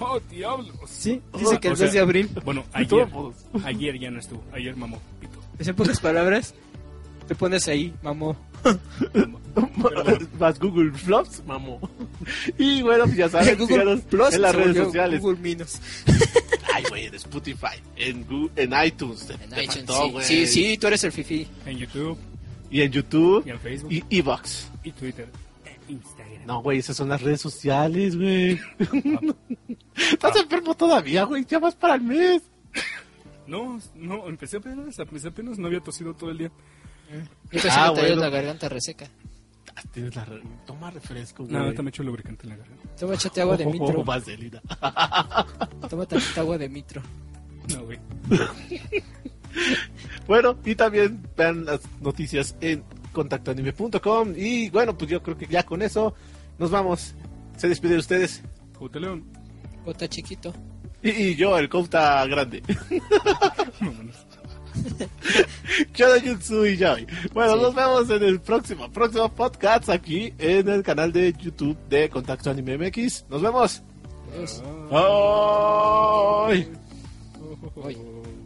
¡Oh, 0.01 0.21
diablos! 0.31 0.73
Sí, 0.87 1.21
dice 1.37 1.59
que 1.59 1.69
el 1.69 1.75
O 1.75 1.77
sea, 1.77 1.87
2 1.87 1.95
de 1.95 2.01
abril. 2.01 2.31
Bueno, 2.45 2.65
ayer, 2.73 3.09
ayer 3.65 3.99
ya 3.99 4.11
no 4.13 4.21
estuvo. 4.21 4.45
Ayer 4.53 4.77
mamó, 4.77 5.03
pito. 5.21 5.41
En 5.59 5.75
pocas 5.75 5.99
palabras, 5.99 6.55
te 7.27 7.35
pones 7.35 7.67
ahí, 7.67 7.93
mamó. 8.03 8.37
Más 10.39 10.59
Google 10.59 10.93
Flops, 10.93 11.43
mamó. 11.47 11.81
Y 12.59 12.83
bueno, 12.83 13.05
pues 13.05 13.17
ya 13.17 13.29
saben, 13.29 13.57
Google 13.59 13.97
Plus 13.99 14.35
en 14.35 14.43
las 14.43 14.55
redes 14.55 14.77
sociales. 14.77 15.21
Google 15.23 15.39
Minus. 15.41 15.79
Ay, 16.75 16.85
güey, 16.89 17.07
en 17.07 17.15
Spotify, 17.15 17.77
en, 17.97 18.27
Gu- 18.29 18.51
en 18.57 18.73
iTunes. 18.87 19.29
En 19.31 19.39
te 19.51 19.65
iTunes, 19.65 19.75
faltó, 19.87 20.05
sí. 20.05 20.11
güey. 20.13 20.25
sí, 20.25 20.47
sí, 20.47 20.79
tú 20.79 20.87
eres 20.89 21.03
el 21.05 21.13
fifi. 21.13 21.47
En 21.67 21.79
YouTube 21.79 22.19
Y 22.71 22.83
en 22.83 22.93
YouTube 22.93 23.45
y 23.47 23.51
en 23.51 23.59
Facebook 23.61 23.93
y 23.93 24.05
Evox. 24.19 24.69
y 24.85 24.93
Twitter. 24.93 25.29
Instagram. 25.89 26.47
No, 26.47 26.63
güey, 26.63 26.79
esas 26.81 26.97
son 26.97 27.09
las 27.09 27.23
redes 27.23 27.41
sociales, 27.41 28.15
güey. 28.17 28.61
Estás 29.97 30.37
enfermo 30.37 30.75
todavía, 30.75 31.25
güey. 31.25 31.47
Ya 31.49 31.59
vas 31.59 31.75
para 31.75 31.95
el 31.95 32.03
mes. 32.03 32.43
No, 33.47 33.81
no, 33.95 34.29
empecé 34.29 34.59
apenas, 34.59 34.99
empecé 34.99 35.29
apenas, 35.29 35.59
no 35.59 35.67
había 35.67 35.81
tosido 35.81 36.13
todo 36.15 36.31
el 36.31 36.39
día. 36.39 36.51
Yo 37.53 37.61
Ah, 37.71 37.91
bueno. 37.91 38.17
la 38.17 38.29
garganta 38.29 38.69
reseca. 38.69 39.07
Ah, 39.77 39.83
Tienes 39.93 40.15
la 40.17 40.25
re- 40.25 40.43
Toma 40.67 40.91
refresco, 40.91 41.45
güey. 41.45 41.55
No, 41.55 41.63
ahorita 41.65 41.83
me 41.83 41.91
echo 41.91 42.03
lubricante 42.03 42.45
en 42.45 42.51
la 42.51 42.57
garganta. 42.57 42.89
Toma, 42.99 43.15
échate 43.15 43.41
agua 43.41 43.57
de 43.57 43.65
Oh, 43.67 43.71
mitro. 43.71 44.05
vaselina. 44.05 44.61
Toma 45.89 46.07
agua 46.37 46.59
de 46.59 46.69
mitro. 46.69 47.03
No, 47.75 47.85
güey. 47.85 47.99
Bueno, 50.27 50.59
y 50.65 50.75
también 50.75 51.27
vean 51.37 51.65
las 51.65 51.81
noticias 52.01 52.55
en 52.61 52.85
contactoanime.com. 53.13 54.35
Y 54.37 54.69
bueno, 54.71 54.97
pues 54.97 55.11
yo 55.11 55.23
creo 55.23 55.37
que 55.39 55.47
ya 55.47 55.63
con 55.65 55.81
eso 55.83 56.15
nos 56.59 56.71
vamos. 56.71 57.15
Se 57.57 57.67
despide 57.69 57.95
de 57.95 57.99
ustedes. 57.99 58.43
Jute 58.79 59.01
León. 59.01 59.25
Bota 59.85 60.07
chiquito. 60.07 60.53
Y, 61.03 61.11
y 61.11 61.35
yo, 61.35 61.57
el 61.59 61.69
Couta 61.69 62.25
grande. 62.27 62.63
Vámonos. 63.81 64.17
Yo 65.95 66.13
de 66.13 66.21
Jutsu 66.21 66.67
y 66.67 66.79
Bueno, 67.33 67.57
nos 67.57 67.75
vemos 67.75 68.11
en 68.11 68.23
el 68.23 68.41
próximo, 68.41 68.91
próximo 68.91 69.29
podcast 69.31 69.89
aquí 69.89 70.33
en 70.39 70.69
el 70.69 70.83
canal 70.83 71.13
de 71.13 71.33
YouTube 71.33 71.77
de 71.89 72.09
Contacto 72.09 72.51
Anime 72.51 72.79
MX. 72.79 73.25
Nos 73.29 73.43
vemos. 73.43 73.83
Bye. 74.91 76.67
Bye. 77.75 77.95
Bye. 77.95 78.38